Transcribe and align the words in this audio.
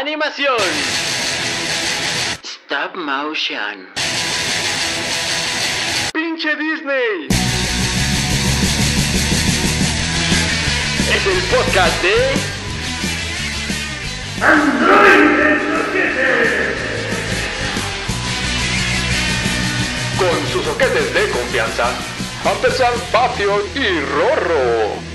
Animación. 0.00 0.56
Stop 2.44 2.94
motion. 2.94 3.88
Pinche 6.12 6.54
Disney. 6.54 7.26
Es 11.12 11.26
el 11.26 11.42
podcast 11.50 12.02
de 12.02 12.14
Con 20.16 20.46
sus 20.52 20.64
soquetes 20.64 21.12
de 21.12 21.28
confianza, 21.30 21.90
Ampersand, 22.44 23.02
Patio 23.10 23.60
y 23.74 24.00
Rorro. 24.14 25.08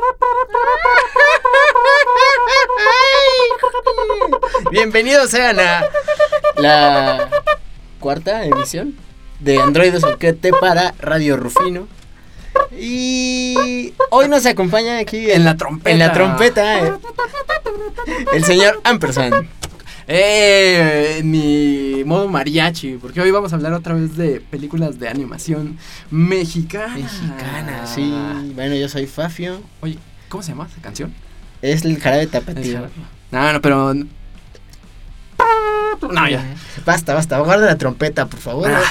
Bienvenidos 4.70 5.30
sean 5.30 5.58
a 5.60 5.84
la 6.56 7.28
cuarta 7.98 8.44
emisión 8.44 8.96
de 9.40 9.60
Android 9.60 9.98
Soquete 9.98 10.52
para 10.52 10.94
Radio 11.00 11.36
Rufino. 11.36 11.88
Y 12.72 13.94
hoy 14.10 14.28
nos 14.28 14.46
acompaña 14.46 14.98
aquí 14.98 15.28
En 15.30 15.44
la 15.44 15.56
trompeta. 15.56 15.90
En 15.90 15.98
la 15.98 16.12
trompeta 16.12 16.98
el 18.32 18.44
señor 18.44 18.80
Ampersand. 18.84 19.48
Eh, 20.12 21.20
mi 21.22 22.02
modo 22.04 22.26
mariachi, 22.26 22.96
porque 23.00 23.20
hoy 23.20 23.30
vamos 23.30 23.52
a 23.52 23.56
hablar 23.56 23.72
otra 23.74 23.94
vez 23.94 24.16
de 24.16 24.40
películas 24.40 24.98
de 24.98 25.08
animación 25.08 25.78
mexicana. 26.10 26.94
Mexicana, 26.96 27.86
sí. 27.86 28.12
Bueno, 28.56 28.74
yo 28.74 28.88
soy 28.88 29.06
Fafio. 29.06 29.60
Oye, 29.80 29.98
¿cómo 30.28 30.42
se 30.42 30.48
llama 30.50 30.66
esa 30.68 30.82
canción? 30.82 31.14
Es 31.62 31.84
el 31.84 31.96
jarabe 32.00 32.26
tapatío. 32.26 32.88
No, 33.30 33.52
no, 33.52 33.60
pero. 33.60 33.94
No, 36.10 36.28
ya. 36.28 36.44
Basta, 36.84 37.14
basta. 37.14 37.38
Guarda 37.38 37.66
la 37.66 37.78
trompeta, 37.78 38.26
por 38.26 38.40
favor. 38.40 38.68
Ah. 38.72 38.82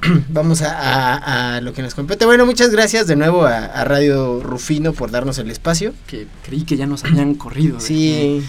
Vamos 0.28 0.62
a, 0.62 0.70
a- 1.16 1.56
a 1.56 1.60
lo 1.60 1.72
que 1.72 1.82
nos 1.82 1.96
compete. 1.96 2.24
Bueno, 2.26 2.46
muchas 2.46 2.70
gracias 2.70 3.08
de 3.08 3.16
nuevo 3.16 3.44
a, 3.44 3.56
a 3.64 3.84
Radio 3.84 4.40
Rufino 4.40 4.92
por 4.92 5.10
darnos 5.10 5.38
el 5.38 5.50
espacio. 5.50 5.94
Que 6.06 6.28
creí 6.44 6.62
que 6.62 6.76
ya 6.76 6.86
nos 6.86 7.04
habían 7.04 7.34
corrido. 7.34 7.80
Sí. 7.80 8.44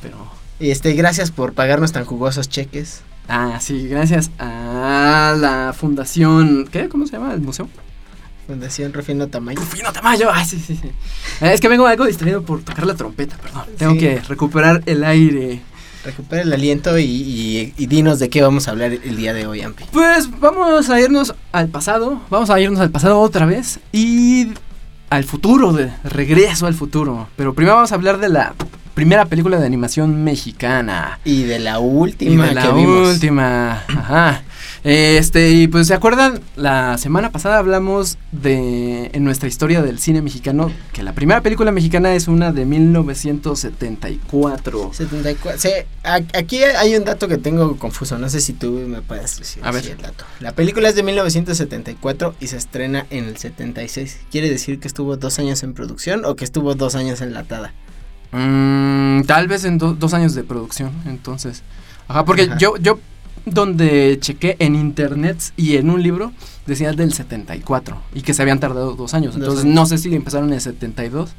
Pero. 0.00 0.32
Este, 0.60 0.92
gracias 0.94 1.30
por 1.30 1.52
pagarnos 1.52 1.92
tan 1.92 2.04
jugosos 2.04 2.48
cheques. 2.48 3.02
Ah, 3.28 3.58
sí, 3.60 3.88
gracias 3.88 4.30
a 4.38 5.34
la 5.38 5.74
fundación. 5.76 6.68
¿Qué? 6.70 6.88
¿Cómo 6.88 7.06
se 7.06 7.12
llama 7.12 7.32
el 7.34 7.40
museo? 7.40 7.68
Fundación 8.46 8.92
Rufino 8.92 9.28
Tamayo. 9.28 9.58
Rufino 9.60 9.92
Tamayo. 9.92 10.28
Ah, 10.32 10.44
sí, 10.44 10.58
sí, 10.64 10.78
sí. 10.80 10.90
Es 11.40 11.60
que 11.60 11.68
vengo 11.68 11.86
algo 11.86 12.04
distraído 12.04 12.42
por 12.42 12.62
tocar 12.62 12.86
la 12.86 12.94
trompeta, 12.94 13.36
perdón. 13.38 13.64
Tengo 13.78 13.92
Sí. 13.94 13.98
que 13.98 14.20
recuperar 14.20 14.82
el 14.86 15.02
aire. 15.04 15.62
Recupera 16.04 16.42
el 16.42 16.52
aliento 16.52 16.98
y, 16.98 17.04
y- 17.04 17.72
y 17.78 17.86
dinos 17.86 18.18
de 18.18 18.28
qué 18.28 18.42
vamos 18.42 18.68
a 18.68 18.72
hablar 18.72 18.92
el 18.92 19.16
día 19.16 19.32
de 19.32 19.46
hoy, 19.46 19.62
Ampi. 19.62 19.84
Pues 19.90 20.28
vamos 20.38 20.90
a 20.90 21.00
irnos 21.00 21.34
al 21.52 21.68
pasado, 21.68 22.20
vamos 22.28 22.50
a 22.50 22.60
irnos 22.60 22.78
al 22.80 22.90
pasado 22.90 23.18
otra 23.20 23.46
vez 23.46 23.80
y 23.90 24.48
al 25.08 25.24
futuro, 25.24 25.72
de 25.72 25.90
regreso 26.04 26.66
al 26.66 26.74
futuro. 26.74 27.28
Pero 27.36 27.54
primero 27.54 27.76
vamos 27.76 27.92
a 27.92 27.94
hablar 27.94 28.18
de 28.18 28.28
la 28.28 28.54
primera 28.94 29.26
película 29.26 29.58
de 29.58 29.66
animación 29.66 30.22
mexicana. 30.24 31.18
Y 31.24 31.42
de 31.42 31.58
la 31.58 31.78
Y 31.80 31.82
última 31.82 32.46
de 32.48 32.54
la 32.54 32.62
que 32.62 32.72
vimos. 32.72 33.08
última, 33.14 33.72
ajá. 33.88 34.42
Este, 34.84 35.50
y 35.50 35.66
pues 35.66 35.86
se 35.86 35.94
acuerdan, 35.94 36.40
la 36.56 36.98
semana 36.98 37.32
pasada 37.32 37.56
hablamos 37.58 38.18
de, 38.32 39.10
en 39.14 39.24
nuestra 39.24 39.48
historia 39.48 39.80
del 39.82 39.98
cine 39.98 40.20
mexicano, 40.20 40.70
que 40.92 41.02
la 41.02 41.14
primera 41.14 41.40
película 41.40 41.72
mexicana 41.72 42.14
es 42.14 42.28
una 42.28 42.52
de 42.52 42.66
1974. 42.66 44.90
74. 44.92 45.60
Sí, 45.60 45.70
aquí 46.34 46.62
hay 46.62 46.94
un 46.96 47.04
dato 47.04 47.28
que 47.28 47.38
tengo 47.38 47.76
confuso. 47.76 48.18
No 48.18 48.28
sé 48.28 48.40
si 48.40 48.52
tú 48.52 48.72
me 48.86 49.00
puedes 49.00 49.38
decir 49.38 49.62
A 49.64 49.70
ver. 49.70 49.86
el 49.86 49.96
dato. 49.98 50.24
La 50.40 50.52
película 50.52 50.88
es 50.90 50.94
de 50.96 51.02
1974 51.02 52.34
y 52.40 52.48
se 52.48 52.56
estrena 52.58 53.06
en 53.10 53.24
el 53.24 53.36
76. 53.38 54.18
¿Quiere 54.30 54.50
decir 54.50 54.80
que 54.80 54.88
estuvo 54.88 55.16
dos 55.16 55.38
años 55.38 55.62
en 55.62 55.72
producción 55.74 56.24
o 56.26 56.36
que 56.36 56.44
estuvo 56.44 56.74
dos 56.74 56.94
años 56.94 57.20
enlatada? 57.22 57.72
Mm, 58.38 59.22
tal 59.26 59.46
vez 59.48 59.64
en 59.64 59.78
do- 59.78 59.94
dos 59.94 60.12
años 60.14 60.34
de 60.34 60.42
producción, 60.44 60.90
entonces. 61.06 61.62
Ajá, 62.08 62.24
porque 62.24 62.42
Ajá. 62.42 62.58
yo, 62.58 62.76
yo 62.78 62.98
donde 63.46 64.18
chequé 64.20 64.56
en 64.58 64.74
internet 64.74 65.36
y 65.56 65.76
en 65.76 65.88
un 65.90 66.02
libro 66.02 66.32
decía 66.66 66.92
del 66.92 67.12
74 67.12 68.00
y 68.14 68.22
que 68.22 68.34
se 68.34 68.42
habían 68.42 68.58
tardado 68.60 68.94
dos 68.94 69.14
años. 69.14 69.34
Dos 69.34 69.42
Entonces 69.42 69.64
años. 69.64 69.74
no 69.74 69.86
sé 69.86 69.98
si 69.98 70.14
empezaron 70.14 70.48
en 70.48 70.54
el 70.54 70.60
72 70.60 71.30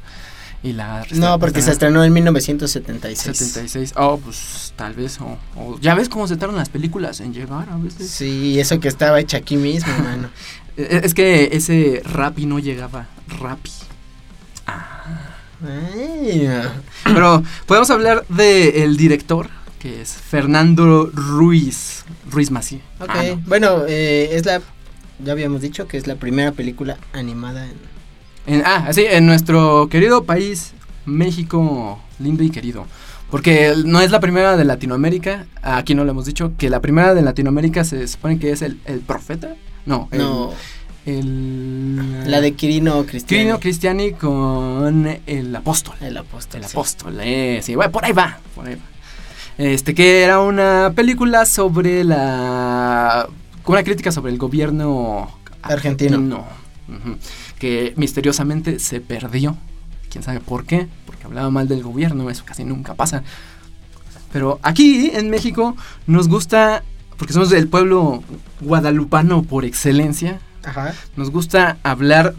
y 0.62 0.72
la... 0.72 1.04
No, 1.12 1.38
porque 1.38 1.60
se 1.62 1.70
estrenó 1.72 2.02
en 2.02 2.12
1976. 2.12 3.36
76. 3.36 3.92
Oh, 3.96 4.18
pues 4.18 4.72
tal 4.76 4.94
vez. 4.94 5.20
O, 5.20 5.36
o- 5.56 5.78
ya 5.80 5.94
ves 5.94 6.08
cómo 6.08 6.26
se 6.28 6.36
tardan 6.36 6.56
las 6.56 6.68
películas 6.70 7.20
en 7.20 7.34
llegar 7.34 7.68
a 7.68 7.76
veces. 7.76 8.08
Sí, 8.10 8.58
eso 8.58 8.80
que 8.80 8.88
estaba 8.88 9.20
hecha 9.20 9.36
aquí 9.38 9.56
mismo, 9.56 9.92
mano. 10.02 10.28
Eh, 10.76 11.00
Es 11.04 11.12
que 11.14 11.50
ese 11.52 12.02
Rappi 12.04 12.46
no 12.46 12.58
llegaba. 12.58 13.06
Rappi. 13.40 13.70
No. 14.66 15.35
Pero 17.04 17.42
podemos 17.66 17.90
hablar 17.90 18.24
del 18.28 18.96
director, 18.96 19.48
que 19.78 20.02
es 20.02 20.12
Fernando 20.14 21.10
Ruiz. 21.12 22.04
Ruiz 22.30 22.50
Mací. 22.50 22.80
Ok, 23.00 23.08
Ah, 23.10 23.22
no. 23.28 23.42
bueno, 23.46 23.84
eh, 23.88 24.30
es 24.32 24.44
la. 24.46 24.60
Ya 25.24 25.32
habíamos 25.32 25.62
dicho 25.62 25.86
que 25.88 25.96
es 25.96 26.06
la 26.06 26.16
primera 26.16 26.52
película 26.52 26.98
animada 27.12 27.64
en. 27.66 27.74
En- 28.54 28.62
ah, 28.66 28.88
sí, 28.92 29.04
en 29.08 29.26
nuestro 29.26 29.88
querido 29.88 30.24
país, 30.24 30.72
México, 31.04 31.98
lindo 32.18 32.42
y 32.42 32.50
querido. 32.50 32.86
Porque 33.30 33.74
no 33.84 34.00
es 34.00 34.12
la 34.12 34.20
primera 34.20 34.56
de 34.56 34.64
Latinoamérica, 34.64 35.46
aquí 35.62 35.94
no 35.96 36.04
lo 36.04 36.12
hemos 36.12 36.26
dicho, 36.26 36.52
que 36.56 36.70
la 36.70 36.80
primera 36.80 37.12
de 37.12 37.22
Latinoamérica 37.22 37.82
se 37.82 38.06
supone 38.06 38.38
que 38.38 38.52
es 38.52 38.62
el, 38.62 38.78
el 38.84 39.00
profeta. 39.00 39.56
No, 39.84 40.08
el- 40.12 40.18
No, 40.18 40.52
el, 41.06 42.30
la 42.30 42.40
de 42.40 42.52
Quirino 42.52 43.06
Cristiano. 43.06 43.42
Quirino 43.42 43.60
Cristiani 43.60 44.12
con 44.12 45.08
el 45.26 45.56
apóstol. 45.56 45.94
El 46.00 46.16
apóstol. 46.16 46.60
El 46.60 46.66
sí. 46.66 46.72
apóstol, 46.72 47.18
eh, 47.20 47.60
sí, 47.62 47.74
bueno, 47.74 47.92
por 47.92 48.04
ahí 48.04 48.12
va, 48.12 48.38
por 48.54 48.66
ahí 48.66 48.74
va. 48.74 48.82
Este, 49.58 49.94
que 49.94 50.22
era 50.22 50.40
una 50.40 50.92
película 50.94 51.46
sobre 51.46 52.04
la... 52.04 53.26
Una 53.64 53.82
crítica 53.82 54.12
sobre 54.12 54.30
el 54.30 54.38
gobierno 54.38 55.30
Argentino. 55.62 56.44
ujú, 56.88 57.16
que 57.58 57.94
misteriosamente 57.96 58.78
se 58.78 59.00
perdió. 59.00 59.56
¿Quién 60.10 60.22
sabe 60.22 60.40
por 60.40 60.66
qué? 60.66 60.86
Porque 61.06 61.24
hablaba 61.24 61.50
mal 61.50 61.66
del 61.68 61.82
gobierno, 61.82 62.28
eso 62.30 62.44
casi 62.44 62.64
nunca 62.64 62.94
pasa. 62.94 63.22
Pero 64.32 64.60
aquí, 64.62 65.10
en 65.14 65.30
México, 65.30 65.76
nos 66.06 66.28
gusta, 66.28 66.84
porque 67.16 67.32
somos 67.32 67.50
del 67.50 67.68
pueblo 67.68 68.22
guadalupano 68.60 69.42
por 69.42 69.64
excelencia, 69.64 70.40
Ajá. 70.66 70.94
nos 71.16 71.30
gusta 71.30 71.78
hablar 71.82 72.34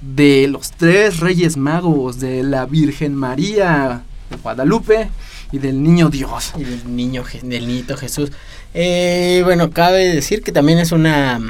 de 0.00 0.46
los 0.48 0.72
tres 0.72 1.20
reyes 1.20 1.56
magos, 1.56 2.20
de 2.20 2.42
la 2.42 2.66
Virgen 2.66 3.14
María 3.14 4.02
de 4.30 4.36
Guadalupe 4.36 5.08
y 5.52 5.58
del 5.58 5.82
Niño 5.82 6.10
Dios. 6.10 6.52
Y 6.56 6.64
del 6.64 6.94
niño, 6.96 7.24
del 7.42 7.66
niñito 7.66 7.96
Jesús. 7.96 8.30
Eh, 8.74 9.40
bueno, 9.44 9.70
cabe 9.70 10.12
decir 10.14 10.42
que 10.42 10.52
también 10.52 10.78
es 10.78 10.92
una. 10.92 11.40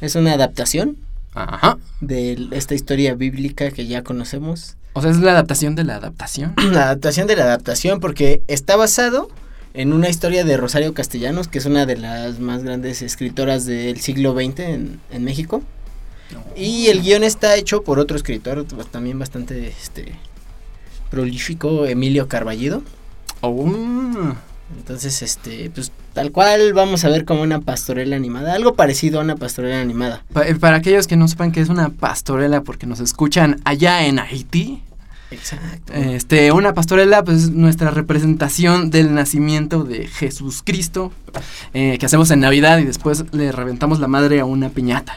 Es 0.00 0.14
una 0.16 0.32
adaptación 0.32 0.96
Ajá. 1.34 1.78
de 2.00 2.48
esta 2.52 2.74
historia 2.74 3.14
bíblica 3.14 3.70
que 3.70 3.86
ya 3.86 4.02
conocemos. 4.02 4.76
O 4.94 5.02
sea, 5.02 5.10
es 5.10 5.18
la 5.18 5.32
adaptación 5.32 5.74
de 5.74 5.84
la 5.84 5.96
adaptación. 5.96 6.54
La 6.72 6.84
adaptación 6.84 7.26
de 7.26 7.36
la 7.36 7.44
adaptación, 7.44 8.00
porque 8.00 8.42
está 8.48 8.76
basado 8.76 9.28
en 9.74 9.92
una 9.92 10.08
historia 10.08 10.44
de 10.44 10.56
Rosario 10.56 10.94
Castellanos, 10.94 11.48
que 11.48 11.58
es 11.58 11.66
una 11.66 11.84
de 11.84 11.96
las 11.96 12.38
más 12.38 12.62
grandes 12.62 13.02
escritoras 13.02 13.66
del 13.66 14.00
siglo 14.00 14.32
XX 14.34 14.60
en, 14.60 15.00
en 15.10 15.24
México. 15.24 15.62
Y 16.56 16.86
el 16.86 17.02
guion 17.02 17.22
está 17.24 17.56
hecho 17.56 17.82
por 17.82 17.98
otro 17.98 18.16
escritor 18.16 18.64
pues, 18.64 18.86
también 18.86 19.18
bastante 19.18 19.68
este, 19.68 20.14
prolífico, 21.10 21.86
Emilio 21.86 22.28
Carballido. 22.28 22.82
Oh. 23.40 23.70
Entonces, 24.78 25.20
este, 25.22 25.70
pues 25.74 25.92
tal 26.14 26.32
cual 26.32 26.72
vamos 26.72 27.04
a 27.04 27.08
ver 27.10 27.24
como 27.24 27.42
una 27.42 27.60
pastorela 27.60 28.16
animada, 28.16 28.54
algo 28.54 28.74
parecido 28.74 29.20
a 29.20 29.22
una 29.22 29.36
pastorela 29.36 29.80
animada. 29.80 30.24
Pa- 30.32 30.46
eh, 30.48 30.54
Para 30.54 30.78
aquellos 30.78 31.06
que 31.06 31.16
no 31.16 31.28
sepan 31.28 31.52
que 31.52 31.60
es 31.60 31.68
una 31.68 31.90
pastorela 31.90 32.62
porque 32.62 32.86
nos 32.86 33.00
escuchan 33.00 33.60
allá 33.64 34.06
en 34.06 34.18
Haití, 34.18 34.82
Exacto. 35.34 35.92
este, 35.92 36.50
una 36.52 36.72
pastorela 36.74 37.22
pues 37.24 37.44
es 37.44 37.50
nuestra 37.50 37.90
representación 37.90 38.90
del 38.90 39.14
nacimiento 39.14 39.84
de 39.84 40.06
Jesús 40.06 40.62
Cristo 40.64 41.12
eh, 41.74 41.98
que 41.98 42.06
hacemos 42.06 42.30
en 42.30 42.40
Navidad 42.40 42.78
y 42.78 42.84
después 42.84 43.24
le 43.32 43.52
reventamos 43.52 44.00
la 44.00 44.08
madre 44.08 44.40
a 44.40 44.44
una 44.44 44.68
piñata. 44.70 45.16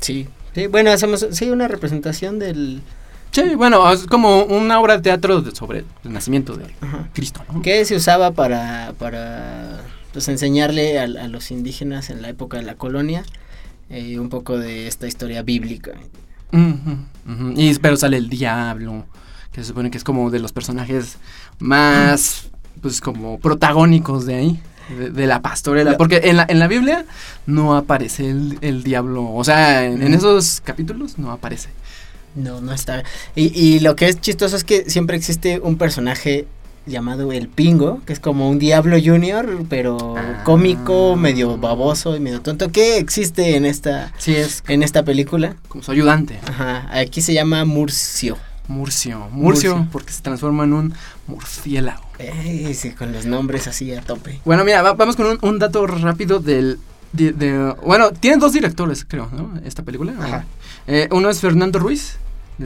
Sí. 0.00 0.28
Sí, 0.54 0.66
bueno, 0.66 0.90
hacemos 0.90 1.26
sí 1.30 1.50
una 1.50 1.66
representación 1.68 2.38
del 2.38 2.82
Sí, 3.30 3.54
bueno, 3.54 3.90
es 3.90 4.06
como 4.06 4.42
una 4.44 4.78
obra 4.78 4.96
de 4.96 5.02
teatro 5.02 5.40
de- 5.40 5.54
sobre 5.54 5.84
el 6.04 6.12
nacimiento 6.12 6.54
de 6.54 6.66
ajá, 6.82 7.08
Cristo, 7.14 7.42
¿no? 7.50 7.62
que 7.62 7.82
se 7.86 7.96
usaba 7.96 8.32
para 8.32 8.92
para 8.98 9.80
pues 10.12 10.28
enseñarle 10.28 10.98
a, 11.00 11.04
a 11.04 11.28
los 11.28 11.50
indígenas 11.50 12.10
en 12.10 12.20
la 12.20 12.28
época 12.28 12.58
de 12.58 12.64
la 12.64 12.74
colonia 12.74 13.24
eh, 13.88 14.18
un 14.18 14.28
poco 14.28 14.58
de 14.58 14.86
esta 14.86 15.06
historia 15.06 15.40
bíblica. 15.42 15.92
Y 17.56 17.74
pero 17.78 17.96
sale 17.96 18.16
el 18.16 18.28
diablo, 18.28 19.06
que 19.52 19.60
se 19.62 19.68
supone 19.68 19.90
que 19.90 19.98
es 19.98 20.04
como 20.04 20.30
de 20.30 20.38
los 20.38 20.52
personajes 20.52 21.16
más, 21.58 22.48
pues 22.80 23.00
como 23.00 23.38
protagónicos 23.38 24.26
de 24.26 24.34
ahí, 24.34 24.60
de, 24.98 25.10
de 25.10 25.26
la 25.26 25.40
pastorela. 25.40 25.92
La- 25.92 25.96
Porque 25.98 26.20
en 26.24 26.36
la, 26.36 26.46
en 26.48 26.58
la 26.58 26.68
Biblia 26.68 27.04
no 27.46 27.76
aparece 27.76 28.28
el, 28.30 28.58
el 28.60 28.82
diablo, 28.82 29.32
o 29.32 29.44
sea, 29.44 29.84
en, 29.84 30.02
en 30.02 30.14
esos 30.14 30.60
capítulos 30.60 31.18
no 31.18 31.30
aparece. 31.32 31.68
No, 32.34 32.60
no 32.62 32.72
está. 32.72 33.02
Y, 33.36 33.48
y 33.58 33.80
lo 33.80 33.94
que 33.94 34.08
es 34.08 34.20
chistoso 34.20 34.56
es 34.56 34.64
que 34.64 34.88
siempre 34.88 35.16
existe 35.16 35.60
un 35.60 35.76
personaje 35.76 36.46
llamado 36.86 37.32
el 37.32 37.48
Pingo, 37.48 38.00
que 38.06 38.12
es 38.12 38.20
como 38.20 38.48
un 38.50 38.58
Diablo 38.58 38.96
Junior, 39.02 39.64
pero 39.68 40.14
Ah. 40.16 40.42
cómico, 40.44 41.16
medio 41.16 41.56
baboso 41.58 42.16
y 42.16 42.20
medio 42.20 42.40
tonto, 42.40 42.70
que 42.72 42.98
existe 42.98 43.56
en 43.56 43.64
esta, 43.64 44.12
Sí, 44.18 44.34
es 44.34 44.62
en 44.68 44.82
esta 44.82 45.04
película. 45.04 45.56
como 45.68 45.82
su 45.84 45.92
ayudante, 45.92 46.38
Ajá, 46.46 46.88
aquí 46.92 47.20
se 47.22 47.34
llama 47.34 47.64
Murcio. 47.64 48.36
Murcio. 48.68 49.18
Murcio, 49.30 49.74
Murcio. 49.76 49.88
porque 49.92 50.12
se 50.12 50.22
transforma 50.22 50.64
en 50.64 50.72
un 50.72 50.94
murciélago. 51.26 52.02
Ey, 52.18 52.72
sí, 52.74 52.90
con 52.92 53.12
los 53.12 53.26
nombres 53.26 53.66
así 53.66 53.92
a 53.94 54.00
tope. 54.02 54.40
Bueno, 54.44 54.64
mira, 54.64 54.82
va- 54.82 54.92
vamos 54.94 55.16
con 55.16 55.26
un, 55.26 55.38
un 55.42 55.58
dato 55.58 55.86
rápido 55.86 56.38
del... 56.38 56.78
de- 57.12 57.32
de- 57.32 57.74
bueno, 57.84 58.10
tiene 58.12 58.36
dos 58.38 58.52
directores, 58.52 59.04
creo, 59.06 59.28
¿no? 59.32 59.52
Esta 59.64 59.82
película. 59.82 60.14
Ajá. 60.18 60.44
Eh, 60.86 61.08
uno 61.10 61.28
es 61.28 61.40
Fernando 61.40 61.78
Ruiz. 61.78 62.16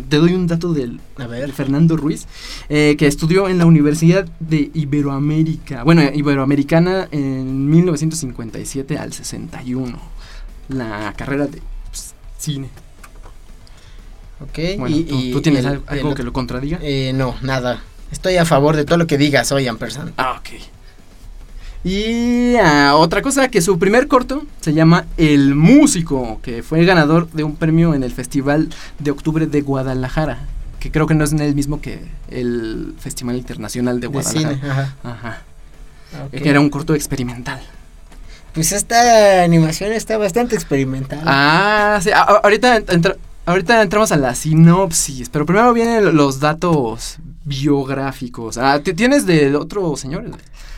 Te 0.03 0.17
doy 0.17 0.35
un 0.35 0.47
dato 0.47 0.73
del, 0.73 1.01
A 1.17 1.23
de 1.23 1.29
ver. 1.29 1.53
Fernando 1.53 1.97
Ruiz, 1.97 2.27
eh, 2.69 2.97
que 2.99 3.07
estudió 3.07 3.49
en 3.49 3.59
la 3.59 3.67
Universidad 3.67 4.27
de 4.41 4.71
Iberoamérica, 4.75 5.83
bueno, 5.85 6.03
Iberoamericana 6.13 7.09
en 7.11 7.69
1957 7.71 8.99
al 8.99 9.13
61, 9.13 9.99
la 10.69 11.13
carrera 11.17 11.47
de 11.47 11.63
pues, 11.91 12.15
cine. 12.39 12.69
Ok. 14.41 14.79
Bueno, 14.79 14.97
y, 14.97 15.05
¿tú, 15.05 15.19
y- 15.19 15.33
tú 15.33 15.41
tienes 15.41 15.65
el- 15.65 15.83
algo 15.87 16.11
el- 16.11 16.15
que 16.15 16.23
lo 16.23 16.33
contradiga? 16.33 16.79
Eh, 16.83 17.13
no, 17.15 17.35
nada. 17.43 17.83
Estoy 18.13 18.37
a 18.37 18.45
favor 18.45 18.77
de 18.77 18.85
todo 18.85 18.99
lo 18.99 19.07
que 19.07 19.19
digas 19.19 19.51
hoy, 19.53 19.67
Ampersand. 19.67 20.13
Ah, 20.17 20.41
ok. 20.41 20.61
Y 21.88 22.56
ah, 22.56 22.94
otra 22.97 23.23
cosa, 23.23 23.47
que 23.47 23.62
su 23.62 23.79
primer 23.79 24.09
corto 24.09 24.43
se 24.61 24.73
llama 24.75 25.05
El 25.17 25.55
Músico, 25.55 26.41
que 26.43 26.65
fue 26.65 26.85
ganador 26.85 27.31
de 27.31 27.44
un 27.44 27.55
premio 27.55 27.94
en 27.94 28.03
el 28.03 28.11
Festival 28.11 28.71
de 28.99 29.12
Octubre 29.12 29.47
de 29.47 29.61
Guadalajara, 29.61 30.41
que 30.81 30.91
creo 30.91 31.06
que 31.06 31.15
no 31.15 31.23
es 31.23 31.33
el 31.33 31.55
mismo 31.55 31.81
que 31.81 32.00
el 32.29 32.93
Festival 32.99 33.37
Internacional 33.37 34.00
de 34.00 34.09
De 34.09 34.12
Guadalajara. 34.12 34.55
cine, 34.56 34.73
ajá. 35.05 35.43
Que 36.33 36.49
era 36.49 36.59
un 36.59 36.71
corto 36.71 36.93
experimental. 36.94 37.61
Pues 38.53 38.73
esta 38.73 39.44
animación 39.44 39.93
está 39.93 40.19
bastante 40.19 40.56
experimental. 40.56 41.21
Ah, 41.25 42.00
sí. 42.03 42.11
ahorita, 42.12 42.83
ahorita 43.44 43.83
entramos 43.83 44.11
a 44.11 44.17
la 44.17 44.35
sinopsis, 44.35 45.29
pero 45.29 45.47
primero 45.47 45.73
vienen 45.73 46.17
los 46.17 46.41
datos 46.41 47.19
biográficos. 47.44 48.59
Ah, 48.59 48.81
¿ti- 48.83 48.94
¿Tienes 48.94 49.25
de 49.25 49.55
otro 49.55 49.97
señor? 49.97 50.25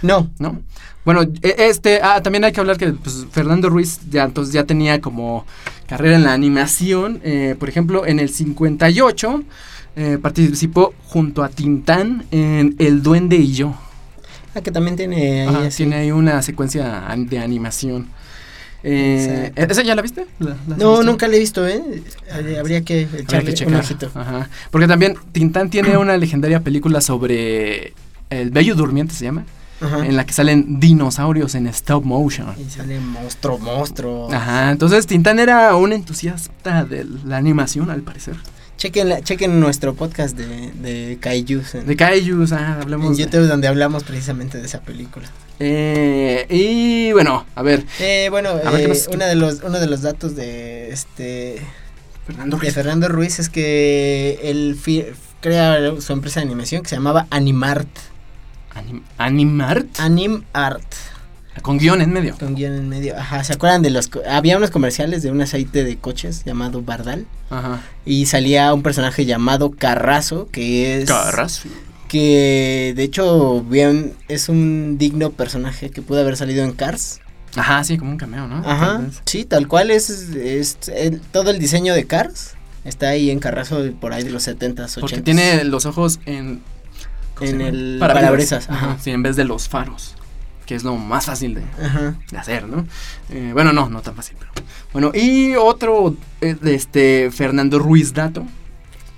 No, 0.02 0.30
¿no? 0.38 0.60
Bueno, 1.04 1.22
e- 1.22 1.54
este, 1.70 2.00
ah, 2.02 2.22
también 2.22 2.44
hay 2.44 2.52
que 2.52 2.60
hablar 2.60 2.76
que 2.76 2.92
pues, 2.92 3.26
Fernando 3.30 3.68
Ruiz 3.70 4.00
ya 4.10 4.24
entonces 4.24 4.52
ya 4.52 4.64
tenía 4.64 5.00
como 5.00 5.44
carrera 5.86 6.16
en 6.16 6.24
la 6.24 6.32
animación. 6.34 7.20
eh, 7.24 7.56
por 7.58 7.68
ejemplo, 7.68 8.06
en 8.06 8.18
el 8.20 8.28
58 8.28 9.42
eh, 9.96 10.18
participó 10.20 10.94
junto 11.06 11.42
a 11.42 11.48
Tintán 11.48 12.24
en 12.30 12.76
El 12.78 13.02
Duende 13.02 13.36
y 13.36 13.52
yo. 13.52 13.74
ah, 14.54 14.60
que 14.60 14.70
también 14.70 14.96
tiene 14.96 15.42
ahí 15.42 15.48
Ajá, 15.48 15.68
tiene 15.70 15.96
ahí 15.96 16.10
una 16.12 16.42
secuencia 16.42 17.04
de 17.16 17.38
animación. 17.38 18.08
Eh. 18.84 19.50
¿Esa 19.56 19.82
ya 19.82 19.94
la 19.96 20.02
viste? 20.02 20.26
¿La- 20.38 20.50
la 20.50 20.54
has 20.54 20.78
No, 20.78 20.90
visto? 20.90 21.02
nunca 21.04 21.26
la 21.26 21.34
he 21.36 21.38
visto, 21.40 21.66
¿eh? 21.66 21.82
Habría- 22.32 22.60
Habría 22.60 22.80
que 22.82 23.02
echarle 23.02 23.46
que 23.54 23.64
un 23.64 23.70
checar. 23.72 23.80
ojito. 23.80 24.10
Ajá. 24.14 24.48
Porque 24.70 24.86
también 24.86 25.16
Tintán 25.32 25.68
tiene 25.70 25.96
una 25.96 26.16
legendaria 26.16 26.60
película 26.60 27.00
sobre 27.00 27.92
el 28.30 28.50
bello 28.50 28.74
durmiente 28.76 29.14
se 29.14 29.24
llama, 29.24 29.44
Ajá. 29.80 30.04
en 30.04 30.16
la 30.16 30.24
que 30.26 30.32
salen 30.32 30.80
dinosaurios 30.80 31.54
en 31.54 31.66
stop 31.68 32.04
motion. 32.04 32.48
Y 32.58 32.68
sale 32.70 32.98
monstruo, 33.00 33.58
monstruo. 33.58 34.32
Ajá, 34.32 34.70
entonces 34.72 35.06
Tintán 35.06 35.38
era 35.38 35.74
un 35.76 35.92
entusiasta 35.92 36.84
de 36.84 37.06
la 37.24 37.36
animación, 37.36 37.90
al 37.90 38.02
parecer. 38.02 38.34
Chequen, 38.76 39.08
la- 39.08 39.20
chequen 39.22 39.58
nuestro 39.58 39.94
podcast 39.94 40.36
de, 40.36 40.70
de 40.72 41.18
Kaijus 41.20 41.74
en, 41.74 41.86
De 41.86 41.96
Kaijus, 41.96 42.52
ah, 42.52 42.78
en 42.86 43.12
de- 43.12 43.16
YouTube, 43.16 43.48
donde 43.48 43.66
hablamos 43.66 44.04
precisamente 44.04 44.58
de 44.58 44.66
esa 44.66 44.80
película. 44.80 45.28
Eh, 45.60 46.46
y 46.48 47.12
bueno, 47.12 47.44
a 47.56 47.62
ver, 47.62 47.84
Eh, 47.98 48.28
bueno, 48.30 48.50
A 48.50 48.70
ver, 48.70 48.76
¿qué 48.76 48.84
eh, 48.84 48.88
nos- 48.88 49.08
una 49.08 49.26
de 49.26 49.34
los, 49.34 49.62
uno 49.64 49.80
de 49.80 49.86
los 49.88 50.02
datos 50.02 50.36
de 50.36 50.90
este 50.90 51.60
Fernando 52.26 52.56
de 52.56 52.60
Ruiz. 52.62 52.74
Fernando 52.74 53.08
Ruiz 53.08 53.38
es 53.40 53.48
que 53.48 54.38
él 54.44 54.78
fi- 54.80 55.06
crea 55.40 55.78
su 56.00 56.12
empresa 56.12 56.38
de 56.40 56.46
animación 56.46 56.82
que 56.82 56.88
se 56.88 56.94
llamaba 56.96 57.26
Animart. 57.30 57.88
Anim- 58.78 59.02
Animart, 59.18 59.86
Animart. 60.00 60.82
con 61.62 61.78
guion 61.78 62.00
en 62.00 62.12
medio. 62.12 62.36
Con 62.38 62.54
guion 62.54 62.74
en 62.74 62.88
medio. 62.88 63.16
Ajá, 63.18 63.42
¿se 63.44 63.52
acuerdan 63.54 63.82
de 63.82 63.90
los... 63.90 64.10
Había 64.28 64.56
unos 64.56 64.70
comerciales 64.70 65.22
de 65.22 65.30
un 65.30 65.40
aceite 65.40 65.84
de 65.84 65.96
coches 65.96 66.44
llamado 66.44 66.82
Bardal. 66.82 67.26
Ajá. 67.50 67.80
Y 68.04 68.26
salía 68.26 68.72
un 68.74 68.82
personaje 68.82 69.26
llamado 69.26 69.70
Carrazo, 69.72 70.48
que 70.52 71.02
es... 71.02 71.08
Carras. 71.08 71.62
Que 72.08 72.94
de 72.96 73.02
hecho 73.02 73.62
bien, 73.62 74.14
es 74.28 74.48
un 74.48 74.96
digno 74.98 75.30
personaje 75.30 75.90
que 75.90 76.00
pudo 76.00 76.20
haber 76.20 76.36
salido 76.36 76.64
en 76.64 76.72
Cars. 76.72 77.20
Ajá, 77.56 77.82
sí, 77.84 77.98
como 77.98 78.12
un 78.12 78.16
cameo, 78.18 78.46
¿no? 78.46 78.56
Ajá, 78.64 79.02
sí, 79.26 79.44
tal 79.44 79.68
cual 79.68 79.90
es, 79.90 80.08
es 80.10 80.78
el- 80.94 81.20
todo 81.20 81.50
el 81.50 81.58
diseño 81.58 81.94
de 81.94 82.06
Cars. 82.06 82.52
Está 82.84 83.08
ahí 83.10 83.30
en 83.30 83.40
Carrazo 83.40 83.82
por 84.00 84.12
ahí 84.14 84.22
de 84.22 84.30
los 84.30 84.46
70s, 84.48 84.74
80s. 84.76 85.00
Porque 85.00 85.20
tiene 85.20 85.64
los 85.64 85.84
ojos 85.84 86.20
en... 86.24 86.62
¿cómo 87.38 87.50
se 87.50 87.54
En 87.56 87.60
el 87.62 87.96
Parabrisas. 87.98 88.66
parabrisas, 88.66 88.70
Ajá, 88.70 88.86
ajá. 88.92 88.98
sí, 89.02 89.10
en 89.10 89.22
vez 89.22 89.36
de 89.36 89.44
los 89.44 89.68
faros, 89.68 90.14
que 90.66 90.74
es 90.74 90.84
lo 90.84 90.96
más 90.96 91.26
fácil 91.26 91.54
de, 91.54 91.62
Ajá. 91.84 92.14
de 92.30 92.38
hacer, 92.38 92.66
¿no? 92.68 92.86
Eh, 93.30 93.50
bueno, 93.52 93.72
no, 93.72 93.88
no 93.88 94.02
tan 94.02 94.14
fácil, 94.14 94.36
pero... 94.38 94.50
Bueno, 94.92 95.12
y 95.14 95.54
otro 95.56 96.16
eh, 96.40 96.56
de 96.60 96.74
este 96.74 97.30
Fernando 97.30 97.78
Ruiz 97.78 98.14
Dato. 98.14 98.44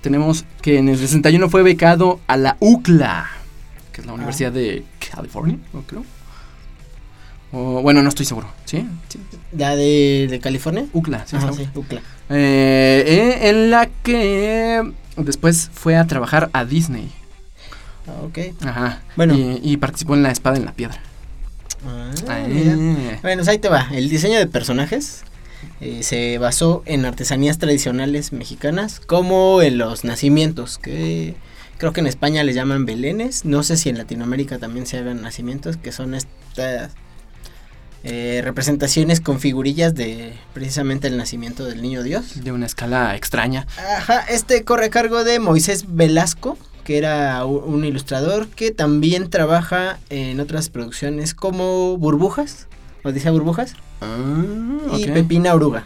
Tenemos 0.01 0.45
que 0.63 0.79
en 0.79 0.89
el 0.89 0.97
61 0.99 1.49
fue 1.51 1.63
becado 1.63 2.21
a 2.27 2.37
la 2.39 2.57
UCLA, 2.61 3.29
que 3.93 4.01
es 4.01 4.07
la 4.07 4.15
Universidad 4.15 4.51
de 4.51 4.85
California, 5.15 5.59
¿no 5.75 5.83
creo? 5.83 6.05
O, 7.53 7.83
bueno, 7.83 8.01
no 8.03 8.09
estoy 8.09 8.25
seguro, 8.27 8.49
¿sí? 8.65 8.87
sí. 9.09 9.19
¿La 9.53 9.75
de, 9.77 10.29
de 10.31 10.39
California? 10.41 10.87
UCLA, 10.93 11.27
sí, 11.27 11.37
Ajá, 11.37 11.51
está 11.51 11.63
sí, 11.65 11.69
UCLA. 11.75 12.01
Eh, 12.31 13.05
eh, 13.07 13.49
en 13.51 13.71
la 13.71 13.89
que 14.05 14.91
después 15.17 15.69
fue 15.75 15.97
a 15.97 16.07
trabajar 16.07 16.49
a 16.53 16.65
Disney. 16.65 17.11
Ah, 18.07 18.23
ok. 18.23 18.39
Ajá. 18.65 19.03
Bueno. 19.17 19.35
Y, 19.35 19.61
y 19.63 19.77
participó 19.77 20.15
en 20.15 20.23
La 20.23 20.31
Espada 20.31 20.57
en 20.57 20.65
la 20.65 20.73
Piedra. 20.73 21.01
Ah. 21.87 22.11
Bueno, 22.27 23.21
pues 23.23 23.49
ahí 23.49 23.59
te 23.59 23.69
va. 23.69 23.89
El 23.93 24.09
diseño 24.11 24.39
de 24.39 24.47
personajes 24.47 25.23
eh, 25.81 26.03
se 26.03 26.39
basó 26.39 26.83
en 26.87 27.05
artesanías 27.05 27.59
tradicionales 27.59 28.33
mexicanas, 28.33 29.01
como 29.01 29.63
en 29.63 29.79
los 29.79 30.05
nacimientos, 30.05 30.79
que 30.79 31.37
creo 31.79 31.93
que 31.93 32.01
en 32.01 32.07
España 32.07 32.45
les 32.45 32.55
llaman 32.55 32.85
belenes. 32.85 33.45
No 33.45 33.63
sé 33.63 33.77
si 33.77 33.89
en 33.89 33.97
Latinoamérica 33.97 34.59
también 34.59 34.87
se 34.87 34.99
hagan 34.99 35.23
nacimientos, 35.23 35.79
que 35.79 35.93
son 35.93 36.15
estas 36.15 36.91
eh, 38.05 38.41
representaciones 38.45 39.21
con 39.21 39.41
figurillas 39.41 39.95
de 39.95 40.35
precisamente 40.53 41.09
el 41.09 41.17
nacimiento 41.17 41.65
del 41.65 41.81
niño 41.81 42.03
Dios. 42.03 42.45
De 42.45 42.53
una 42.53 42.67
escala 42.67 43.17
extraña. 43.17 43.67
Ajá, 43.97 44.21
este 44.29 44.65
corre 44.65 44.87
a 44.87 44.91
cargo 44.91 45.25
de 45.25 45.39
Moisés 45.39 45.85
Velasco, 45.89 46.59
que 46.91 46.99
era 46.99 47.45
un 47.45 47.85
ilustrador 47.85 48.49
que 48.49 48.73
también 48.73 49.31
trabaja 49.31 50.01
en 50.09 50.41
otras 50.41 50.71
producciones 50.71 51.35
como 51.35 51.97
Burbujas, 51.97 52.67
Odisea 53.05 53.31
Burbujas, 53.31 53.75
Ah, 54.01 54.97
y. 54.99 55.07
Pepina 55.07 55.55
Oruga. 55.55 55.85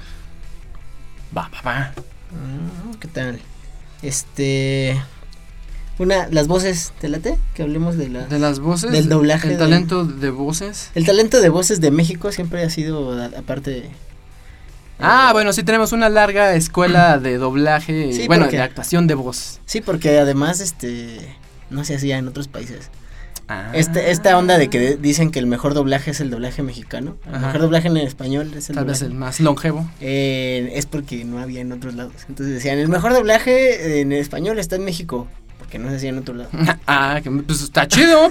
Va, 1.36 1.50
va, 1.52 1.60
va. 1.62 1.76
Ah, 1.92 2.96
¿Qué 3.00 3.08
tal? 3.08 3.38
Este. 4.00 4.98
Una, 5.98 6.26
las 6.30 6.46
voces, 6.48 6.94
¿te 7.02 7.08
late? 7.08 7.36
Que 7.52 7.64
hablemos 7.64 7.98
de 7.98 8.08
la. 8.08 8.24
De 8.24 8.38
las 8.38 8.60
voces. 8.60 8.90
Del 8.90 9.10
doblaje 9.10 9.48
El 9.48 9.52
de- 9.54 9.58
talento 9.58 10.06
de 10.06 10.30
voces. 10.30 10.90
El 10.94 11.04
talento 11.04 11.42
de 11.42 11.50
voces 11.50 11.82
de 11.82 11.90
México 11.90 12.32
siempre 12.32 12.62
ha 12.62 12.70
sido, 12.70 13.22
aparte. 13.36 13.90
Ah, 15.04 15.30
bueno, 15.32 15.52
sí 15.52 15.62
tenemos 15.62 15.92
una 15.92 16.08
larga 16.08 16.54
escuela 16.54 17.18
de 17.18 17.38
doblaje. 17.38 18.12
Sí, 18.12 18.26
bueno, 18.26 18.44
porque- 18.44 18.56
de 18.56 18.62
actuación 18.62 19.06
de 19.06 19.14
voz. 19.14 19.60
Sí, 19.66 19.80
porque 19.80 20.18
además, 20.18 20.60
este. 20.60 21.18
No 21.70 21.84
se 21.84 21.94
hacía 21.96 22.18
en 22.18 22.28
otros 22.28 22.46
países. 22.48 22.90
Ah. 23.48 23.70
Este, 23.74 24.10
esta 24.10 24.38
onda 24.38 24.56
de 24.56 24.70
que 24.70 24.78
de- 24.78 24.96
dicen 24.96 25.30
que 25.30 25.38
el 25.38 25.46
mejor 25.46 25.74
doblaje 25.74 26.12
es 26.12 26.20
el 26.20 26.30
doblaje 26.30 26.62
mexicano. 26.62 27.16
El 27.26 27.34
Ajá. 27.34 27.46
mejor 27.48 27.60
doblaje 27.62 27.88
en 27.88 27.96
español 27.98 28.52
es 28.56 28.70
el 28.70 28.76
Tal 28.76 28.86
vez 28.86 29.02
el 29.02 29.12
más 29.14 29.38
longevo. 29.40 29.86
Eh, 30.00 30.72
es 30.74 30.86
porque 30.86 31.24
no 31.24 31.38
había 31.40 31.60
en 31.60 31.70
otros 31.72 31.94
lados. 31.94 32.14
Entonces 32.28 32.54
decían, 32.54 32.78
el 32.78 32.88
mejor 32.88 33.12
doblaje 33.12 34.00
en 34.00 34.12
español 34.12 34.58
está 34.58 34.76
en 34.76 34.84
México. 34.84 35.28
Porque 35.74 35.84
no 35.84 35.90
se 35.90 35.96
hacía 35.96 36.10
en 36.10 36.18
otro 36.18 36.34
lado. 36.34 36.50
ah, 36.86 37.20
que, 37.22 37.30
pues 37.30 37.62
está 37.62 37.88
chido. 37.88 38.30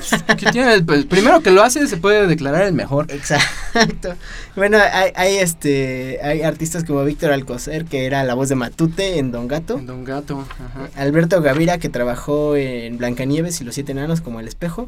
Pues, 0.86 1.06
primero 1.06 1.42
que 1.42 1.52
lo 1.52 1.62
hace 1.62 1.88
se 1.88 1.98
puede 1.98 2.26
declarar 2.28 2.64
el 2.64 2.74
mejor. 2.74 3.12
Exacto. 3.12 4.16
Bueno, 4.56 4.78
hay, 4.78 5.12
hay 5.16 5.36
este 5.38 6.20
hay 6.24 6.44
artistas 6.44 6.86
como 6.86 7.04
Víctor 7.04 7.32
Alcocer, 7.32 7.84
que 7.86 8.06
era 8.06 8.24
la 8.24 8.34
voz 8.34 8.48
de 8.50 8.56
Matute 8.56 9.20
en 9.20 9.32
Don 9.32 9.48
Gato. 9.50 9.78
En 9.78 9.86
Don 9.88 10.04
Gato, 10.06 10.40
ajá. 10.40 10.90
Alberto 10.96 11.42
Gavira, 11.42 11.80
que 11.80 11.90
trabajó 11.90 12.56
en 12.56 12.98
Blancanieves 12.98 13.60
y 13.60 13.66
los 13.66 13.76
Siete 13.76 13.92
Enanos 13.92 14.22
como 14.22 14.40
El 14.40 14.48
Espejo. 14.48 14.88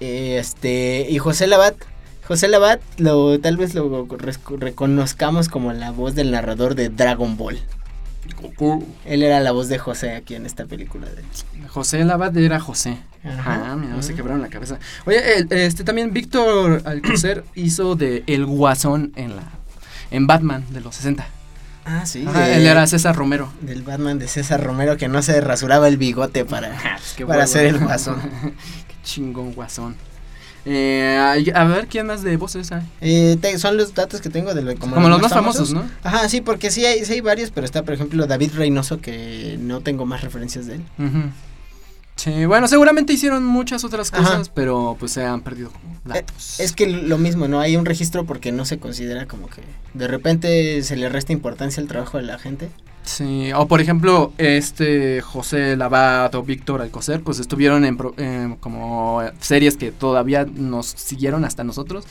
Este, 0.00 1.06
y 1.10 1.18
José 1.18 1.46
Labat. 1.46 1.74
José 2.26 2.48
Labat, 2.48 2.80
lo, 2.98 3.38
tal 3.40 3.56
vez 3.56 3.74
lo 3.74 4.06
rec- 4.06 4.58
reconozcamos 4.58 5.48
como 5.48 5.72
la 5.72 5.90
voz 5.90 6.14
del 6.14 6.30
narrador 6.30 6.74
de 6.74 6.88
Dragon 6.88 7.36
Ball. 7.36 7.58
Goku. 8.40 8.86
Él 9.04 9.22
era 9.22 9.40
la 9.40 9.52
voz 9.52 9.68
de 9.68 9.78
José 9.78 10.14
aquí 10.14 10.34
en 10.34 10.46
esta 10.46 10.64
película. 10.66 11.06
De 11.08 11.22
José 11.68 12.04
Labat 12.04 12.36
era 12.36 12.60
José. 12.60 12.98
Ajá. 13.24 13.72
Ah, 13.72 13.76
mira, 13.76 13.94
no 13.94 14.02
se 14.02 14.14
quebraron 14.14 14.42
la 14.42 14.48
cabeza. 14.48 14.78
Oye, 15.06 15.38
el- 15.38 15.52
este 15.52 15.84
también 15.84 16.12
Víctor 16.12 16.82
Alcocer 16.84 17.44
hizo 17.54 17.94
de 17.94 18.24
El 18.26 18.46
Guasón 18.46 19.12
en 19.16 19.36
la 19.36 19.42
en 20.10 20.26
Batman 20.26 20.64
de 20.70 20.80
los 20.80 20.94
60. 20.96 21.26
Ah, 21.84 22.04
sí. 22.06 22.24
Ajá, 22.28 22.46
de- 22.46 22.56
él 22.56 22.66
era 22.66 22.86
César 22.86 23.16
Romero. 23.16 23.52
Del 23.60 23.82
Batman 23.82 24.18
de 24.18 24.28
César 24.28 24.62
Romero 24.62 24.96
que 24.96 25.08
no 25.08 25.22
se 25.22 25.40
rasuraba 25.40 25.88
el 25.88 25.96
bigote 25.96 26.44
para, 26.44 26.70
Qué 27.16 27.24
para 27.26 27.38
huevo. 27.40 27.42
hacer 27.44 27.66
el 27.66 27.78
guasón. 27.78 28.20
Qué 28.88 28.94
chingón 29.02 29.52
guasón. 29.52 29.96
Eh, 30.64 31.16
a 31.54 31.64
ver, 31.64 31.88
¿quién 31.88 32.06
más 32.06 32.22
de 32.22 32.36
voces 32.36 32.70
hay? 32.70 32.82
Eh, 33.00 33.36
te- 33.40 33.58
son 33.58 33.76
los 33.76 33.94
datos 33.94 34.20
que 34.20 34.30
tengo 34.30 34.54
de 34.54 34.62
lo, 34.62 34.76
como, 34.76 34.94
Como 34.94 35.08
los 35.08 35.20
más 35.20 35.32
famosos, 35.32 35.72
¿no? 35.72 35.84
Ajá, 36.04 36.28
sí, 36.28 36.40
porque 36.40 36.70
sí 36.70 36.86
hay, 36.86 37.04
sí 37.04 37.14
hay 37.14 37.20
varios, 37.20 37.50
pero 37.50 37.64
está, 37.64 37.82
por 37.82 37.94
ejemplo, 37.94 38.26
David 38.26 38.52
Reynoso, 38.54 39.00
que 39.00 39.56
no 39.60 39.80
tengo 39.80 40.06
más 40.06 40.22
referencias 40.22 40.66
de 40.66 40.76
él. 40.76 40.82
Ujú. 40.98 41.22
Sí, 42.14 42.44
bueno, 42.44 42.68
seguramente 42.68 43.12
hicieron 43.12 43.44
muchas 43.44 43.82
otras 43.84 44.12
Ajá. 44.12 44.22
cosas, 44.22 44.48
pero 44.50 44.96
pues 45.00 45.10
se 45.12 45.24
han 45.24 45.40
perdido 45.40 45.72
datos. 46.04 46.60
Es 46.60 46.72
que 46.72 46.86
lo 46.86 47.18
mismo, 47.18 47.48
¿no? 47.48 47.58
Hay 47.58 47.76
un 47.76 47.84
registro 47.84 48.24
porque 48.24 48.52
no 48.52 48.64
se 48.64 48.78
considera 48.78 49.26
como 49.26 49.48
que 49.48 49.62
de 49.94 50.06
repente 50.06 50.82
se 50.84 50.94
le 50.94 51.08
resta 51.08 51.32
importancia 51.32 51.80
al 51.82 51.88
trabajo 51.88 52.18
de 52.18 52.24
la 52.24 52.38
gente. 52.38 52.68
Sí, 53.04 53.52
o 53.52 53.66
por 53.66 53.80
ejemplo, 53.80 54.32
este 54.38 55.20
José 55.22 55.76
Labat 55.76 56.34
o 56.36 56.42
Víctor 56.42 56.80
Alcocer, 56.82 57.20
pues 57.22 57.40
estuvieron 57.40 57.84
en 57.84 57.96
pro- 57.96 58.14
como 58.60 59.20
series 59.40 59.76
que 59.76 59.90
todavía 59.90 60.44
nos 60.44 60.86
siguieron 60.86 61.44
hasta 61.44 61.64
nosotros. 61.64 62.04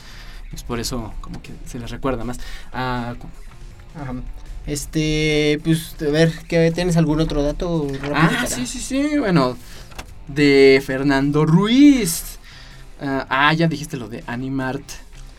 Pues 0.50 0.64
por 0.64 0.78
eso 0.80 1.14
como 1.22 1.40
que 1.40 1.52
se 1.66 1.78
les 1.78 1.90
recuerda 1.90 2.24
más. 2.24 2.38
Ah, 2.72 3.14
Ajá. 3.98 4.14
Este, 4.66 5.58
pues, 5.64 5.96
a 6.00 6.10
ver, 6.10 6.32
¿qué, 6.46 6.70
¿tienes 6.72 6.96
algún 6.96 7.20
otro 7.20 7.42
dato? 7.42 7.86
ah, 8.14 8.44
sí, 8.46 8.66
sí, 8.66 8.78
sí, 8.78 9.18
bueno, 9.18 9.56
de 10.28 10.80
Fernando 10.86 11.44
Ruiz. 11.46 12.38
Ah, 13.00 13.26
ah, 13.28 13.52
ya 13.54 13.66
dijiste 13.66 13.96
lo 13.96 14.08
de 14.08 14.22
Animart. 14.26 14.84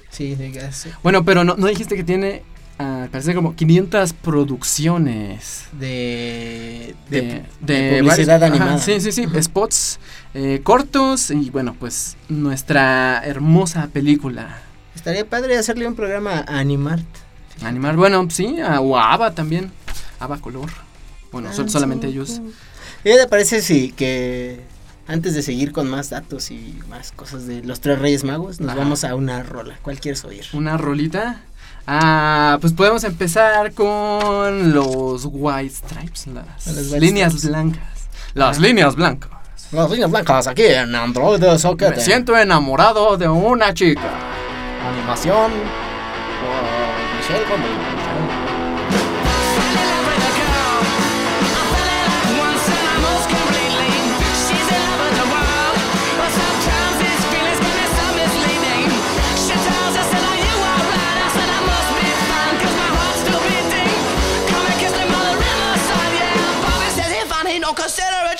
Sí, 0.09 0.35
digas. 0.35 0.87
Bueno, 1.03 1.23
pero 1.23 1.43
no, 1.43 1.55
no 1.55 1.67
dijiste 1.67 1.95
que 1.95 2.03
tiene, 2.03 2.43
ah, 2.83 3.07
parece 3.11 3.33
como 3.33 3.55
500 3.55 4.13
producciones. 4.13 5.65
De, 5.71 6.95
de, 7.09 7.21
de, 7.21 7.43
de 7.61 7.73
de 7.91 7.99
publicidad 8.01 8.39
varios- 8.39 8.51
animada. 8.57 8.75
ajá, 8.75 8.83
sí, 8.83 8.99
sí, 9.01 9.11
sí, 9.11 9.25
spots 9.41 9.99
eh, 10.33 10.61
cortos 10.63 11.31
y 11.31 11.49
bueno, 11.49 11.75
pues 11.79 12.17
nuestra 12.29 13.21
hermosa 13.25 13.87
película. 13.91 14.59
Estaría 14.95 15.25
padre 15.27 15.57
hacerle 15.57 15.87
un 15.87 15.95
programa 15.95 16.43
a 16.47 16.59
Animart. 16.59 17.05
Animar, 17.63 17.95
bueno, 17.95 18.27
sí, 18.29 18.59
a, 18.59 18.79
o 18.81 18.97
a 18.97 19.33
también, 19.33 19.71
Ava 20.19 20.37
Color. 20.39 20.69
Bueno, 21.31 21.49
Ah, 21.49 21.53
sol- 21.53 21.69
solamente 21.69 22.07
ellos. 22.07 22.41
¿Qué 23.03 23.15
te 23.17 23.27
parece 23.27 23.61
si 23.61 23.91
que 23.91 24.61
antes 25.07 25.33
de 25.35 25.41
seguir 25.41 25.71
con 25.71 25.89
más 25.89 26.09
datos 26.09 26.49
y 26.51 26.79
más 26.89 27.11
cosas 27.11 27.45
de 27.47 27.63
los 27.63 27.79
tres 27.81 27.99
Reyes 27.99 28.23
Magos, 28.23 28.59
nos 28.59 28.69
Ajá. 28.71 28.79
vamos 28.79 29.03
a 29.03 29.15
una 29.15 29.43
rola? 29.43 29.75
¿Cuál 29.81 29.99
quieres 29.99 30.23
oír? 30.25 30.45
Una 30.53 30.77
rolita. 30.77 31.41
Ah, 31.85 32.57
pues 32.61 32.71
podemos 32.73 33.03
empezar 33.03 33.73
con 33.73 34.71
los 34.73 35.27
White 35.29 35.75
Stripes, 35.75 36.27
las, 36.27 36.67
White 36.67 36.99
líneas 37.01 37.33
Stripes. 37.33 37.49
blancas. 37.49 37.83
Las 38.33 38.57
Ah. 38.57 38.61
líneas 38.61 38.95
blancas. 38.95 39.29
Las 39.71 39.89
líneas 39.91 40.09
blancas 40.11 40.47
aquí 40.47 40.63
en 40.63 40.95
Android 40.95 41.39
de 41.39 41.57
Socket. 41.59 41.95
Me 41.95 42.01
siento 42.01 42.37
enamorado 42.37 43.17
de 43.17 43.27
una 43.27 43.73
chica. 43.73 44.09
Animación 44.93 45.51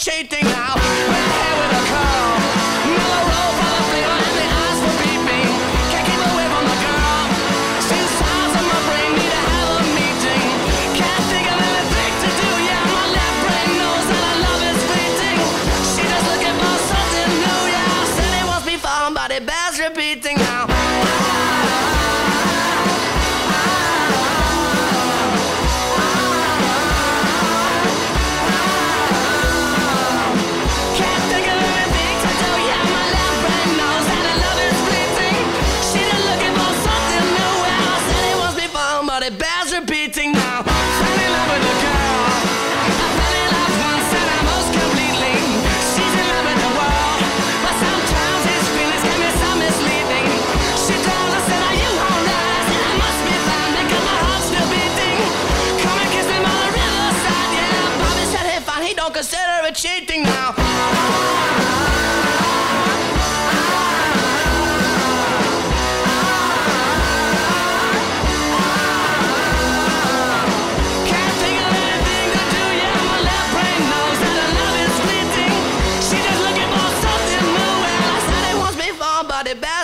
cheating 0.04 0.53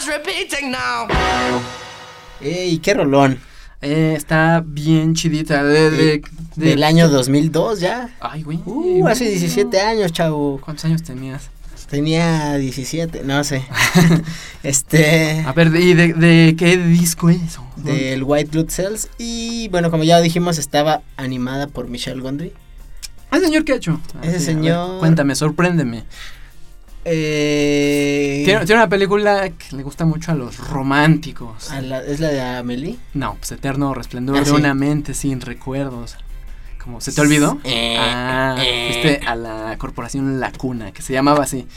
repeating 0.10 0.72
now. 0.72 1.08
¡Ey, 2.42 2.80
qué 2.80 2.94
rolón! 2.94 3.40
Eh, 3.82 4.14
está 4.18 4.64
bien 4.66 5.14
chidita. 5.16 5.64
De, 5.64 5.90
de- 5.92 6.22
de- 6.56 6.70
Del 6.70 6.84
año 6.84 7.08
2002 7.10 7.80
ya. 7.80 8.10
Ay, 8.20 8.44
güey. 8.44 8.60
Uh, 8.66 9.08
hace 9.08 9.30
17 9.30 9.80
años, 9.80 10.12
chavo. 10.12 10.60
¿Cuántos 10.64 10.86
años 10.86 11.04
tenías? 11.04 11.50
Tenía 11.90 12.56
17, 12.58 13.24
no 13.24 13.44
sé. 13.44 13.64
este. 14.64 15.44
A 15.46 15.54
ver, 15.54 15.68
¿y 15.76 15.94
de, 15.96 16.14
de 16.14 16.56
qué 16.58 16.78
disco 16.78 17.30
es? 17.30 17.42
eso? 17.42 17.66
Del 17.78 18.24
White 18.24 18.52
Blood 18.52 18.70
Cells. 18.70 19.10
Y 19.18 19.70
bueno, 19.70 19.90
como 19.90 20.04
ya 20.04 20.20
dijimos, 20.22 20.58
estaba 20.60 21.02
animada 21.18 21.68
por 21.68 21.88
Michelle 21.88 22.22
Gondry. 22.22 22.54
¿Ese 23.32 23.46
señor 23.46 23.64
qué 23.66 23.74
ha 23.74 23.76
hecho? 23.78 24.00
Ese 24.22 24.32
ver, 24.32 24.42
señor- 24.42 25.00
cuéntame, 25.00 25.36
sorpréndeme. 25.36 26.04
Eh, 27.06 28.42
Tiene, 28.46 28.66
tiene 28.66 28.82
una 28.82 28.90
película 28.90 29.50
que 29.50 29.76
le 29.76 29.84
gusta 29.84 30.06
mucho 30.06 30.32
a 30.32 30.36
los 30.36 30.58
románticos. 30.58 31.72
a 31.72 31.82
la- 31.82 32.04
¿Es 32.04 32.20
la 32.20 32.30
de 32.30 32.42
Amelie? 32.42 32.98
No, 33.14 33.36
pues 33.36 33.52
Eterno 33.52 33.94
Resplandor 33.94 34.38
Ah, 34.38 34.40
de 34.42 34.46
sí. 34.46 34.52
una 34.52 34.74
mente 34.74 35.14
sin 35.14 35.42
recuerdos. 35.42 36.18
Como, 36.84 37.02
¿se 37.02 37.12
te 37.12 37.22
olvidó? 37.22 37.60
Eh, 37.64 37.98
ah, 38.00 38.56
eh. 38.60 38.90
fuiste 38.92 39.28
a 39.28 39.36
la 39.36 39.76
corporación 39.78 40.40
La 40.40 40.52
Cuna, 40.52 40.92
que 40.92 41.02
se 41.02 41.14
llamaba 41.14 41.44
así. 41.44 41.68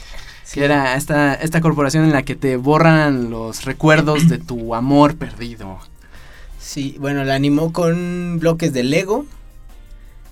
Sí. 0.43 0.59
Que 0.59 0.65
era 0.65 0.95
esta, 0.95 1.33
esta 1.35 1.61
corporación 1.61 2.03
en 2.05 2.11
la 2.11 2.23
que 2.23 2.35
te 2.35 2.57
borran 2.57 3.29
los 3.29 3.65
recuerdos 3.65 4.27
de 4.29 4.37
tu 4.39 4.75
amor 4.75 5.15
perdido. 5.15 5.79
Sí, 6.59 6.95
bueno, 6.99 7.23
la 7.23 7.35
animó 7.35 7.71
con 7.73 8.39
bloques 8.39 8.71
de 8.73 8.83
Lego. 8.83 9.25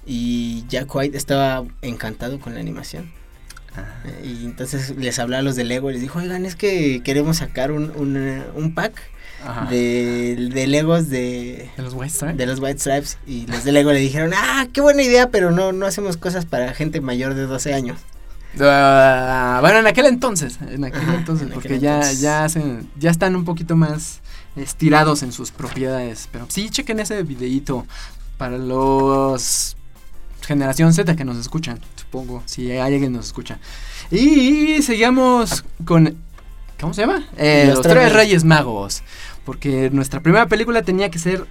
y 0.06 0.66
Jack 0.68 0.94
White 0.96 1.16
estaba 1.16 1.64
encantado 1.84 2.40
con 2.40 2.54
la 2.56 2.60
animación. 2.60 3.12
Eh, 4.06 4.22
Y 4.26 4.46
entonces 4.46 4.96
les 4.98 5.18
habló 5.20 5.38
a 5.38 5.42
los 5.42 5.56
de 5.56 5.64
Lego 5.64 5.90
y 5.90 5.94
les 5.94 6.02
dijo, 6.02 6.20
oigan, 6.20 6.46
es 6.46 6.56
que 6.56 7.02
queremos 7.04 7.38
sacar 7.38 7.72
un, 7.72 7.92
un, 7.96 8.44
un 8.56 8.74
pack 8.74 8.94
Ajá. 9.46 9.66
de, 9.70 10.50
de 10.54 10.68
Legos 10.68 11.10
de, 11.10 11.70
¿De 11.78 11.84
los 11.84 11.94
White 11.94 12.14
Stripes? 12.14 12.38
de 12.38 12.46
los 12.46 12.60
White 12.60 12.80
Stripes. 12.80 13.18
Y 13.26 13.48
los 13.48 13.64
de 13.64 13.72
Lego 13.72 13.92
le 13.94 14.00
dijeron, 14.00 14.32
ah, 14.36 14.68
qué 14.74 14.82
buena 14.82 15.02
idea, 15.04 15.30
pero 15.30 15.52
no, 15.52 15.72
no 15.72 15.86
hacemos 15.86 16.18
cosas 16.18 16.46
para 16.46 16.74
gente 16.74 17.02
mayor 17.02 17.34
de 17.34 17.44
12 17.44 17.74
años. 17.74 17.98
Ah, 18.60 19.60
bueno, 19.62 19.80
en 19.80 19.88
aquel 19.88 20.06
entonces, 20.08 20.60
en 20.70 20.84
aquel 20.84 21.02
Ajá, 21.02 21.16
entonces, 21.16 21.44
en 21.48 21.54
aquel 21.54 21.62
porque 21.62 21.80
ya, 21.80 21.96
entonces. 21.96 22.20
ya 22.22 22.44
hacen, 22.44 22.90
ya 23.00 23.10
están 23.10 23.36
un 23.38 23.46
poquito 23.46 23.78
más 23.78 24.20
estirados 24.58 25.24
en 25.24 25.32
sus 25.32 25.52
propiedades. 25.52 26.28
Pero 26.34 26.46
sí, 26.50 26.70
chequen 26.70 27.00
ese 27.00 27.24
videíto 27.24 27.86
para 28.38 28.58
los 28.58 29.78
generación 30.42 30.94
Z 30.94 31.16
que 31.16 31.26
nos 31.26 31.38
escuchan, 31.38 31.80
supongo, 31.96 32.44
si 32.46 32.72
hay 32.72 32.80
alguien 32.80 33.02
que 33.04 33.10
nos 33.10 33.28
escucha. 33.28 33.60
Y 34.10 34.82
seguimos 34.82 35.64
con, 35.86 36.18
¿cómo 36.80 36.94
se 36.94 37.02
llama? 37.02 37.26
Eh, 37.38 37.66
Los 37.68 37.76
los, 37.78 37.82
Tres 37.84 37.94
tres 37.96 38.14
Reyes. 38.14 38.44
Magos, 38.44 39.04
porque 39.46 39.90
nuestra 39.92 40.20
primera 40.20 40.48
película 40.48 40.82
tenía 40.82 41.10
que 41.10 41.20
ser 41.20 41.46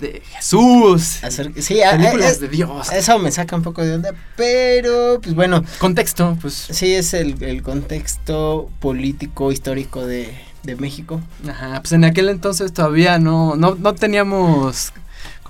de 0.00 0.22
Jesús. 0.34 1.22
Hacer, 1.22 1.52
sí, 1.62 1.82
a- 1.82 1.92
Películas 1.92 2.36
a- 2.36 2.40
de 2.40 2.48
Dios. 2.48 2.90
eso 2.92 3.18
me 3.18 3.30
saca 3.30 3.54
un 3.54 3.62
poco 3.62 3.84
de 3.84 3.94
onda, 3.94 4.10
pero 4.36 5.20
pues 5.22 5.34
bueno, 5.34 5.62
Contexto, 5.78 6.36
pues 6.40 6.54
sí 6.54 6.92
es 6.94 7.14
el, 7.14 7.42
el 7.42 7.62
contexto 7.62 8.70
político, 8.80 9.52
histórico 9.52 10.04
de, 10.04 10.34
de 10.62 10.76
México. 10.76 11.20
Ajá, 11.48 11.80
pues 11.80 11.92
en 11.92 12.04
aquel 12.04 12.30
entonces 12.30 12.72
todavía 12.72 13.18
no, 13.18 13.54
no, 13.54 13.74
no 13.76 13.94
teníamos 13.94 14.92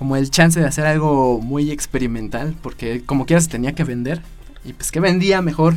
como 0.03 0.17
el 0.17 0.29
chance 0.29 0.59
de 0.59 0.65
hacer 0.65 0.85
algo 0.85 1.39
muy 1.39 1.71
experimental, 1.71 2.55
porque 2.61 3.03
como 3.05 3.25
quiera 3.25 3.39
se 3.39 3.47
tenía 3.47 3.73
que 3.73 3.85
vender. 3.85 4.21
Y 4.65 4.73
pues 4.73 4.91
que 4.91 4.99
vendía 4.99 5.41
mejor 5.41 5.75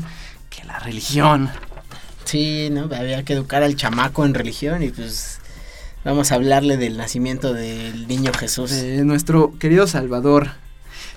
que 0.50 0.64
la 0.64 0.80
religión. 0.80 1.48
Sí, 2.24 2.68
¿no? 2.72 2.88
Había 2.92 3.22
que 3.22 3.34
educar 3.34 3.62
al 3.62 3.76
chamaco 3.76 4.26
en 4.26 4.34
religión 4.34 4.82
y 4.82 4.88
pues 4.88 5.38
vamos 6.04 6.32
a 6.32 6.34
hablarle 6.34 6.76
del 6.76 6.96
nacimiento 6.96 7.54
del 7.54 8.08
niño 8.08 8.32
Jesús. 8.36 8.72
nuestro 9.04 9.56
querido 9.60 9.86
Salvador. 9.86 10.48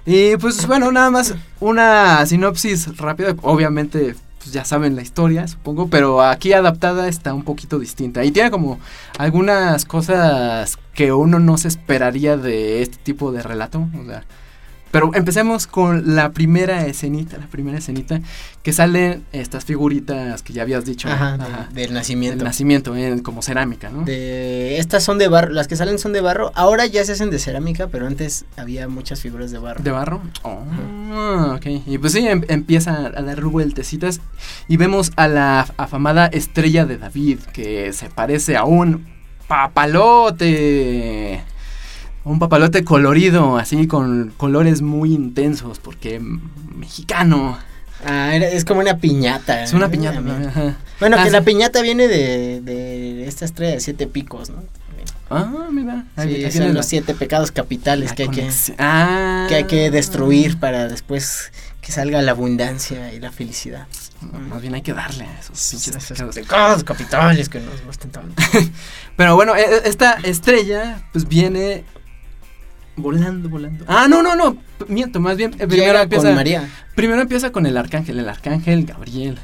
Y 0.06 0.38
pues 0.38 0.68
bueno, 0.68 0.92
nada 0.92 1.10
más 1.10 1.34
una 1.60 2.24
sinopsis 2.28 2.96
rápida, 2.96 3.36
obviamente 3.42 4.14
pues 4.40 4.52
ya 4.52 4.66
saben 4.66 4.96
la 4.96 5.02
historia, 5.02 5.48
supongo, 5.48 5.90
pero 5.90 6.22
aquí 6.22 6.54
adaptada 6.54 7.08
está 7.08 7.34
un 7.34 7.44
poquito 7.44 7.78
distinta. 7.78 8.24
Y 8.26 8.32
tiene 8.32 8.50
como 8.50 8.80
algunas 9.18 9.86
cosas 9.86 10.78
que 10.94 11.14
uno 11.14 11.40
no 11.40 11.58
se 11.58 11.68
esperaría 11.68 12.38
de 12.38 12.82
este 12.82 12.98
tipo 12.98 13.32
de 13.32 13.44
relato, 13.44 13.88
o 14.02 14.06
sea, 14.06 14.24
pero 14.92 15.12
empecemos 15.14 15.68
con 15.68 16.16
la 16.16 16.32
primera 16.32 16.86
escenita, 16.86 17.38
la 17.38 17.48
primera 17.48 17.78
escenita 17.78 18.22
que 18.64 18.74
salen 18.74 19.24
estas 19.32 19.66
figuritas 19.66 20.42
que 20.44 20.54
ya 20.54 20.64
habías 20.64 20.86
dicho. 20.86 21.08
Ajá, 21.10 21.38
de- 21.38 21.44
Ajá, 21.44 21.68
del 21.72 21.76
del 21.86 21.94
nacimiento. 21.94 22.44
nacimiento, 22.44 22.96
eh, 22.96 23.22
como 23.24 23.42
cerámica, 23.42 23.90
¿no? 23.90 24.04
De, 24.04 24.78
estas 24.80 25.04
son 25.04 25.18
de 25.18 25.28
barro, 25.28 25.52
las 25.52 25.68
que 25.68 25.76
salen 25.76 26.00
son 26.00 26.14
de 26.14 26.22
barro. 26.22 26.52
Ahora 26.56 26.86
ya 26.86 27.04
se 27.06 27.12
hacen 27.14 27.30
de 27.30 27.40
cerámica, 27.40 27.88
pero 27.88 28.08
antes 28.08 28.46
había 28.58 28.88
muchas 28.88 29.22
figuras 29.22 29.52
de 29.52 29.60
barro. 29.60 29.84
¿De 29.84 29.92
barro? 29.92 30.22
Oh, 30.44 31.54
ok. 31.56 31.66
Y 31.86 31.98
pues 31.98 32.14
sí, 32.14 32.28
em- 32.28 32.44
empieza 32.48 32.98
a 33.16 33.22
dar 33.22 33.42
vueltecitas 33.46 34.22
y 34.68 34.78
vemos 34.78 35.12
a 35.16 35.28
la 35.28 35.68
afamada 35.78 36.28
estrella 36.28 36.86
de 36.86 36.98
David 36.98 37.40
que 37.54 37.94
se 37.94 38.10
parece 38.10 38.58
a 38.58 38.64
un 38.66 39.08
papalote. 39.48 41.42
Un 42.30 42.40
papalote 42.40 42.84
colorido, 42.84 43.58
así 43.58 43.88
con 43.88 44.32
colores 44.38 44.82
muy 44.82 45.14
intensos, 45.14 45.80
porque 45.80 46.20
mexicano. 46.76 47.58
Ah, 48.06 48.36
es 48.36 48.64
como 48.66 48.80
una 48.82 48.98
piñata. 48.98 49.64
Es 49.64 49.74
una 49.74 49.88
¿no? 49.88 49.92
piñata. 49.92 50.20
Ajá. 50.48 50.78
Bueno, 51.00 51.18
Ah, 51.20 51.24
que 51.24 51.30
sí. 51.30 51.34
la 51.34 51.42
piñata 51.42 51.82
viene 51.82 52.08
de, 52.08 52.62
de 52.62 53.28
esta 53.28 53.46
estrella 53.46 53.74
de 53.74 53.80
siete 53.80 54.08
picos, 54.08 54.50
¿no? 54.50 54.64
Ah, 55.32 55.68
mira. 55.72 56.06
Ahí- 56.16 56.50
Sí, 56.52 56.58
son 56.60 56.74
los 56.74 56.86
siete 56.86 57.14
pecados 57.14 57.52
capitales 57.52 58.10
la 58.12 58.16
que 58.16 58.24
hay 58.24 58.30
que. 58.30 58.50
Ah. 58.80 59.46
que 59.50 59.56
hay 59.56 59.64
que 59.66 59.92
destruir 59.92 60.58
para 60.60 60.88
después 60.88 61.52
que 61.82 61.92
salga 61.92 62.22
la 62.22 62.32
abundancia 62.32 63.14
y 63.14 63.20
la 63.20 63.32
felicidad. 63.32 63.88
No, 64.22 64.38
Más 64.40 64.62
bien 64.62 64.74
hay 64.76 64.82
que 64.82 64.94
darle 64.94 65.24
a 65.26 65.40
esos 65.40 65.58
pinches 65.70 65.96
Esos 65.96 66.08
pecados. 66.10 66.36
pecados 66.36 66.84
capitales 66.84 67.48
que 67.50 67.60
nos 67.60 67.82
gustan 67.86 68.12
tanto. 68.12 68.42
Pero 69.18 69.36
bueno, 69.36 69.56
e- 69.56 69.62
e- 69.62 69.82
esta 69.90 70.14
estrella 70.24 71.02
pues 71.14 71.28
viene 71.28 71.84
volando, 73.02 73.50
volando. 73.50 73.86
Ah, 73.88 74.08
no, 74.10 74.22
no, 74.22 74.36
no, 74.36 74.58
miento, 74.88 75.20
más 75.20 75.38
bien 75.38 75.56
eh, 75.60 75.68
primero 75.68 76.00
empieza 76.00 76.28
con 76.28 76.36
María. 76.36 76.70
primero 76.96 77.22
empieza 77.22 77.52
con 77.52 77.66
el 77.66 77.78
arcángel, 77.78 78.20
el 78.20 78.30
arcángel 78.30 78.86
Gabriel. 78.86 79.38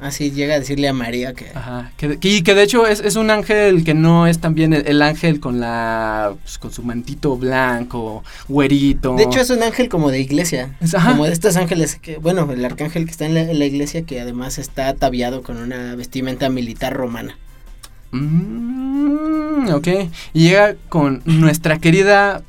Así 0.00 0.32
llega 0.32 0.56
a 0.56 0.58
decirle 0.58 0.88
a 0.88 0.92
María 0.92 1.32
que... 1.32 1.50
Ajá, 1.54 1.92
que, 1.96 2.18
que- 2.18 2.28
y 2.28 2.42
que 2.42 2.56
de 2.56 2.64
hecho 2.64 2.88
es, 2.88 2.98
es 2.98 3.14
un 3.14 3.30
ángel 3.30 3.84
que 3.84 3.94
no 3.94 4.26
es 4.26 4.40
también 4.40 4.72
el, 4.72 4.84
el 4.88 5.00
ángel 5.00 5.38
con 5.38 5.60
la 5.60 6.34
pues, 6.42 6.58
con 6.58 6.72
su 6.72 6.82
mantito 6.82 7.36
blanco, 7.36 8.24
güerito. 8.48 9.14
De 9.14 9.22
hecho 9.22 9.40
es 9.40 9.50
un 9.50 9.62
ángel 9.62 9.88
como 9.88 10.10
de 10.10 10.18
iglesia. 10.18 10.74
Es- 10.80 10.96
ajá. 10.96 11.12
Como 11.12 11.26
de 11.26 11.32
estos 11.32 11.56
ángeles 11.56 11.94
que, 12.02 12.16
bueno, 12.16 12.50
el 12.50 12.64
arcángel 12.64 13.04
que 13.04 13.12
está 13.12 13.26
en 13.26 13.34
la, 13.34 13.42
en 13.42 13.56
la 13.60 13.64
iglesia 13.64 14.02
que 14.02 14.20
además 14.20 14.58
está 14.58 14.88
ataviado 14.88 15.42
con 15.44 15.56
una 15.58 15.94
vestimenta 15.94 16.48
militar 16.48 16.92
romana. 16.94 17.36
Mm, 18.10 19.68
ok. 19.72 19.88
Y 20.34 20.48
llega 20.48 20.74
con 20.88 21.22
nuestra 21.26 21.78
querida 21.78 22.42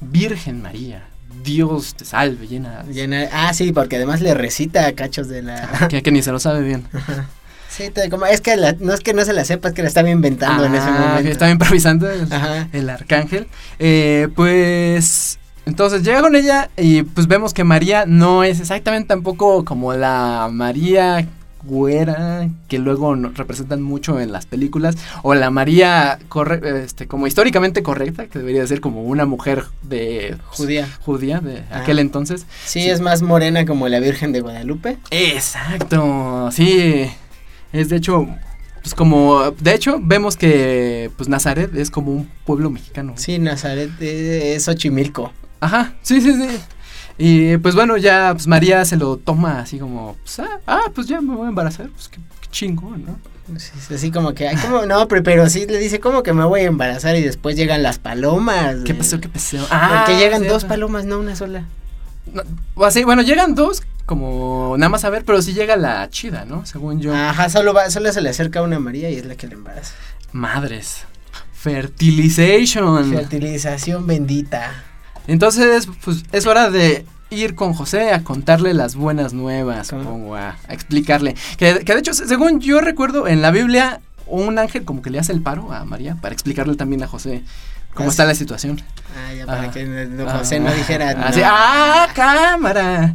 Virgen 0.00 0.62
María. 0.62 1.04
Dios 1.44 1.94
te 1.94 2.04
salve, 2.04 2.46
llena. 2.46 2.84
Llena- 2.92 3.28
ah, 3.32 3.54
sí, 3.54 3.72
porque 3.72 3.96
además 3.96 4.20
le 4.20 4.34
recita 4.34 4.86
a 4.86 4.92
cachos 4.92 5.28
de 5.28 5.42
la... 5.42 5.88
Que, 5.88 6.02
que 6.02 6.10
ni 6.12 6.22
se 6.22 6.32
lo 6.32 6.38
sabe 6.38 6.62
bien. 6.62 6.84
sí, 7.68 7.88
te- 7.90 8.10
como, 8.10 8.26
es 8.26 8.40
que 8.40 8.56
la- 8.56 8.74
no 8.78 8.92
es 8.92 9.00
que 9.00 9.14
no 9.14 9.24
se 9.24 9.32
la 9.32 9.44
sepa, 9.44 9.68
es 9.68 9.74
que 9.74 9.82
la 9.82 9.88
estaba 9.88 10.10
inventando 10.10 10.64
en 10.64 10.74
ese 10.74 10.86
Ah, 10.88 11.06
momento. 11.10 11.30
Estaba 11.30 11.50
improvisando 11.50 12.08
el 12.10 12.90
arcángel. 12.90 13.46
Eh, 13.78 14.28
pues. 14.36 15.38
Entonces 15.66 16.02
llega 16.02 16.20
con 16.22 16.34
ella 16.34 16.68
y 16.76 17.02
pues 17.02 17.26
vemos 17.28 17.54
que 17.54 17.64
María 17.64 18.04
no 18.06 18.42
es 18.44 18.60
exactamente 18.60 19.08
tampoco 19.08 19.64
como 19.64 19.92
la 19.94 20.48
María 20.50 21.26
güera 21.62 22.48
que 22.68 22.78
luego 22.78 23.14
representan 23.14 23.82
mucho 23.82 24.18
en 24.20 24.32
las 24.32 24.46
películas 24.46 24.96
o 25.22 25.34
la 25.34 25.50
María 25.50 26.18
corre- 26.28 26.84
este 26.84 27.06
como 27.06 27.26
históricamente 27.26 27.82
correcta 27.82 28.26
que 28.26 28.38
debería 28.38 28.66
ser 28.66 28.80
como 28.80 29.02
una 29.02 29.26
mujer 29.26 29.64
de 29.82 30.36
Judía. 30.48 30.88
judía 31.02 31.40
de 31.40 31.64
Ah. 31.70 31.80
aquel 31.80 31.98
entonces 31.98 32.46
Sí, 32.64 32.82
Sí. 32.82 32.90
es 32.90 33.00
más 33.00 33.22
morena 33.22 33.66
como 33.66 33.88
la 33.88 34.00
Virgen 34.00 34.32
de 34.32 34.40
Guadalupe. 34.40 34.96
Exacto, 35.10 36.50
sí. 36.52 37.10
Es 37.72 37.88
de 37.88 37.96
hecho, 37.96 38.26
pues 38.82 38.94
como, 38.94 39.50
de 39.52 39.74
hecho, 39.74 39.98
vemos 40.00 40.36
que 40.36 41.10
pues 41.16 41.28
Nazaret 41.28 41.74
es 41.74 41.90
como 41.90 42.12
un 42.12 42.30
pueblo 42.46 42.70
mexicano. 42.70 43.14
Sí, 43.16 43.38
Nazaret 43.38 43.90
eh, 44.00 44.54
es 44.56 44.64
Xochimilco. 44.64 45.32
Ajá, 45.60 45.94
sí, 46.02 46.20
sí, 46.20 46.32
sí. 46.32 46.48
Y 47.22 47.58
pues 47.58 47.74
bueno, 47.74 47.98
ya 47.98 48.32
pues 48.32 48.46
María 48.46 48.82
se 48.86 48.96
lo 48.96 49.18
toma 49.18 49.60
así 49.60 49.78
como, 49.78 50.16
pues, 50.22 50.40
ah, 50.40 50.58
ah, 50.66 50.84
pues 50.94 51.06
ya 51.06 51.20
me 51.20 51.36
voy 51.36 51.44
a 51.44 51.48
embarazar, 51.50 51.90
pues 51.90 52.08
qué, 52.08 52.16
qué 52.40 52.48
chingón, 52.50 53.04
¿no? 53.04 53.58
Sí, 53.58 53.72
sí, 53.78 53.94
así 53.94 54.10
como 54.10 54.32
que, 54.32 54.48
ay, 54.48 54.56
¿cómo? 54.56 54.86
No, 54.86 55.06
pero, 55.06 55.22
pero 55.22 55.50
sí 55.50 55.66
le 55.66 55.76
dice, 55.76 56.00
¿cómo 56.00 56.22
que 56.22 56.32
me 56.32 56.46
voy 56.46 56.60
a 56.60 56.64
embarazar? 56.64 57.16
Y 57.16 57.20
después 57.20 57.56
llegan 57.56 57.82
las 57.82 57.98
palomas. 57.98 58.76
¿Qué 58.86 58.94
pasó? 58.94 59.20
¿Qué 59.20 59.28
pasó? 59.28 59.58
Porque 59.58 60.16
llegan 60.16 60.40
sí, 60.40 60.48
dos 60.48 60.64
palomas, 60.64 61.04
no 61.04 61.18
una 61.18 61.36
sola. 61.36 61.66
No, 62.32 62.42
así, 62.86 63.04
bueno, 63.04 63.20
llegan 63.20 63.54
dos, 63.54 63.82
como 64.06 64.76
nada 64.78 64.88
más 64.88 65.04
a 65.04 65.10
ver, 65.10 65.26
pero 65.26 65.42
sí 65.42 65.52
llega 65.52 65.76
la 65.76 66.08
chida, 66.08 66.46
¿no? 66.46 66.64
Según 66.64 67.02
yo. 67.02 67.14
Ajá, 67.14 67.50
solo, 67.50 67.74
va, 67.74 67.90
solo 67.90 68.10
se 68.14 68.22
le 68.22 68.30
acerca 68.30 68.62
una 68.62 68.78
María 68.78 69.10
y 69.10 69.16
es 69.16 69.26
la 69.26 69.34
que 69.34 69.46
le 69.46 69.54
embaraza. 69.54 69.92
Madres. 70.32 71.04
Fertilization. 71.52 73.10
Fertilización 73.10 74.06
bendita. 74.06 74.84
Entonces, 75.30 75.88
pues 76.04 76.24
es 76.32 76.46
hora 76.46 76.70
de 76.70 77.04
ir 77.30 77.54
con 77.54 77.72
José 77.74 78.12
a 78.12 78.24
contarle 78.24 78.74
las 78.74 78.96
buenas 78.96 79.32
nuevas, 79.32 79.86
supongo, 79.88 80.34
a, 80.34 80.56
a 80.68 80.74
explicarle. 80.74 81.36
Que, 81.56 81.80
que 81.84 81.92
de 81.94 82.00
hecho, 82.00 82.12
según 82.14 82.60
yo 82.60 82.80
recuerdo, 82.80 83.28
en 83.28 83.40
la 83.40 83.50
Biblia, 83.52 84.00
un 84.26 84.58
ángel 84.58 84.84
como 84.84 85.02
que 85.02 85.10
le 85.10 85.18
hace 85.20 85.32
el 85.32 85.40
paro 85.40 85.72
a 85.72 85.84
María 85.84 86.16
para 86.20 86.32
explicarle 86.34 86.74
también 86.74 87.02
a 87.02 87.06
José 87.06 87.42
cómo 87.94 88.08
Ah, 88.08 88.10
está 88.10 88.24
la 88.24 88.34
situación. 88.34 88.80
Ah, 89.16 89.32
ya 89.34 89.46
para 89.46 89.62
Ajá. 89.62 89.70
que 89.70 89.84
no- 89.84 90.24
no- 90.24 90.30
José 90.38 90.58
no 90.60 90.72
dijera. 90.74 91.10
Así, 91.26 91.40
no. 91.40 91.46
¡ah, 91.48 92.08
cámara! 92.14 93.14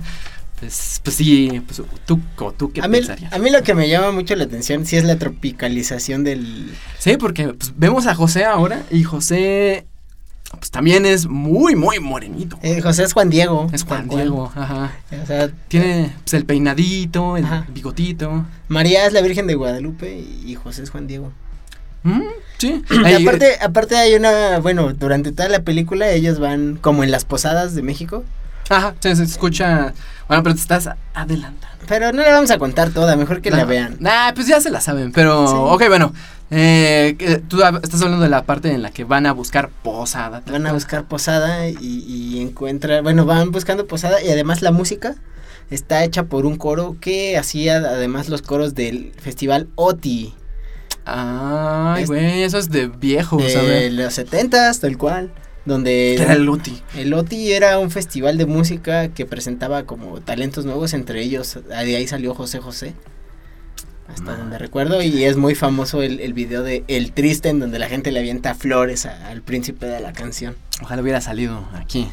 Pues, 0.59 1.01
pues 1.03 1.17
sí, 1.17 1.61
pues 1.67 1.81
tú, 2.05 2.19
tú 2.57 2.71
qué 2.71 2.79
a 2.81 2.87
mí, 2.87 2.99
pensarías. 2.99 3.33
a 3.33 3.37
mí 3.39 3.49
lo 3.49 3.61
que 3.61 3.73
me 3.73 3.89
llama 3.89 4.13
mucho 4.13 4.35
la 4.37 4.45
atención 4.45 4.85
sí 4.85 4.95
es 4.95 5.03
la 5.03 5.17
tropicalización 5.17 6.23
del... 6.23 6.73
Sí, 6.97 7.17
porque 7.17 7.49
pues, 7.49 7.73
vemos 7.75 8.07
a 8.07 8.15
José 8.15 8.45
ahora 8.45 8.83
y 8.89 9.03
José 9.03 9.85
pues 10.51 10.71
también 10.71 11.05
es 11.05 11.27
muy, 11.27 11.75
muy 11.75 11.99
morenito. 11.99 12.57
eh, 12.61 12.81
José 12.81 13.03
es 13.03 13.13
Juan 13.13 13.29
Diego. 13.29 13.67
es 13.73 13.83
Juan. 13.83 14.07
Diego, 14.07 14.51
ajá. 14.55 14.91
O 15.21 15.25
sea, 15.25 15.49
Tiene 15.67 16.13
pues, 16.23 16.33
el 16.33 16.45
peinadito, 16.45 17.37
el 17.37 17.45
Ajá. 17.45 17.65
bigotito. 17.69 18.45
María 18.67 19.05
es 19.05 19.13
la 19.13 19.21
Virgen 19.21 19.47
de 19.47 19.55
Guadalupe 19.55 20.17
y 20.45 20.55
José 20.55 20.83
es 20.83 20.89
Juan 20.91 21.07
Diego. 21.07 21.31
Mm, 22.03 22.21
sí. 22.57 22.83
Y 22.89 23.05
Ahí, 23.05 23.23
aparte, 23.27 23.57
aparte 23.61 23.97
hay 23.97 24.13
una, 24.15 24.59
bueno, 24.59 24.93
durante 24.93 25.31
toda 25.31 25.49
la 25.49 25.59
película 25.63 26.09
ellos 26.09 26.39
van 26.39 26.77
como 26.79 27.03
en 27.03 27.11
las 27.11 27.25
posadas 27.25 27.75
de 27.75 27.81
México, 27.81 28.23
Ajá, 28.69 28.95
se, 28.99 29.15
se 29.15 29.23
escucha. 29.23 29.93
Bueno, 30.27 30.41
pero 30.41 30.55
te 30.55 30.61
estás 30.61 30.89
adelantando. 31.13 31.85
Pero 31.87 32.11
no 32.11 32.23
le 32.23 32.31
vamos 32.31 32.49
a 32.49 32.57
contar 32.57 32.89
toda, 32.89 33.15
mejor 33.15 33.41
que 33.41 33.51
la 33.51 33.63
vean. 33.63 33.97
Nah, 33.99 34.31
pues 34.33 34.47
ya 34.47 34.59
se 34.59 34.71
la 34.71 34.81
saben, 34.81 35.11
pero. 35.11 35.47
Sí. 35.47 35.53
Ok, 35.55 35.87
bueno. 35.87 36.13
Eh, 36.51 37.41
tú 37.47 37.61
estás 37.63 38.01
hablando 38.01 38.23
de 38.23 38.29
la 38.29 38.43
parte 38.43 38.71
en 38.71 38.81
la 38.81 38.91
que 38.91 39.03
van 39.03 39.25
a 39.25 39.31
buscar 39.33 39.69
posada. 39.69 40.43
Van 40.49 40.67
a 40.67 40.73
buscar 40.73 41.05
posada 41.05 41.67
y, 41.69 41.75
y 41.81 42.41
encuentran, 42.41 43.03
bueno, 43.03 43.25
van 43.25 43.51
buscando 43.51 43.87
posada 43.87 44.21
y 44.23 44.29
además 44.29 44.61
la 44.61 44.71
música 44.71 45.15
está 45.71 46.03
hecha 46.03 46.23
por 46.25 46.45
un 46.45 46.57
coro 46.57 46.97
que 47.01 47.37
hacía 47.37 47.77
además 47.77 48.29
los 48.29 48.41
coros 48.43 48.75
del 48.75 49.11
festival 49.19 49.67
OTI 49.75 50.33
Ay, 51.05 52.03
Es- 52.03 52.09
güey, 52.09 52.43
eso 52.43 52.57
es 52.59 52.69
de 52.69 52.87
viejos, 52.87 53.41
a 53.55 53.61
de 53.63 53.89
los 53.91 54.17
70s, 54.17 54.79
tal 54.79 54.97
cual, 54.97 55.31
donde 55.65 56.15
Era 56.15 56.33
el 56.33 56.43
Luti. 56.43 56.81
el 56.95 57.13
OTI 57.13 57.53
era 57.53 57.79
un 57.79 57.91
festival 57.91 58.37
de 58.37 58.45
música 58.45 59.09
que 59.09 59.25
presentaba 59.25 59.83
como 59.83 60.19
talentos 60.21 60.65
nuevos, 60.65 60.93
entre 60.93 61.21
ellos 61.21 61.59
de 61.67 61.75
ahí 61.75 62.07
salió 62.07 62.33
José 62.35 62.59
José. 62.59 62.93
Hasta 64.07 64.35
donde 64.37 64.57
recuerdo, 64.59 65.01
y 65.01 65.23
es 65.23 65.35
muy 65.35 65.55
famoso 65.55 66.01
el, 66.03 66.19
el 66.19 66.33
video 66.33 66.61
de 66.63 66.83
El 66.87 67.11
Triste, 67.11 67.49
en 67.49 67.59
donde 67.59 67.79
la 67.79 67.87
gente 67.87 68.11
le 68.11 68.19
avienta 68.19 68.53
flores 68.53 69.05
a- 69.07 69.29
al 69.29 69.41
príncipe 69.41 69.87
de 69.87 69.99
la 69.99 70.13
canción. 70.13 70.55
Ojalá 70.81 71.01
hubiera 71.01 71.21
salido 71.21 71.67
aquí. 71.73 72.07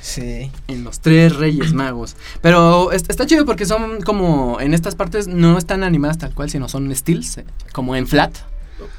Sí. 0.00 0.50
En 0.68 0.84
los 0.84 1.00
tres 1.00 1.36
Reyes 1.36 1.72
Magos. 1.72 2.16
Pero 2.42 2.92
es- 2.92 3.04
está 3.08 3.26
chido 3.26 3.46
porque 3.46 3.64
son 3.64 4.02
como. 4.02 4.60
En 4.60 4.74
estas 4.74 4.96
partes 4.96 5.28
no 5.28 5.56
están 5.56 5.82
animadas 5.84 6.18
tal 6.18 6.34
cual, 6.34 6.50
sino 6.50 6.68
son 6.68 6.94
stills, 6.94 7.38
eh, 7.38 7.44
como 7.72 7.94
en 7.96 8.06
flat. 8.06 8.32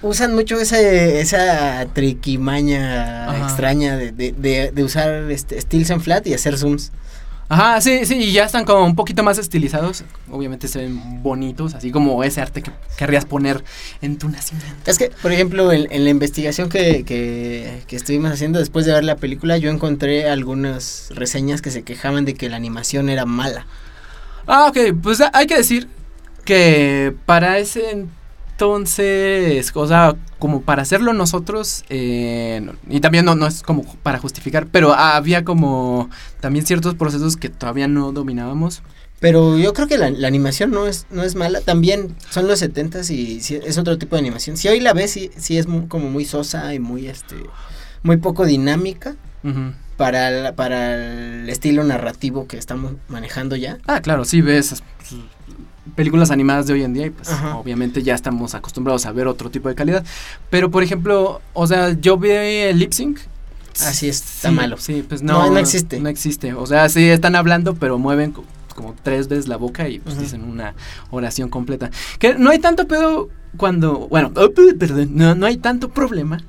Usan 0.02 0.34
mucho 0.34 0.60
ese, 0.60 1.20
esa 1.20 1.86
triquimaña 1.94 3.30
Ajá. 3.30 3.44
extraña 3.46 3.98
de, 3.98 4.12
de, 4.14 4.32
de, 4.32 4.72
de 4.72 4.84
usar 4.84 5.30
este, 5.30 5.60
stills 5.62 5.90
en 5.90 6.02
flat 6.02 6.26
y 6.28 6.34
hacer 6.34 6.58
zooms. 6.58 6.92
Ajá, 7.48 7.80
sí, 7.80 8.06
sí, 8.06 8.16
y 8.16 8.32
ya 8.32 8.46
están 8.46 8.66
como 8.66 8.84
un 8.84 8.96
poquito 8.96 9.22
más 9.22 9.38
estilizados. 9.38 10.04
Obviamente 10.32 10.68
se 10.68 10.80
ven 10.80 11.22
bonitos, 11.22 11.76
así 11.76 11.92
como 11.92 12.24
ese 12.24 12.42
arte 12.42 12.64
que 12.64 12.72
querrías 12.98 13.26
poner 13.26 13.64
en 14.02 14.18
tu 14.18 14.30
nacimiento. 14.30 14.90
Es 14.90 14.98
que, 14.98 15.12
por 15.22 15.32
ejemplo, 15.32 15.72
en, 15.72 15.88
en 15.92 16.04
la 16.04 16.10
investigación 16.10 16.70
que, 16.70 17.04
que, 17.06 17.84
que 17.88 17.96
estuvimos 17.96 18.32
haciendo 18.32 18.58
después 18.58 18.88
de 18.88 18.94
ver 18.94 19.04
la 19.04 19.18
película, 19.18 19.58
yo 19.58 19.70
encontré 19.70 20.28
algunas 20.28 21.10
reseñas 21.14 21.62
que 21.62 21.70
se 21.70 21.84
quejaban 21.84 22.26
de 22.26 22.34
que 22.34 22.50
la 22.50 22.56
animación 22.56 23.10
era 23.10 23.26
mala. 23.26 23.68
Ah, 24.48 24.68
ok, 24.68 24.96
pues 25.02 25.22
hay 25.32 25.46
que 25.46 25.58
decir 25.58 25.88
que 26.46 27.16
para 27.26 27.60
ese 27.60 28.06
entonces, 28.56 29.72
o 29.76 29.86
sea, 29.88 30.16
como 30.40 30.62
para 30.62 30.82
hacerlo 30.82 31.12
nosotros, 31.14 31.84
eh, 31.90 32.62
no- 32.64 32.74
y 32.90 33.02
también 33.02 33.26
no, 33.26 33.36
no 33.36 33.48
es 33.48 33.62
como 33.62 33.84
para 34.02 34.18
justificar, 34.18 34.68
pero 34.68 34.94
había 34.94 35.44
como 35.44 36.10
también 36.40 36.66
ciertos 36.66 36.96
procesos 36.96 37.36
que 37.36 37.50
todavía 37.50 37.88
no 37.90 38.14
dominábamos. 38.14 38.82
Pero 39.20 39.58
yo 39.58 39.74
creo 39.74 39.88
que 39.88 39.98
la, 39.98 40.10
la 40.10 40.28
animación 40.28 40.72
no 40.72 40.88
es, 40.88 41.06
no 41.10 41.24
es 41.24 41.36
mala. 41.36 41.60
También 41.62 42.16
son 42.30 42.48
los 42.48 42.62
70s 42.62 43.10
y 43.12 43.40
es 43.66 43.78
otro 43.78 43.98
tipo 43.98 44.16
de 44.16 44.22
animación. 44.22 44.56
Si 44.56 44.68
hoy 44.70 44.80
la 44.80 44.94
ves, 44.94 45.12
sí, 45.12 45.32
sí 45.38 45.58
es 45.58 45.68
mu- 45.68 45.88
como 45.88 46.10
muy 46.10 46.26
sosa 46.26 46.74
y 46.74 46.80
muy, 46.80 47.08
este, 47.08 47.36
muy 48.04 48.18
poco 48.18 48.46
dinámica 48.46 49.16
para, 49.98 50.32
la- 50.32 50.56
para 50.56 50.96
el 51.42 51.50
estilo 51.50 51.84
narrativo 51.84 52.48
que 52.48 52.58
estamos 52.58 52.94
manejando 53.10 53.56
ya. 53.56 53.78
Ah, 53.88 54.02
claro, 54.02 54.24
sí 54.26 54.42
ves 54.42 54.82
películas 55.96 56.32
animadas 56.32 56.68
de 56.68 56.74
hoy 56.74 56.84
en 56.84 56.94
día 56.94 57.06
y 57.08 57.10
pues 57.12 57.30
Ajá. 57.30 57.58
obviamente 57.58 58.02
ya 58.04 58.16
estamos 58.16 58.56
acostumbrados 58.56 59.06
a 59.06 59.12
ver 59.12 59.28
otro 59.28 59.50
tipo 59.52 59.70
de 59.70 59.76
calidad. 59.76 60.04
Pero 60.50 60.72
por 60.72 60.82
ejemplo, 60.84 61.42
o 61.54 61.68
sea, 61.68 61.92
yo 62.00 62.18
vi 62.18 62.30
el 62.32 62.80
lip 62.80 62.92
sync. 62.94 63.20
Así 63.82 64.08
es, 64.08 64.22
está 64.22 64.50
Sí, 64.50 64.56
malo. 64.56 64.78
Sí, 64.78 65.06
pues 65.08 65.22
No, 65.22 65.46
no, 65.48 65.52
no 65.54 65.60
existe. 65.60 66.00
No 66.00 66.10
existe. 66.10 66.54
O 66.54 66.66
sea, 66.66 66.88
sí 66.90 67.04
están 67.10 67.36
hablando, 67.36 67.76
pero 67.76 68.00
mueven 68.00 68.32
co- 68.32 68.46
como 68.74 68.96
tres 69.04 69.28
veces 69.28 69.48
la 69.48 69.58
boca 69.58 69.88
y 69.90 70.00
pues 70.00 70.18
dicen 70.18 70.44
una 70.44 70.74
oración 71.12 71.50
completa. 71.50 71.92
Que 72.20 72.36
no 72.36 72.50
hay 72.50 72.60
tanto 72.60 72.88
pedo 72.88 73.30
cuando, 73.58 74.08
bueno, 74.10 74.32
oh, 74.36 74.50
perdón, 74.80 75.10
no, 75.14 75.36
no 75.36 75.46
hay 75.46 75.58
tanto 75.58 75.90
problema. 75.90 76.42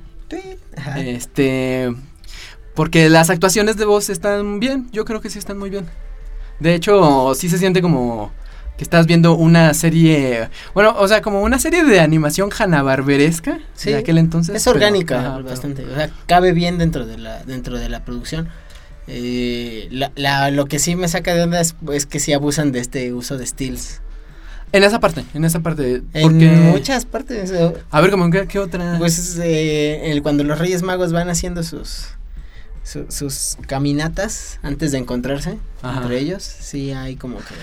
Ajá. 0.77 1.01
Este, 1.01 1.94
porque 2.75 3.09
las 3.09 3.31
actuaciones 3.31 3.77
de 3.77 3.85
voz 3.85 4.09
están 4.11 4.59
bien, 4.61 4.88
yo 4.92 5.05
creo 5.05 5.20
que 5.20 5.31
sí 5.31 5.38
están 5.38 5.59
muy 5.59 5.70
bien. 5.70 5.87
De 6.61 6.75
hecho, 6.75 7.33
sí 7.35 7.49
se 7.49 7.59
siente 7.59 7.81
como 7.83 8.33
que 8.77 8.85
estás 8.85 9.07
viendo 9.07 9.35
una 9.35 9.73
serie, 9.75 10.49
bueno, 10.75 10.95
o 10.99 11.09
sea, 11.09 11.23
como 11.23 11.43
una 11.43 11.59
serie 11.59 11.83
de 11.85 11.99
animación 12.01 12.51
hanna-barberesca 12.57 13.59
Sí, 13.75 13.91
de 13.91 13.97
aquel 13.97 14.19
entonces. 14.19 14.55
Es 14.57 14.65
pero- 14.65 14.77
orgánica 14.77 15.33
pero- 15.37 15.49
bastante, 15.49 15.85
o 15.85 15.95
sea, 15.95 16.11
cabe 16.27 16.53
bien 16.53 16.77
dentro 16.79 17.07
de 17.07 17.17
la 17.19 17.43
dentro 17.45 17.79
de 17.79 17.89
la 17.89 18.05
producción. 18.05 18.49
Eh, 19.09 19.89
la, 19.93 20.11
la- 20.17 20.51
lo 20.51 20.67
que 20.67 20.79
sí 20.79 20.97
me 20.97 21.09
saca 21.09 21.35
de 21.35 21.43
onda 21.43 21.61
es, 21.61 21.75
es 21.93 22.07
que 22.07 22.19
sí 22.21 22.33
abusan 22.33 22.73
de 22.73 22.81
este 22.81 23.12
uso 23.12 23.39
de 23.39 23.47
stills. 23.47 24.01
En 24.73 24.83
esa 24.83 24.99
parte, 24.99 25.25
en 25.33 25.45
esa 25.45 25.61
parte. 25.61 26.03
En 26.12 26.65
muchas 26.71 27.05
partes. 27.05 27.53
A 27.91 28.01
ver, 28.01 28.11
como 28.11 28.31
qué, 28.31 28.47
qué 28.49 28.59
otra. 28.59 28.97
Pues 28.99 29.39
eh, 29.41 30.11
el- 30.11 30.23
cuando 30.23 30.43
los 30.45 30.59
Reyes 30.59 30.83
Magos 30.83 31.12
van 31.12 31.29
haciendo 31.31 31.62
sus 31.62 32.09
su- 32.83 33.07
sus 33.11 33.57
caminatas 33.67 34.59
antes 34.62 34.93
de 34.93 34.99
encontrarse 34.99 35.57
Ajá. 35.83 36.03
entre 36.03 36.19
ellos, 36.21 36.43
sí 36.43 36.93
hay 36.93 37.17
como 37.17 37.39
que 37.39 37.55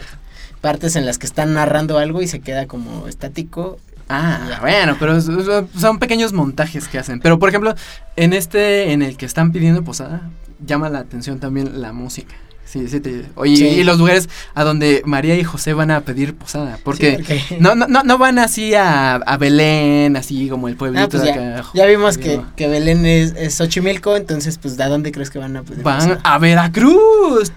partes 0.63 0.95
en 0.95 1.05
las 1.05 1.19
que 1.19 1.25
están 1.27 1.53
narrando 1.53 1.97
algo 1.99 2.21
y 2.23 2.27
se 2.27 2.39
queda 2.39 2.65
como 2.67 3.07
estático. 3.09 3.77
Ah, 4.09 4.57
bueno, 4.61 4.95
pero 4.99 5.19
son 5.21 5.99
pequeños 5.99 6.31
montajes 6.33 6.87
que 6.87 6.97
hacen. 6.99 7.19
Pero 7.19 7.37
por 7.37 7.49
ejemplo, 7.49 7.75
en 8.15 8.31
este, 8.33 8.91
en 8.93 9.01
el 9.01 9.17
que 9.17 9.25
están 9.25 9.51
pidiendo 9.51 9.83
posada, 9.83 10.21
llama 10.65 10.89
la 10.89 10.99
atención 10.99 11.39
también 11.39 11.81
la 11.81 11.91
música. 11.93 12.33
Sí, 12.65 12.87
sí, 12.87 13.01
te- 13.01 13.25
oye, 13.35 13.55
Sí. 13.57 13.65
y 13.67 13.83
los 13.83 13.99
lugares 13.99 14.29
a 14.55 14.63
donde 14.63 15.03
María 15.05 15.35
y 15.37 15.43
José 15.43 15.73
van 15.73 15.91
a 15.91 16.01
pedir 16.01 16.33
posada. 16.33 16.79
Porque, 16.83 17.11
Sí, 17.11 17.17
porque- 17.17 17.57
no, 17.59 17.75
no, 17.75 17.87
no, 17.87 18.03
no 18.03 18.17
van 18.17 18.39
así 18.39 18.73
a, 18.73 19.15
a 19.15 19.37
Belén, 19.37 20.15
así 20.17 20.47
como 20.49 20.67
el 20.69 20.75
pueblito 20.75 21.03
Ah, 21.03 21.07
pues 21.09 21.21
de 21.23 21.29
ya, 21.29 21.57
acá. 21.59 21.67
ya 21.75 21.85
vimos 21.85 22.17
que, 22.17 22.41
que 22.55 22.67
Belén 22.67 23.05
es, 23.05 23.33
es 23.37 23.53
Xochimilco, 23.55 24.15
entonces 24.15 24.57
pues 24.57 24.79
¿a 24.79 24.87
dónde 24.87 25.11
crees 25.11 25.29
que 25.29 25.39
van 25.39 25.55
a 25.57 25.61
pedir 25.63 25.83
Van 25.83 25.97
posada? 25.99 26.21
a 26.23 26.37
Veracruz. 26.39 27.51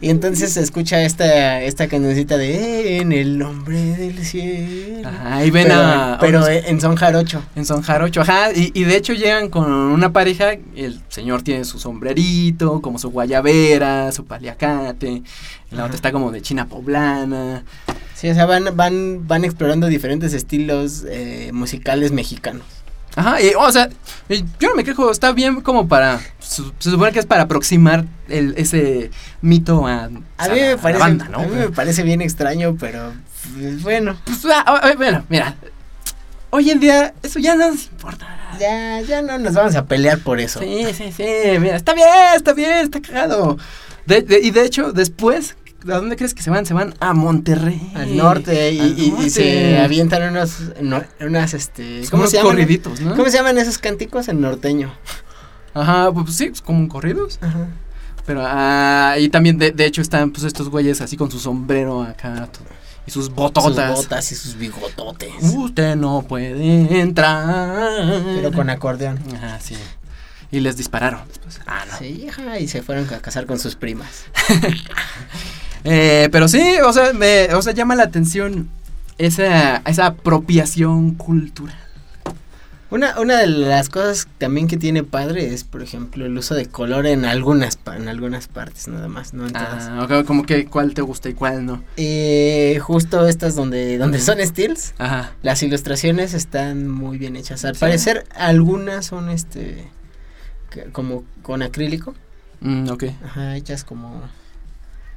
Y 0.00 0.10
entonces 0.10 0.52
se 0.52 0.60
escucha 0.60 1.02
esta, 1.02 1.60
esta 1.62 1.88
cancioncita 1.88 2.36
de 2.38 2.98
En 2.98 3.12
el 3.12 3.36
nombre 3.38 3.80
del 3.96 4.24
cielo. 4.24 5.08
Ajá, 5.08 5.44
y 5.44 5.50
ven 5.50 5.64
pero, 5.68 5.80
a. 5.80 6.18
pero 6.20 6.38
unos- 6.38 6.48
en 6.50 6.80
son 6.80 6.94
jarocho. 6.96 7.42
En 7.56 7.64
Son 7.64 7.82
Jarocho, 7.82 8.20
ajá, 8.20 8.52
y, 8.54 8.70
y 8.74 8.84
de 8.84 8.96
hecho 8.96 9.12
llegan 9.14 9.48
con 9.48 9.70
una 9.72 10.12
pareja, 10.12 10.52
el 10.76 11.00
señor 11.08 11.42
tiene 11.42 11.64
su 11.64 11.78
sombrerito, 11.78 12.80
como 12.80 12.98
su 12.98 13.10
guayabera, 13.10 14.12
su 14.12 14.24
paliacate, 14.24 15.22
la 15.70 15.78
Ajá. 15.78 15.84
otra 15.86 15.96
está 15.96 16.12
como 16.12 16.30
de 16.30 16.42
china 16.42 16.66
poblana. 16.68 17.64
Sí, 18.14 18.28
o 18.28 18.34
sea, 18.34 18.46
van, 18.46 18.76
van, 18.76 19.26
van 19.28 19.44
explorando 19.44 19.86
diferentes 19.88 20.32
estilos 20.32 21.04
eh, 21.08 21.50
musicales 21.52 22.10
mexicanos. 22.12 22.64
Ajá, 23.18 23.40
y 23.42 23.52
o 23.56 23.72
sea, 23.72 23.88
yo 24.60 24.68
no 24.68 24.76
me 24.76 24.84
quejo, 24.84 25.10
está 25.10 25.32
bien 25.32 25.60
como 25.60 25.88
para, 25.88 26.20
se 26.38 26.62
supone 26.78 27.10
que 27.10 27.18
es 27.18 27.26
para 27.26 27.42
aproximar 27.42 28.04
el, 28.28 28.54
ese 28.56 29.10
mito 29.42 29.86
a, 29.88 30.04
A 30.04 30.04
a 30.04 30.08
mí 30.08 30.14
a 30.38 30.48
me 30.62 30.68
la 30.70 30.76
parece, 30.76 31.00
banda, 31.00 31.28
¿no? 31.28 31.38
a 31.38 31.42
mí 31.42 31.54
me 31.56 31.68
parece 31.70 32.02
bien 32.04 32.20
extraño, 32.20 32.76
pero 32.78 33.12
pues, 33.54 33.82
bueno, 33.82 34.16
Pues, 34.24 34.44
ah, 34.46 34.62
ah, 34.66 34.92
bueno, 34.96 35.24
mira, 35.28 35.56
hoy 36.50 36.70
en 36.70 36.78
día 36.80 37.12
eso 37.22 37.38
ya 37.40 37.56
no 37.56 37.70
nos 37.70 37.86
importa. 37.86 38.26
ya, 38.60 39.00
ya 39.00 39.20
no 39.22 39.36
nos 39.38 39.54
vamos 39.54 39.74
a 39.74 39.84
pelear 39.86 40.18
por 40.20 40.38
eso. 40.40 40.60
Sí, 40.60 40.86
sí, 40.94 41.10
sí, 41.10 41.24
mira, 41.60 41.74
está 41.76 41.94
bien, 41.94 42.06
está 42.36 42.52
bien, 42.52 42.72
está 42.84 43.00
cagado. 43.00 43.58
De- 44.06 44.22
de- 44.22 44.40
y 44.40 44.50
de 44.52 44.64
hecho, 44.64 44.92
después, 44.92 45.56
¿a 45.84 45.96
dónde 45.96 46.16
crees 46.16 46.34
que 46.34 46.42
se 46.42 46.50
van? 46.50 46.66
Se 46.66 46.74
van 46.74 46.94
a 47.00 47.12
Monterrey. 47.14 47.92
Al 47.94 48.16
norte 48.16 48.72
y, 48.72 48.80
Al 48.80 48.98
y- 48.98 49.04
y 49.06 49.10
norte. 49.10 49.30
se 49.30 49.78
avientan 49.78 50.30
unos, 50.30 50.60
no- 50.80 51.02
unas, 51.20 51.54
este, 51.54 52.00
Es 52.00 52.10
¿cómo 52.10 52.26
se 52.26 52.36
llaman? 52.38 52.52
corriditos, 52.52 53.00
¿no? 53.00 53.14
¿Cómo 53.14 53.26
se 53.30 53.36
llaman 53.38 53.58
esos 53.58 53.78
cánticos 53.78 54.28
en 54.28 54.40
norteño? 54.40 54.92
Ajá, 55.74 56.10
pues 56.12 56.34
sí, 56.34 56.48
pues, 56.48 56.60
como 56.62 56.88
corridos. 56.88 57.38
Ajá. 57.40 57.66
Pero 58.26 58.42
ah, 58.44 59.14
y 59.18 59.28
también, 59.30 59.56
de, 59.58 59.70
de 59.70 59.86
hecho, 59.86 60.02
están 60.02 60.30
pues 60.32 60.44
estos 60.44 60.68
güeyes 60.68 61.00
así 61.00 61.16
con 61.16 61.30
su 61.30 61.38
sombrero 61.38 62.02
acá 62.02 62.48
y 63.06 63.10
sus 63.10 63.30
bototas. 63.30 63.96
Sus 63.96 64.04
botas 64.04 64.32
y 64.32 64.34
sus 64.34 64.54
bigototes. 64.56 65.30
Usted 65.40 65.96
no 65.96 66.22
puede 66.28 67.00
entrar. 67.00 68.22
Pero 68.34 68.52
con 68.52 68.68
acordeón. 68.68 69.18
Ajá, 69.34 69.58
sí. 69.60 69.76
Y 70.50 70.60
les 70.60 70.76
dispararon 70.76 71.20
después. 71.28 71.60
Ah, 71.66 71.84
no. 71.90 71.96
Sí, 71.98 72.26
ajá, 72.28 72.58
y 72.58 72.68
se 72.68 72.82
fueron 72.82 73.06
a 73.14 73.18
casar 73.20 73.46
con 73.46 73.58
sus 73.58 73.76
primas. 73.76 74.24
Eh, 75.84 76.28
pero 76.32 76.48
sí, 76.48 76.62
o 76.84 76.92
sea, 76.92 77.12
me, 77.12 77.54
o 77.54 77.62
sea, 77.62 77.72
llama 77.72 77.94
la 77.94 78.04
atención 78.04 78.68
esa, 79.18 79.78
esa 79.78 80.06
apropiación 80.06 81.14
cultural. 81.14 81.76
Una, 82.90 83.20
una 83.20 83.36
de 83.36 83.46
las 83.48 83.90
cosas 83.90 84.28
también 84.38 84.66
que 84.66 84.78
tiene 84.78 85.04
padre 85.04 85.52
es, 85.52 85.62
por 85.62 85.82
ejemplo, 85.82 86.24
el 86.24 86.38
uso 86.38 86.54
de 86.54 86.64
color 86.64 87.06
en 87.06 87.26
algunas, 87.26 87.78
en 87.94 88.08
algunas 88.08 88.48
partes, 88.48 88.88
nada 88.88 89.08
más, 89.08 89.34
no 89.34 89.46
en 89.46 89.52
todas. 89.52 89.88
Ah, 89.90 90.04
ok, 90.08 90.24
como 90.24 90.44
que 90.46 90.64
cuál 90.64 90.94
te 90.94 91.02
gusta 91.02 91.28
y 91.28 91.34
cuál 91.34 91.66
no. 91.66 91.82
Eh, 91.98 92.78
justo 92.80 93.28
estas 93.28 93.54
donde, 93.54 93.98
donde 93.98 94.18
son 94.20 94.38
steels, 94.40 94.94
Ajá. 94.96 95.34
las 95.42 95.62
ilustraciones 95.62 96.32
están 96.32 96.88
muy 96.88 97.18
bien 97.18 97.36
hechas. 97.36 97.62
Al 97.66 97.74
Sí. 97.74 97.80
parecer, 97.80 98.24
algunas 98.34 99.04
son 99.04 99.28
este, 99.28 99.84
como 100.92 101.24
con 101.42 101.60
acrílico. 101.60 102.14
Mm, 102.60 102.88
ok. 102.88 103.04
Ajá, 103.22 103.54
hechas 103.56 103.84
como. 103.84 104.22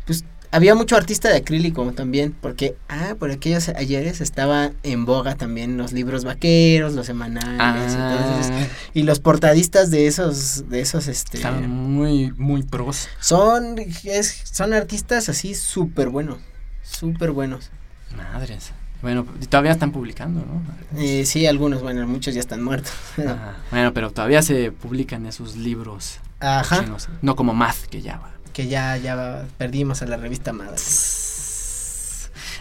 Pues 0.06 0.26
había 0.52 0.76
mucho 0.76 0.96
artista 0.96 1.30
de 1.30 1.38
acrílico 1.38 1.90
también, 1.94 2.36
porque, 2.40 2.76
ah, 2.90 3.16
por 3.18 3.32
aquellos 3.32 3.70
ayeres 3.70 4.22
estaba 4.22 4.72
en 4.84 5.06
boga 5.06 5.36
también 5.36 5.78
los 5.78 5.94
libros 5.94 6.24
vaqueros, 6.26 6.94
los 6.94 7.06
semanales, 7.06 7.94
entonces, 7.94 8.52
Ah, 8.54 8.68
y 8.94 9.04
los 9.04 9.20
portadistas 9.20 9.92
de 9.92 10.08
esos, 10.08 10.70
de 10.70 10.82
esos, 10.82 11.08
este, 11.08 11.38
están 11.38 11.70
muy, 11.70 12.32
muy 12.38 12.64
pros. 12.64 13.08
son, 13.20 13.78
es- 14.04 14.42
son 14.52 14.74
artistas 14.74 15.30
así 15.30 15.56
súper 15.56 16.10
buenos, 16.10 16.40
súper 16.84 17.32
buenos. 17.32 17.70
Madres. 18.16 18.72
Bueno, 19.02 19.26
y 19.42 19.46
todavía 19.48 19.72
están 19.72 19.92
publicando, 19.92 20.42
¿no? 20.46 21.02
Eh, 21.02 21.26
sí, 21.26 21.48
algunos, 21.48 21.82
bueno, 21.82 22.06
muchos 22.08 22.36
ya 22.36 22.40
están 22.40 22.62
muertos. 22.64 22.92
Ah, 23.18 23.54
bueno, 23.72 23.94
pero 23.94 24.12
todavía 24.12 24.42
se 24.44 24.72
publican 24.72 25.26
esos 25.26 25.56
libros. 25.56 26.20
Ajá, 26.40 26.78
cochinos, 26.78 27.08
No 27.22 27.36
como 27.36 27.54
Math, 27.56 27.86
que 27.90 28.02
ya 28.02 28.18
va. 28.18 28.32
Que 28.54 28.68
ya, 28.68 28.98
ya 28.98 29.46
perdimos 29.58 30.02
a 30.02 30.06
la 30.06 30.18
revista 30.18 30.54
Madre. 30.54 30.78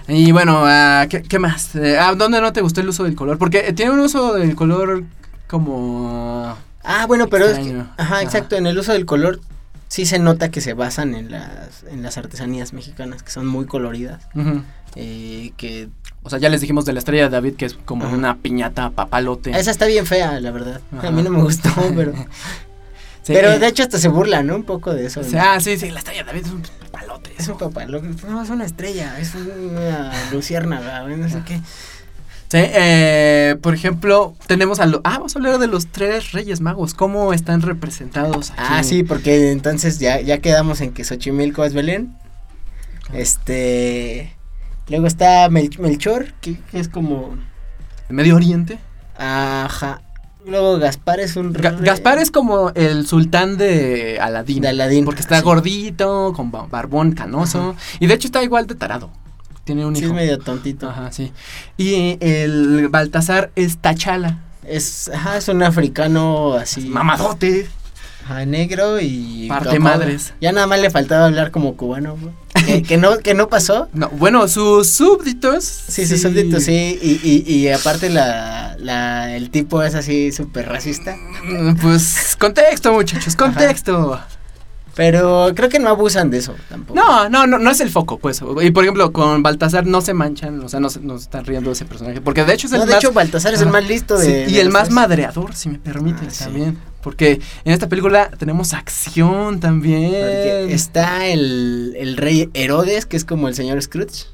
Y 0.08 0.32
bueno, 0.32 0.62
ah, 0.64 1.06
¿qué, 1.08 1.22
qué 1.22 1.38
más? 1.38 1.74
Eh, 1.76 1.98
ah, 1.98 2.14
¿Dónde 2.16 2.40
no 2.40 2.52
te 2.52 2.62
gustó 2.62 2.80
el 2.80 2.88
uso 2.88 3.04
del 3.04 3.14
color? 3.14 3.38
Porque 3.38 3.68
eh, 3.68 3.72
tiene 3.72 3.92
un 3.92 4.00
uso 4.00 4.34
del 4.34 4.54
color 4.56 5.04
como... 5.46 6.56
Ah, 6.82 7.06
bueno, 7.06 7.28
pero 7.28 7.46
es 7.46 7.58
que, 7.58 7.74
ajá, 7.76 7.92
Ajá. 7.98 8.22
exacto, 8.22 8.56
en 8.56 8.66
el 8.66 8.78
uso 8.78 8.92
del 8.92 9.04
color 9.06 9.40
sí 9.88 10.06
se 10.06 10.18
nota 10.18 10.50
que 10.50 10.60
se 10.60 10.72
basan 10.72 11.14
en 11.14 11.30
las, 11.30 11.84
en 11.90 12.02
las 12.02 12.16
artesanías 12.16 12.72
mexicanas, 12.72 13.22
que 13.22 13.30
son 13.30 13.46
muy 13.46 13.66
coloridas, 13.66 14.22
eh, 14.96 15.52
que 15.56 15.88
O 16.22 16.30
sea, 16.30 16.38
ya 16.38 16.48
les 16.48 16.60
dijimos 16.60 16.84
de 16.86 16.92
la 16.92 17.00
estrella 17.00 17.24
de 17.24 17.28
David 17.30 17.54
que 17.56 17.66
es 17.66 17.74
como 17.84 18.06
Ajá. 18.06 18.14
una 18.14 18.36
piñata 18.38 18.90
papalote. 18.90 19.50
esa 19.50 19.70
está 19.70 19.86
bien 19.86 20.06
fea, 20.06 20.40
la 20.40 20.50
verdad. 20.50 20.80
Ajá. 20.96 21.08
A 21.08 21.10
mí 21.10 21.22
no 21.22 21.30
me 21.30 21.42
gustó, 21.42 21.70
pero, 21.94 22.12
Sí, 23.22 23.32
pero 23.34 23.58
de 23.58 23.66
hecho 23.66 23.82
hasta 23.82 23.98
se 23.98 24.08
burla, 24.08 24.42
¿no? 24.42 24.56
Un 24.56 24.64
poco 24.64 24.94
de 24.94 25.06
eso. 25.06 25.20
o 25.20 25.24
ah, 25.38 25.60
sí, 25.60 25.76
sí, 25.78 25.90
la 25.90 25.98
estrella 25.98 26.24
David 26.24 26.46
es 26.46 26.50
un 26.52 26.62
papalote. 26.90 27.32
es 27.38 27.48
un 27.48 27.58
papá, 27.58 27.84
lo 27.84 28.00
que- 28.00 28.08
no, 28.28 28.42
es 28.42 28.48
una 28.50 28.64
estrella, 28.64 29.18
es 29.20 29.34
una 29.34 30.12
luciérnaga, 30.32 31.02
no 31.06 31.28
sé 31.28 31.42
qué. 31.44 31.56
Sí, 32.48 32.56
eh, 32.58 33.56
por 33.62 33.74
ejemplo, 33.74 34.34
tenemos 34.48 34.80
a 34.80 34.86
los... 34.86 35.00
Ah, 35.04 35.18
vamos 35.18 35.36
a 35.36 35.38
hablar 35.38 35.58
de 35.58 35.68
los 35.68 35.86
tres 35.86 36.32
reyes 36.32 36.60
magos. 36.60 36.94
¿Cómo 36.94 37.32
están 37.32 37.62
representados 37.62 38.50
aquí? 38.50 38.60
Ah, 38.64 38.82
sí, 38.82 39.04
porque 39.04 39.52
entonces 39.52 40.00
ya, 40.00 40.20
ya 40.20 40.38
quedamos 40.38 40.80
en 40.80 40.92
que 40.92 41.04
Xochimilco 41.04 41.64
es 41.64 41.74
Belén. 41.74 42.16
Este. 43.12 44.34
Luego 44.88 45.06
está 45.06 45.48
Mel- 45.48 45.78
Melchor, 45.78 46.32
que, 46.40 46.56
que 46.70 46.80
es 46.80 46.88
como. 46.88 47.36
¿En 48.08 48.16
Medio 48.16 48.34
Oriente? 48.34 48.78
Ajá. 49.16 50.00
Luego 50.46 50.78
Gaspar 50.78 51.20
es 51.20 51.36
un. 51.36 51.52
Ga- 51.54 51.78
Gaspar 51.80 52.18
es 52.18 52.30
como 52.30 52.70
el 52.74 53.06
sultán 53.06 53.56
de 53.56 54.18
Aladín. 54.20 54.62
De 54.62 54.68
Aladín, 54.68 55.04
Porque 55.04 55.20
está 55.20 55.38
sí. 55.38 55.42
gordito, 55.44 56.32
con 56.34 56.50
ba- 56.50 56.66
barbón 56.70 57.12
canoso. 57.12 57.76
Y 57.98 58.06
de 58.06 58.14
hecho 58.14 58.28
está 58.28 58.42
igual 58.42 58.66
de 58.66 58.74
tarado. 58.74 59.10
Tiene 59.64 59.84
un 59.86 59.94
Sí, 59.94 60.02
hijo. 60.04 60.10
es 60.12 60.16
medio 60.16 60.38
tontito. 60.38 60.88
Ajá, 60.88 61.12
sí. 61.12 61.32
Y 61.76 62.16
el 62.20 62.88
Baltasar 62.88 63.50
es 63.54 63.76
Tachala. 63.78 64.38
Es, 64.66 65.10
ajá, 65.12 65.36
es 65.36 65.48
un 65.48 65.62
africano 65.62 66.54
así. 66.54 66.82
Mamadote. 66.88 67.68
Ajá, 68.24 68.44
negro 68.46 69.00
y. 69.00 69.46
Parte 69.48 69.70
como- 69.76 69.88
madres. 69.88 70.34
Ya 70.40 70.52
nada 70.52 70.66
más 70.66 70.80
le 70.80 70.90
faltaba 70.90 71.26
hablar 71.26 71.50
como 71.50 71.76
cubano, 71.76 72.16
que, 72.66 72.82
que 72.82 72.96
no, 72.96 73.18
que 73.18 73.34
no 73.34 73.48
pasó. 73.48 73.88
No, 73.94 74.08
bueno, 74.10 74.46
sus 74.48 74.88
súbditos. 74.90 75.64
Sí, 75.64 76.06
sus 76.06 76.20
súbditos, 76.22 76.62
sí. 76.64 76.98
Y, 77.02 77.20
y, 77.22 77.52
y 77.52 77.68
aparte 77.68 78.08
la, 78.10 78.76
la, 78.78 79.34
el 79.36 79.50
tipo 79.50 79.82
es 79.82 79.94
así 79.94 80.32
súper 80.32 80.68
racista. 80.68 81.16
Mm, 81.44 81.74
Pues 81.76 82.36
contexto, 82.38 82.92
muchachos, 82.92 83.34
contexto. 83.36 84.20
Pero 84.96 85.52
creo 85.54 85.68
que 85.68 85.78
no 85.78 85.88
abusan 85.88 86.30
de 86.30 86.38
eso 86.38 86.54
tampoco. 86.68 86.98
No, 86.98 87.28
no, 87.28 87.46
no, 87.46 87.58
no 87.58 87.70
es 87.70 87.80
el 87.80 87.90
foco, 87.90 88.18
pues. 88.18 88.42
Y 88.60 88.70
por 88.72 88.84
ejemplo, 88.84 89.12
con 89.12 89.42
Baltasar 89.42 89.86
no 89.86 90.00
se 90.00 90.14
manchan, 90.14 90.60
o 90.60 90.68
sea, 90.68 90.80
no 90.80 90.90
se, 90.90 91.00
no 91.00 91.16
se 91.16 91.24
están 91.24 91.44
riendo 91.44 91.70
de 91.70 91.74
ese 91.74 91.84
personaje. 91.84 92.20
Porque 92.20 92.44
de 92.44 92.52
hecho 92.54 92.66
es 92.66 92.72
el 92.72 92.80
No, 92.80 92.86
de 92.86 92.92
más. 92.94 93.02
hecho, 93.04 93.12
Baltasar 93.12 93.54
es 93.54 93.60
el 93.62 93.68
más 93.68 93.86
listo 93.86 94.18
de. 94.18 94.26
Sí, 94.26 94.32
de 94.32 94.50
y 94.50 94.58
el 94.58 94.68
más 94.70 94.84
tres. 94.84 94.94
madreador, 94.94 95.54
si 95.54 95.68
me 95.68 95.78
permites, 95.78 96.42
Ah, 96.42 96.48
sí. 96.52 96.76
Porque 97.02 97.40
en 97.64 97.72
esta 97.72 97.88
película 97.88 98.30
tenemos 98.38 98.74
acción 98.74 99.60
también. 99.60 100.10
Porque 100.10 100.74
está 100.74 101.26
el, 101.26 101.94
el 101.98 102.16
rey 102.16 102.50
Herodes, 102.54 103.06
que 103.06 103.16
es 103.16 103.24
como 103.24 103.48
el 103.48 103.54
señor 103.54 103.80
Scrooge. 103.80 104.26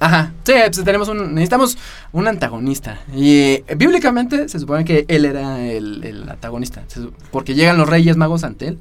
Ajá. 0.00 0.32
Sí, 0.44 0.52
pues 0.52 0.84
tenemos 0.84 1.08
un. 1.08 1.34
Necesitamos 1.34 1.78
un 2.12 2.28
antagonista. 2.28 3.00
Y 3.14 3.38
eh, 3.38 3.64
bíblicamente 3.76 4.48
se 4.48 4.58
supone 4.60 4.84
que 4.84 5.04
él 5.08 5.24
era 5.24 5.64
el, 5.64 6.04
el 6.04 6.28
antagonista. 6.28 6.84
Porque 7.30 7.54
llegan 7.54 7.78
los 7.78 7.88
reyes 7.88 8.16
magos 8.16 8.44
ante 8.44 8.68
él. 8.68 8.78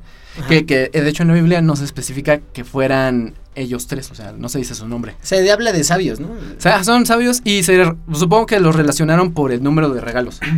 Que, 0.49 0.65
que 0.65 0.89
eh, 0.91 1.01
de 1.01 1.09
hecho 1.09 1.23
en 1.23 1.29
la 1.29 1.35
Biblia 1.35 1.61
no 1.61 1.77
se 1.77 1.85
especifica 1.85 2.39
que 2.39 2.65
fueran 2.65 3.35
ellos 3.55 3.87
tres. 3.87 4.11
O 4.11 4.15
sea, 4.15 4.33
no 4.33 4.49
se 4.49 4.57
dice 4.59 4.75
su 4.75 4.87
nombre. 4.87 5.15
Se 5.21 5.49
habla 5.49 5.71
de 5.71 5.83
sabios, 5.85 6.19
¿no? 6.19 6.27
O 6.27 6.61
sea, 6.61 6.83
son 6.83 7.05
sabios 7.05 7.41
y 7.45 7.63
se, 7.63 7.81
supongo 8.13 8.45
que 8.45 8.59
los 8.59 8.75
relacionaron 8.75 9.33
por 9.33 9.53
el 9.53 9.63
número 9.63 9.89
de 9.89 10.01
regalos. 10.01 10.39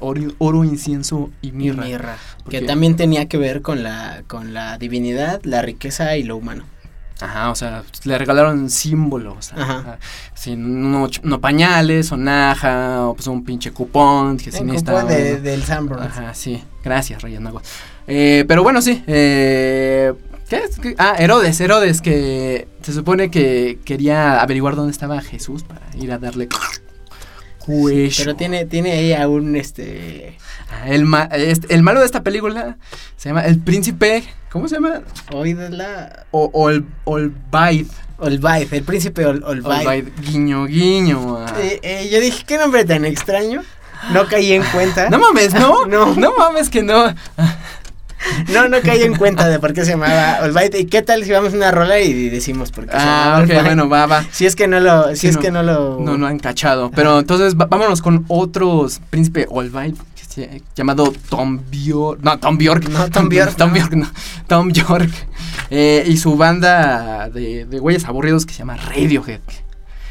Oro, 0.00 0.22
oro, 0.38 0.64
incienso 0.64 1.30
y 1.42 1.52
mirra. 1.52 2.16
Que 2.48 2.62
también 2.62 2.96
tenía 2.96 3.26
que 3.26 3.38
ver 3.38 3.62
con 3.62 3.82
la, 3.82 4.22
con 4.26 4.54
la 4.54 4.78
divinidad, 4.78 5.40
la 5.44 5.62
riqueza 5.62 6.16
y 6.16 6.22
lo 6.22 6.36
humano. 6.36 6.64
Ajá, 7.20 7.50
o 7.50 7.54
sea, 7.54 7.82
le 8.04 8.18
regalaron 8.18 8.68
símbolos. 8.68 9.52
Ajá. 9.54 9.98
Sí, 10.34 10.54
no, 10.56 11.08
pañales, 11.40 12.12
o 12.12 12.16
naja, 12.16 13.06
o 13.06 13.14
pues 13.14 13.26
un 13.26 13.42
pinche 13.42 13.72
cupón 13.72 14.36
que 14.36 14.50
El 14.50 14.74
cupón 14.74 15.08
de, 15.08 15.40
del 15.40 15.62
Sanborns. 15.62 16.06
Ajá, 16.06 16.34
sí. 16.34 16.62
Gracias, 16.84 17.22
Reyes 17.22 17.40
Magos. 17.40 17.62
Eh, 18.06 18.44
pero 18.46 18.62
bueno, 18.62 18.82
sí. 18.82 19.02
Eh, 19.06 20.12
¿Qué 20.48 20.56
es? 20.56 20.78
¿Qué? 20.78 20.94
Ah, 20.98 21.16
Herodes, 21.18 21.58
Herodes, 21.60 22.02
que 22.02 22.68
se 22.82 22.92
supone 22.92 23.30
que 23.30 23.80
quería 23.84 24.40
averiguar 24.40 24.76
dónde 24.76 24.92
estaba 24.92 25.20
Jesús 25.20 25.64
para 25.64 25.80
ir 25.98 26.12
a 26.12 26.18
darle 26.18 26.48
cuello. 27.66 28.14
Pero 28.16 28.36
tiene, 28.36 28.64
tiene 28.64 28.92
ahí 28.92 29.12
a 29.12 29.28
un 29.28 29.56
este. 29.56 30.38
El, 30.86 31.04
ma- 31.04 31.28
este- 31.32 31.74
el 31.74 31.82
malo 31.82 32.00
de 32.00 32.06
esta 32.06 32.22
película 32.22 32.76
se 33.16 33.28
llama 33.28 33.42
El 33.44 33.58
Príncipe. 33.58 34.24
¿Cómo 34.50 34.68
se 34.68 34.76
llama? 34.76 35.02
Oídla. 35.32 36.24
O, 36.30 36.50
Ol, 36.54 36.86
Olbaid. 37.04 37.86
Olbaid, 38.18 38.72
el 38.72 38.82
príncipe 38.82 39.26
Ol, 39.26 39.42
Olbaid. 39.44 39.80
Olbaid. 39.80 40.06
Guiño, 40.22 40.64
guiño. 40.64 41.36
ah. 41.38 41.54
Eh, 41.58 41.80
eh, 41.82 42.08
yo 42.10 42.18
dije, 42.20 42.44
¿qué 42.46 42.56
nombre 42.56 42.84
tan 42.86 43.04
extraño? 43.04 43.62
No 44.12 44.26
caí 44.26 44.52
en 44.52 44.62
cuenta. 44.72 45.08
No 45.10 45.18
mames, 45.18 45.52
¿no? 45.52 45.84
No. 45.88 46.14
No 46.14 46.32
mames 46.38 46.70
que 46.70 46.82
no. 46.82 47.14
No, 48.52 48.68
no 48.68 48.80
caí 48.82 49.02
en 49.02 49.14
cuenta 49.16 49.48
de 49.48 49.58
por 49.58 49.72
qué 49.72 49.84
se 49.84 49.92
llamaba 49.92 50.38
Olbaid. 50.42 50.74
¿Y 50.74 50.84
qué 50.86 51.02
tal 51.02 51.24
si 51.24 51.32
vamos 51.32 51.52
a 51.52 51.56
una 51.56 51.70
rola 51.70 52.00
y 52.00 52.28
decimos 52.28 52.70
por 52.72 52.84
qué 52.86 52.92
se 52.92 52.96
Ah, 52.98 53.00
llamaba 53.00 53.36
ok, 53.38 53.42
Olbaid? 53.50 53.64
bueno, 53.64 53.88
va, 53.88 54.06
va. 54.06 54.24
Si 54.30 54.46
es 54.46 54.56
que 54.56 54.66
no 54.68 54.80
lo, 54.80 55.14
si 55.16 55.28
es 55.28 55.36
no. 55.36 55.42
que 55.42 55.50
no 55.50 55.62
lo. 55.62 55.98
No, 56.00 56.16
no 56.18 56.26
han 56.26 56.38
cachado. 56.38 56.90
Pero 56.90 57.18
entonces 57.20 57.56
va- 57.56 57.66
vámonos 57.66 58.02
con 58.02 58.24
otros 58.28 59.00
príncipe 59.10 59.46
se- 60.28 60.62
llamado 60.74 61.12
Tom 61.30 61.60
Bjork. 61.70 62.20
No, 62.22 62.38
Tom 62.38 62.58
Bjork. 62.58 62.88
No, 62.88 63.08
Tom 63.10 63.28
Bjork, 63.30 63.56
Tom. 63.56 63.72
Bjork, 63.72 63.92
no. 63.94 64.10
Tom 64.46 64.68
Bjork. 64.68 65.10
Eh, 65.70 66.04
y 66.06 66.16
su 66.18 66.36
banda 66.36 67.28
de, 67.30 67.64
de 67.64 67.78
güeyes 67.78 68.04
aburridos 68.04 68.44
que 68.46 68.52
se 68.52 68.58
llama 68.60 68.76
Radiohead. 68.76 69.40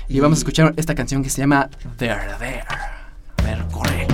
Y 0.08 0.20
vamos 0.20 0.38
a 0.38 0.42
escuchar 0.42 0.74
esta 0.78 0.94
canción 0.96 1.24
que 1.24 1.30
se 1.30 1.42
llama 1.42 1.70
There 1.98 2.16
There. 2.40 2.64
A 2.68 3.44
ver, 3.44 3.66
corre. 3.72 4.08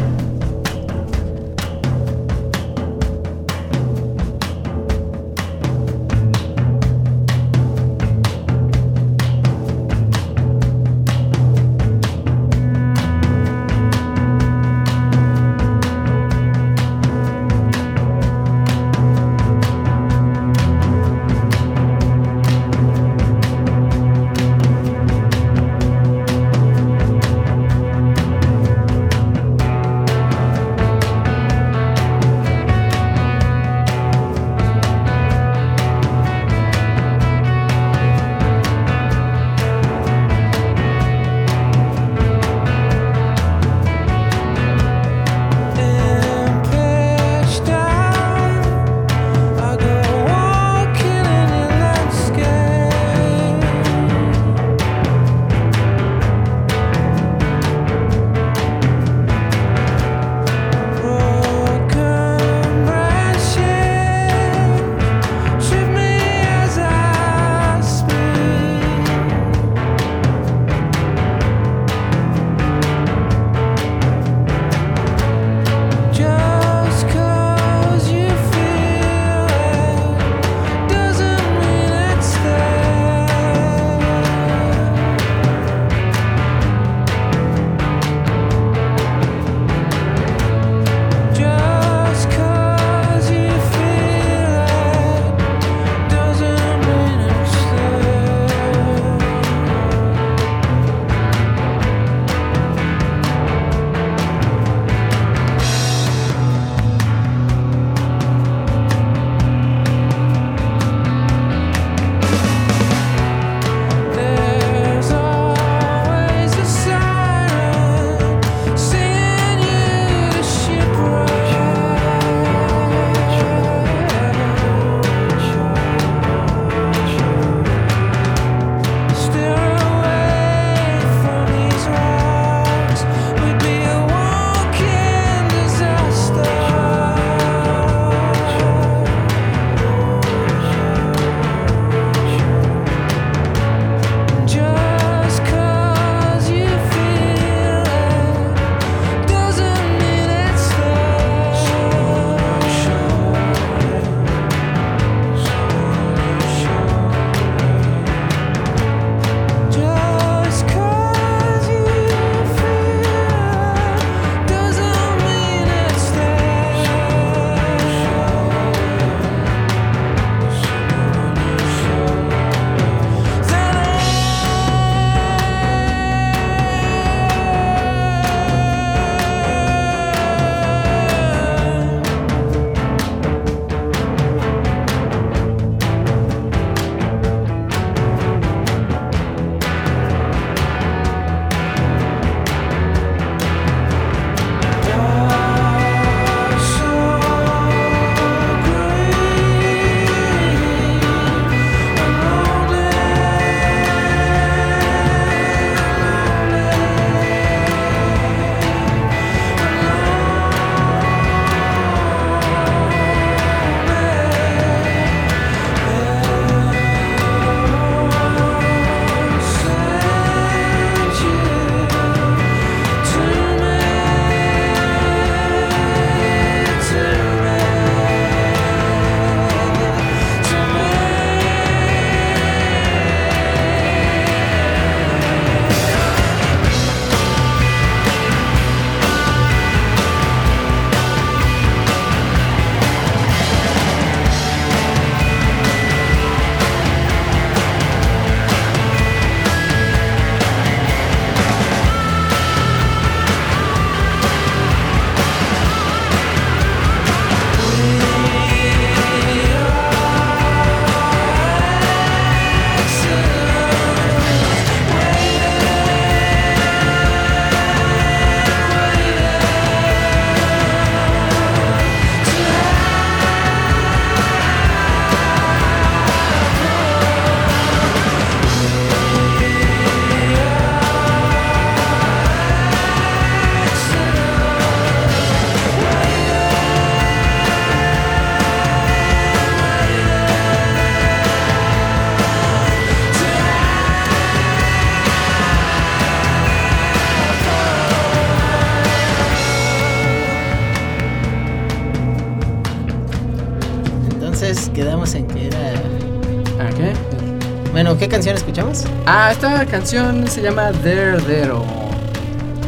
Bueno, 307.71 307.97
¿qué 307.97 308.07
canción 308.09 308.35
escuchamos? 308.35 308.85
Ah, 309.05 309.29
esta 309.31 309.65
canción 309.65 310.27
se 310.27 310.41
llama 310.41 310.71
There 310.83 311.21
There 311.21 311.51
o 311.51 311.63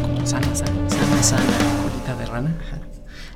como 0.00 0.26
sana 0.26 0.54
sana, 0.54 0.88
Sana 0.90 1.22
Sana. 1.22 1.42
colita 1.82 2.14
de 2.16 2.26
rana. 2.26 2.54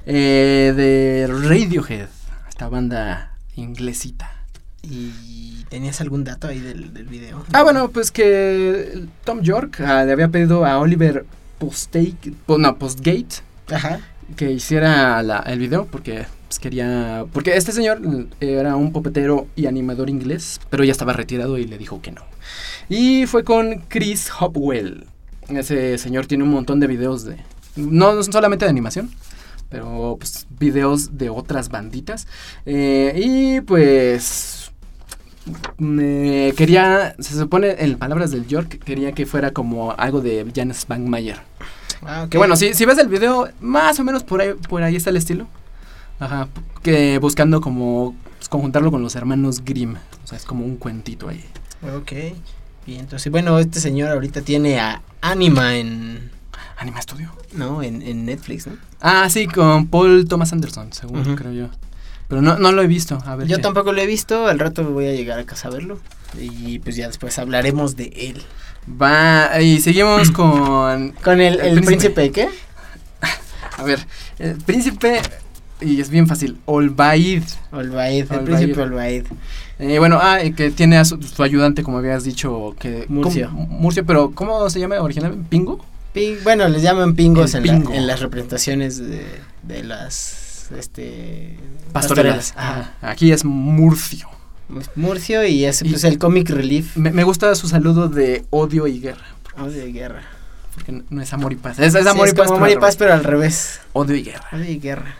Eh, 0.06 0.72
de 0.74 1.26
Radiohead, 1.26 2.08
esta 2.48 2.68
banda 2.68 3.36
inglesita. 3.56 4.32
¿Y 4.82 5.64
tenías 5.68 6.00
algún 6.00 6.24
dato 6.24 6.48
ahí 6.48 6.58
del, 6.60 6.94
del 6.94 7.06
video? 7.06 7.44
Ah, 7.52 7.62
bueno, 7.62 7.90
pues 7.90 8.10
que 8.10 9.06
Tom 9.24 9.42
York 9.42 9.80
ah, 9.84 10.04
le 10.04 10.12
había 10.12 10.28
pedido 10.28 10.64
a 10.64 10.78
Oliver 10.78 11.26
Postgate, 11.58 12.32
no, 12.46 12.78
Postgate 12.78 13.42
Ajá. 13.70 14.00
que 14.36 14.50
hiciera 14.52 15.22
la- 15.22 15.40
el 15.40 15.58
video 15.58 15.84
porque 15.86 16.24
pues, 16.48 16.58
quería 16.58 17.24
porque 17.32 17.56
este 17.56 17.72
señor 17.72 18.00
mm, 18.00 18.28
era 18.40 18.76
un 18.76 18.92
popetero 18.92 19.46
y 19.54 19.66
animador 19.66 20.10
inglés 20.10 20.60
pero 20.70 20.82
ya 20.84 20.92
estaba 20.92 21.12
retirado 21.12 21.58
y 21.58 21.66
le 21.66 21.78
dijo 21.78 22.00
que 22.02 22.10
no. 22.10 22.22
Y 22.88 23.26
fue 23.26 23.44
con 23.44 23.84
Chris 23.88 24.30
Hopwell. 24.40 25.06
Ese 25.48 25.98
señor 25.98 26.26
tiene 26.26 26.44
un 26.44 26.50
montón 26.50 26.80
de 26.80 26.86
videos 26.86 27.24
de 27.24 27.36
no, 27.76 28.14
no 28.14 28.22
son 28.22 28.32
solamente 28.32 28.64
de 28.64 28.70
animación 28.70 29.10
pero 29.68 30.16
pues 30.18 30.46
videos 30.58 31.18
de 31.18 31.28
otras 31.28 31.68
banditas. 31.68 32.26
Eh, 32.64 33.12
y 33.16 33.60
pues 33.60 34.72
quería 35.78 37.14
se 37.18 37.38
supone 37.38 37.76
en 37.78 37.96
palabras 37.98 38.30
del 38.30 38.46
York 38.46 38.82
quería 38.84 39.12
que 39.12 39.24
fuera 39.24 39.50
como 39.52 39.92
algo 39.92 40.20
de 40.20 40.46
Jan 40.54 40.74
Spangmayer 40.74 41.40
Ah, 42.02 42.26
que 42.30 42.38
bueno, 42.38 42.56
si, 42.56 42.74
si 42.74 42.84
ves 42.84 42.98
el 42.98 43.08
video, 43.08 43.48
más 43.60 43.98
o 43.98 44.04
menos 44.04 44.22
por 44.22 44.40
ahí, 44.40 44.52
por 44.68 44.82
ahí 44.82 44.96
está 44.96 45.10
el 45.10 45.16
estilo. 45.16 45.46
Ajá, 46.20 46.48
que 46.82 47.18
buscando 47.18 47.60
como 47.60 48.14
pues, 48.38 48.48
conjuntarlo 48.48 48.90
con 48.90 49.02
los 49.02 49.14
hermanos 49.16 49.64
Grimm. 49.64 49.94
O 50.24 50.26
sea, 50.26 50.36
es 50.38 50.44
como 50.44 50.64
un 50.64 50.76
cuentito 50.76 51.28
ahí. 51.28 51.44
Ok. 51.96 52.12
Y 52.86 52.96
entonces, 52.96 53.30
bueno, 53.30 53.58
este 53.58 53.80
señor 53.80 54.10
ahorita 54.10 54.42
tiene 54.42 54.80
a 54.80 55.02
Anima 55.20 55.76
en. 55.76 56.30
Anima 56.78 57.02
Studio. 57.02 57.30
No, 57.52 57.82
en, 57.82 58.02
en 58.02 58.24
Netflix, 58.24 58.66
¿no? 58.66 58.76
Ah, 59.00 59.28
sí, 59.30 59.46
con 59.46 59.86
Paul 59.88 60.26
Thomas 60.28 60.52
Anderson, 60.52 60.92
según 60.92 61.20
Ujú. 61.20 61.34
creo 61.34 61.52
yo. 61.52 61.68
Pero 62.28 62.40
no, 62.42 62.58
no 62.58 62.72
lo 62.72 62.82
he 62.82 62.86
visto. 62.86 63.18
A 63.26 63.36
ver. 63.36 63.46
Yo 63.48 63.56
qué- 63.56 63.62
tampoco 63.62 63.92
lo 63.92 64.00
he 64.00 64.06
visto, 64.06 64.46
al 64.46 64.58
rato 64.58 64.84
voy 64.84 65.06
a 65.06 65.12
llegar 65.12 65.38
a 65.38 65.44
casa 65.44 65.68
a 65.68 65.70
verlo. 65.70 65.98
Y 66.38 66.78
pues 66.80 66.94
ya 66.96 67.06
después 67.06 67.38
hablaremos 67.38 67.96
de 67.96 68.12
él. 68.14 68.42
Va, 69.00 69.60
y 69.60 69.80
seguimos 69.80 70.30
con. 70.30 71.12
Con 71.22 71.40
el, 71.40 71.60
El 71.60 71.78
el 71.78 71.84
príncipe. 71.84 72.14
príncipe, 72.14 72.32
¿qué? 72.32 72.48
A 73.78 73.82
ver, 73.82 74.06
el 74.38 74.56
príncipe. 74.58 75.20
Y 75.80 76.00
es 76.00 76.10
bien 76.10 76.26
fácil. 76.26 76.58
Olbaid. 76.64 77.42
Olbaid, 77.72 78.24
el 78.30 78.38
Olbaid. 78.38 78.44
príncipe 78.44 78.80
Olbaid. 78.82 79.24
Eh, 79.78 79.98
bueno, 80.00 80.18
ah, 80.20 80.42
y 80.42 80.52
que 80.52 80.70
tiene 80.72 80.98
a 80.98 81.04
su, 81.04 81.22
su 81.22 81.42
ayudante, 81.42 81.82
como 81.84 81.98
habías 81.98 82.24
dicho, 82.24 82.74
que 82.80 83.04
Murcio. 83.08 83.48
Murcio, 83.50 84.04
pero 84.04 84.32
¿cómo 84.34 84.68
se 84.70 84.80
llama 84.80 85.00
originalmente? 85.00 85.46
¿Pingo? 85.48 85.84
Ping- 86.14 86.38
bueno, 86.42 86.66
les 86.68 86.82
llaman 86.82 87.14
pingos 87.14 87.54
en, 87.54 87.64
la- 87.66 87.72
pingo. 87.74 87.92
en 87.92 88.06
las 88.08 88.18
representaciones 88.20 88.98
de, 88.98 89.24
de 89.62 89.84
las 89.84 90.68
este 90.76 91.56
Pastorelas. 91.92 92.54
Ajá. 92.56 92.92
Aquí 93.02 93.30
es 93.30 93.44
Murcio. 93.44 94.28
Murcio 94.96 95.46
y 95.46 95.64
es 95.64 95.80
Y- 95.82 95.90
pues 95.90 96.04
el 96.04 96.18
comic 96.18 96.50
relief 96.50 96.96
Me, 96.96 97.10
me 97.12 97.24
gusta 97.24 97.54
su 97.54 97.68
saludo 97.68 98.08
de 98.08 98.44
odio 98.50 98.86
y 98.86 99.00
guerra. 99.00 99.24
oh, 99.60 99.66
de 99.68 99.92
guerra. 99.92 100.22
Porque 100.74 100.92
no- 100.92 101.04
no 101.08 101.22
es 101.22 101.32
amor 101.32 101.52
y 101.52 101.56
paz. 101.56 101.78
Es, 101.78 101.94
es 101.94 102.02
Sí, 102.02 102.08
amor 102.08 102.26
y 102.26 102.30
es 102.30 102.34
paz. 102.34 102.46
como 102.46 102.56
amor 102.56 102.70
y 102.70 102.76
paz, 102.76 102.96
pero 102.96 103.12
al 103.12 103.22
revés. 103.24 103.80
Odio 103.92 104.16
y 104.16 104.22
guerra. 104.24 104.44
Odio 104.52 104.70
y 104.70 104.78
guerra. 104.78 105.14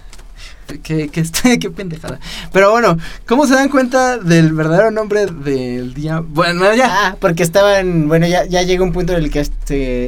Qué, 0.83 1.09
qué, 1.09 1.59
qué 1.59 1.71
pendejada. 1.71 2.21
Pero 2.53 2.71
bueno, 2.71 2.99
¿cómo 3.27 3.47
se 3.47 3.55
dan 3.55 3.69
cuenta 3.69 4.19
del 4.19 4.53
verdadero 4.53 4.91
nombre 4.91 5.27
del 5.27 5.95
día? 5.95 6.21
Bueno, 6.21 6.75
ya. 6.75 6.89
Ah, 6.91 7.17
porque 7.19 7.43
estaban, 7.43 8.09
bueno, 8.09 8.27
ya, 8.27 8.45
ya 8.45 8.63
llega 8.63 8.85
un 8.85 8.93
punto 8.93 9.15
en 9.15 9.25
el 9.25 9.31
que 9.31 9.45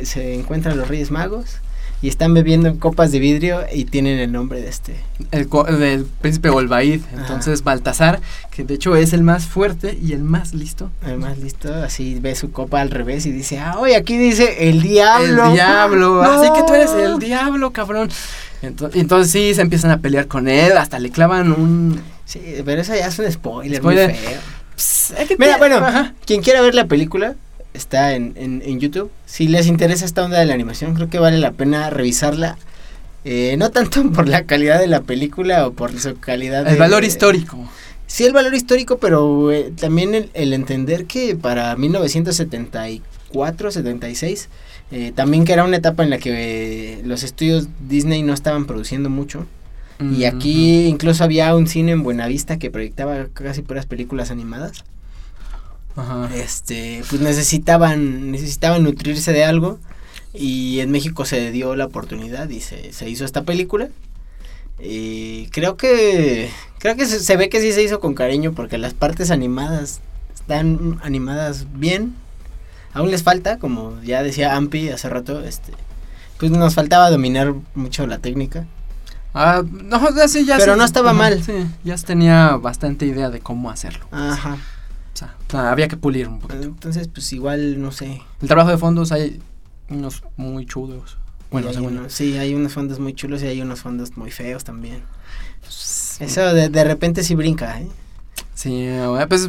se 0.05 0.35
encuentran 0.35 0.77
los 0.77 0.89
Reyes 0.89 1.11
Magos 1.11 1.61
y 2.03 2.09
están 2.09 2.33
bebiendo 2.33 2.69
en 2.69 2.79
copas 2.79 3.13
de 3.13 3.19
vidrio 3.19 3.61
y 3.73 3.85
tienen 3.85 4.19
el 4.19 4.33
nombre 4.33 4.61
de 4.61 4.69
este. 4.69 4.97
El, 5.33 5.49
del 5.79 6.05
príncipe 6.05 6.49
Olbaid. 6.49 7.03
Entonces, 7.15 7.63
Baltasar, 7.63 8.21
que 8.51 8.65
de 8.65 8.75
hecho 8.75 8.97
es 8.97 9.13
el 9.13 9.23
más 9.23 9.45
fuerte 9.47 9.99
y 10.01 10.13
el 10.13 10.23
más 10.23 10.55
listo. 10.55 10.91
Además, 11.03 11.39
listo, 11.39 11.73
así 11.75 12.19
ve 12.21 12.35
su 12.35 12.53
copa 12.53 12.81
al 12.81 12.91
revés 12.91 13.27
y 13.27 13.33
dice, 13.33 13.59
ah, 13.59 13.77
oye, 13.79 13.97
aquí 13.97 14.17
dice 14.17 14.69
el 14.71 14.81
diablo. 14.83 15.47
El 15.49 15.53
diablo. 15.53 16.23
No. 16.25 16.33
Así 16.33 16.51
que 16.55 16.63
tú 16.67 16.75
eres 16.75 16.91
el 16.93 17.19
diablo, 17.19 17.71
cabrón. 17.73 18.11
Ento- 18.63 18.91
entonces 18.95 19.31
sí, 19.33 19.55
se 19.55 19.61
empiezan 19.63 19.91
a 19.91 19.99
pelear 19.99 20.27
con 20.27 20.49
él. 20.49 20.77
Hasta 20.77 20.99
le 20.99 21.11
clavan 21.11 21.53
un. 21.53 22.01
Sí, 22.25 22.41
pero 22.65 22.81
eso 22.83 22.95
ya 22.95 23.09
es 23.09 23.19
un 23.19 23.31
spoiler, 23.31 23.79
Spoiler. 23.81 24.11
muy 24.11 24.19
feo. 24.19 24.39
Pss, 24.77 25.15
Mira, 25.39 25.59
bueno, 25.59 25.77
Ajá. 25.77 26.15
quien 26.25 26.41
quiera 26.43 26.61
ver 26.63 26.75
la 26.75 26.87
película 26.87 27.35
está 27.75 28.15
en, 28.15 28.33
en, 28.37 28.63
en 28.65 28.81
YouTube. 28.81 29.11
Si 29.27 29.49
les 29.49 29.67
interesa 29.67 30.05
esta 30.05 30.25
onda 30.25 30.39
de 30.39 30.47
la 30.47 30.55
animación, 30.55 30.95
creo 30.95 31.09
que 31.11 31.19
vale 31.19 31.39
la 31.39 31.53
pena 31.53 31.91
revisarla. 31.91 32.57
Eh, 33.25 33.55
no 33.59 33.71
tanto 33.71 34.11
por 34.13 34.29
la 34.29 34.45
calidad 34.45 34.79
de 34.81 34.87
la 34.87 35.03
película 35.03 35.67
o 35.67 35.73
por 35.73 35.99
su 35.99 36.19
calidad 36.19 36.67
El 36.67 36.75
de- 36.75 36.79
valor 36.79 37.05
histórico. 37.05 37.59
Sí, 38.07 38.25
el 38.25 38.33
valor 38.33 38.55
histórico, 38.55 38.99
pero 38.99 39.53
eh, 39.53 39.73
también 39.79 40.15
el, 40.17 40.31
el 40.35 40.53
entender 40.53 41.05
que 41.07 41.37
para 41.37 41.77
1974, 42.55 43.71
76, 43.71 44.49
eh, 44.93 45.13
también 45.15 45.45
que 45.45 45.53
era 45.53 45.65
una 45.65 45.77
etapa 45.77 46.03
en 46.03 46.11
la 46.11 46.19
que 46.19 46.99
eh, 46.99 47.03
los 47.05 47.23
estudios 47.23 47.69
Disney 47.89 48.23
no 48.23 48.33
estaban 48.35 48.67
produciendo 48.67 49.11
mucho. 49.11 49.47
Y 50.17 50.25
aquí 50.25 50.87
incluso 50.87 51.23
había 51.25 51.55
un 51.55 51.67
cine 51.67 51.93
en 51.93 52.03
Buenavista 52.03 52.59
que 52.59 52.71
proyectaba 52.71 53.27
casi 53.35 53.61
puras 53.61 53.85
películas 53.85 54.31
animadas. 54.31 54.83
Ajá. 55.97 56.31
Este, 56.35 57.03
pues 57.09 57.21
necesitaban, 57.21 58.31
necesitaban 58.31 58.83
nutrirse 58.83 59.33
de 59.33 59.45
algo. 59.45 59.79
Y 60.33 60.81
en 60.81 60.91
México 60.91 61.25
se 61.25 61.51
dio 61.51 61.75
la 61.75 61.87
oportunidad 61.87 62.49
y 62.49 62.61
se, 62.61 62.93
se 62.93 63.09
hizo 63.09 63.25
esta 63.25 63.43
película. 63.43 63.89
Y 64.79 65.49
creo 65.49 65.77
que 65.77 66.51
creo 66.79 66.97
que 66.97 67.07
se, 67.07 67.21
se 67.21 67.37
ve 67.37 67.49
que 67.49 67.61
sí 67.61 67.73
se 67.73 67.83
hizo 67.83 68.01
con 68.01 68.15
cariño 68.15 68.53
porque 68.53 68.79
las 68.79 68.95
partes 68.95 69.31
animadas 69.31 70.01
están 70.35 71.01
animadas 71.03 71.67
bien. 71.75 72.15
Aún 72.93 73.11
les 73.11 73.23
falta, 73.23 73.59
como 73.59 74.01
ya 74.03 74.23
decía 74.23 74.57
Ampi 74.57 74.89
hace 74.89 75.09
rato, 75.09 75.43
este 75.45 75.73
pues 76.39 76.51
nos 76.51 76.75
faltaba 76.75 77.11
dominar 77.11 77.55
mucho 77.75 78.07
la 78.07 78.19
técnica. 78.19 78.65
Ah, 79.35 79.63
no, 79.71 80.01
sí, 80.27 80.47
ya 80.47 80.57
Pero 80.57 80.73
sí, 80.73 80.79
no 80.79 80.85
estaba 80.85 81.13
mal. 81.13 81.45
Sí, 81.45 81.53
ya 81.85 81.97
tenía 81.97 82.57
bastante 82.57 83.05
idea 83.05 83.29
de 83.29 83.41
cómo 83.41 83.71
hacerlo. 83.71 84.07
Ajá. 84.11 84.57
Sea, 85.49 85.71
había 85.71 85.89
que 85.89 85.97
pulir 85.97 86.29
un 86.29 86.39
poquito. 86.41 86.63
Entonces, 86.63 87.09
pues 87.09 87.33
igual, 87.33 87.81
no 87.81 87.93
sé. 87.93 88.23
El 88.41 88.49
trabajo 88.49 88.71
de 88.71 88.79
fondos 88.79 89.13
hay 89.13 89.41
unos 89.89 90.23
muy 90.37 90.67
chudos. 90.67 91.19
Bueno, 91.51 91.69
hay 91.69 92.11
sí, 92.11 92.39
hay 92.39 92.55
unos 92.55 92.73
fondos 92.75 93.01
muy 93.01 93.13
chulos 93.13 93.43
y 93.43 93.47
hay 93.49 93.61
unos 93.61 93.81
fondos 93.81 94.17
muy 94.17 94.31
feos 94.31 94.63
también. 94.65 95.03
Eso 96.21 96.55
de, 96.55 96.69
de 96.69 96.85
repente 96.85 97.23
sí 97.25 97.35
brinca, 97.35 97.81
¿eh? 97.81 97.89
Sí, 98.55 98.87
bueno, 99.09 99.27
pues 99.29 99.49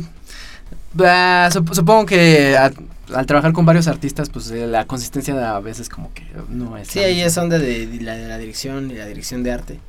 sup- 0.95 1.73
supongo 1.73 2.05
que 2.05 2.57
a- 2.57 2.71
al 3.13 3.25
trabajar 3.25 3.51
con 3.53 3.65
varios 3.65 3.87
artistas, 3.87 4.29
pues 4.29 4.49
eh, 4.51 4.67
la 4.67 4.85
consistencia 4.85 5.55
a 5.55 5.59
veces 5.59 5.89
como 5.89 6.13
que 6.13 6.25
no 6.49 6.77
es. 6.77 6.87
Sí, 6.87 6.99
ahí 6.99 7.21
es 7.21 7.37
onda 7.37 7.59
de, 7.59 7.87
de 7.87 8.01
la, 8.01 8.15
de 8.15 8.27
la 8.27 8.37
dirección 8.37 8.89
y 8.89 8.93
la 8.95 9.05
dirección 9.05 9.43
de 9.43 9.51
arte. 9.51 9.79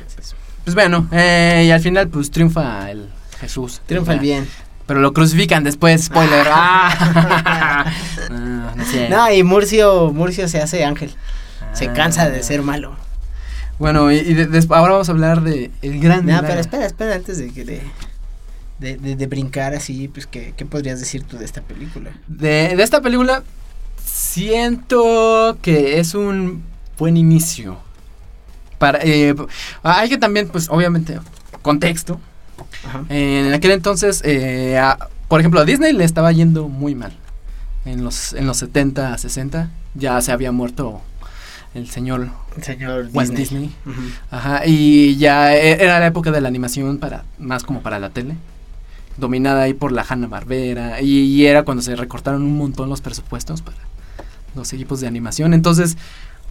Entonces, 0.00 0.34
Pues 0.64 0.74
bueno, 0.74 1.08
eh, 1.12 1.64
y 1.66 1.70
al 1.70 1.80
final 1.80 2.08
pues 2.08 2.30
triunfa 2.30 2.90
el 2.90 3.08
Jesús. 3.40 3.80
triunfa 3.86 4.12
el 4.14 4.20
bien. 4.20 4.46
Pero 4.88 4.98
lo 5.00 5.12
crucifican 5.12 5.62
después, 5.62 6.02
spoiler. 6.06 6.46
Ah. 6.50 7.84
No, 8.30 8.74
no 8.74 8.84
sé. 8.84 9.08
No, 9.08 9.30
y 9.32 9.42
Murcio, 9.44 10.12
Murcio 10.12 10.48
se 10.48 10.60
hace 10.60 10.84
ángel. 10.84 11.14
Se 11.72 11.86
Ah. 11.88 11.92
cansa 11.92 12.28
de 12.28 12.42
ser 12.42 12.62
malo. 12.62 12.96
Bueno, 13.78 14.10
y, 14.10 14.16
y 14.16 14.34
de- 14.34 14.46
des- 14.46 14.68
ahora 14.70 14.94
vamos 14.94 15.08
a 15.08 15.12
hablar 15.12 15.42
de 15.42 15.70
el 15.82 16.00
gran. 16.00 16.26
No, 16.26 16.40
pero 16.40 16.58
espera, 16.60 16.84
espera, 16.86 17.14
antes 17.14 17.38
de 17.38 17.52
que 17.52 17.64
de, 17.64 17.82
de, 18.80 18.96
de- 18.96 19.14
de 19.16 19.26
brincar 19.28 19.74
así, 19.74 20.08
pues, 20.08 20.26
¿qué, 20.26 20.52
¿qué 20.56 20.64
podrías 20.66 20.98
decir 20.98 21.22
tú 21.22 21.38
de 21.38 21.44
esta 21.44 21.60
película? 21.62 22.10
De, 22.26 22.74
de 22.76 22.82
esta 22.82 23.00
película, 23.00 23.44
siento 24.04 25.58
que 25.62 26.00
es 26.00 26.14
un 26.14 26.64
buen 26.98 27.16
inicio. 27.16 27.78
Para, 28.78 28.98
eh, 29.02 29.34
hay 29.82 30.08
que 30.08 30.18
también, 30.18 30.48
pues, 30.48 30.68
obviamente, 30.68 31.18
contexto. 31.62 32.20
Ajá. 32.86 33.04
En 33.08 33.52
aquel 33.52 33.72
entonces, 33.72 34.22
eh, 34.24 34.78
a- 34.78 34.98
por 35.28 35.40
ejemplo, 35.40 35.60
a 35.60 35.64
Disney 35.64 35.92
le 35.92 36.04
estaba 36.04 36.32
yendo 36.32 36.68
muy 36.68 36.94
mal. 36.94 37.12
En 37.84 38.04
los, 38.04 38.32
en 38.34 38.46
los 38.46 38.56
70, 38.58 39.16
60, 39.18 39.70
ya 39.94 40.20
se 40.20 40.32
había 40.32 40.52
muerto 40.52 41.00
el 41.74 41.88
señor 41.90 42.28
Señor 42.62 43.08
Walt 43.12 43.30
Disney. 43.30 43.60
Disney. 43.68 43.76
Ujú. 43.86 44.00
Ajá, 44.30 44.62
y 44.66 45.16
ya 45.16 45.54
e- 45.56 45.82
era 45.82 45.98
la 46.00 46.06
época 46.06 46.30
de 46.30 46.40
la 46.40 46.48
animación 46.48 46.98
para 46.98 47.24
más 47.38 47.62
como 47.64 47.80
para 47.82 47.98
la 47.98 48.10
tele, 48.10 48.34
dominada 49.16 49.62
ahí 49.62 49.74
por 49.74 49.92
la 49.92 50.04
Hanna 50.08 50.26
Barbera 50.28 51.00
y, 51.00 51.20
y 51.20 51.46
era 51.46 51.62
cuando 51.62 51.82
se 51.82 51.94
recortaron 51.96 52.42
un 52.42 52.56
montón 52.56 52.88
los 52.88 53.00
presupuestos 53.00 53.62
para 53.62 53.76
los 54.54 54.72
equipos 54.72 55.00
de 55.00 55.06
animación. 55.06 55.54
Entonces, 55.54 55.96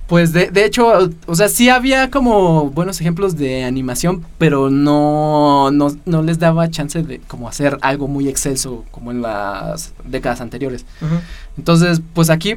Pues 0.08 0.32
de, 0.32 0.50
de 0.52 0.64
hecho, 0.64 1.10
o 1.26 1.36
sea, 1.36 1.50
sí 1.50 1.68
había 1.70 2.10
como 2.10 2.70
buenos 2.70 3.02
ejemplos 3.02 3.36
de 3.36 3.66
animación, 3.66 4.24
pero 4.38 4.70
no, 4.70 5.70
no, 5.72 5.90
no 6.06 6.22
les 6.22 6.40
daba 6.40 6.70
chance 6.70 7.04
de 7.04 7.20
como 7.28 7.50
hacer 7.50 7.78
algo 7.82 8.08
muy 8.08 8.30
excelso 8.30 8.86
como 8.92 9.12
en 9.12 9.22
las 9.22 9.94
décadas 10.06 10.40
anteriores. 10.40 10.86
Entonces, 11.58 12.02
pues 12.14 12.30
aquí, 12.30 12.56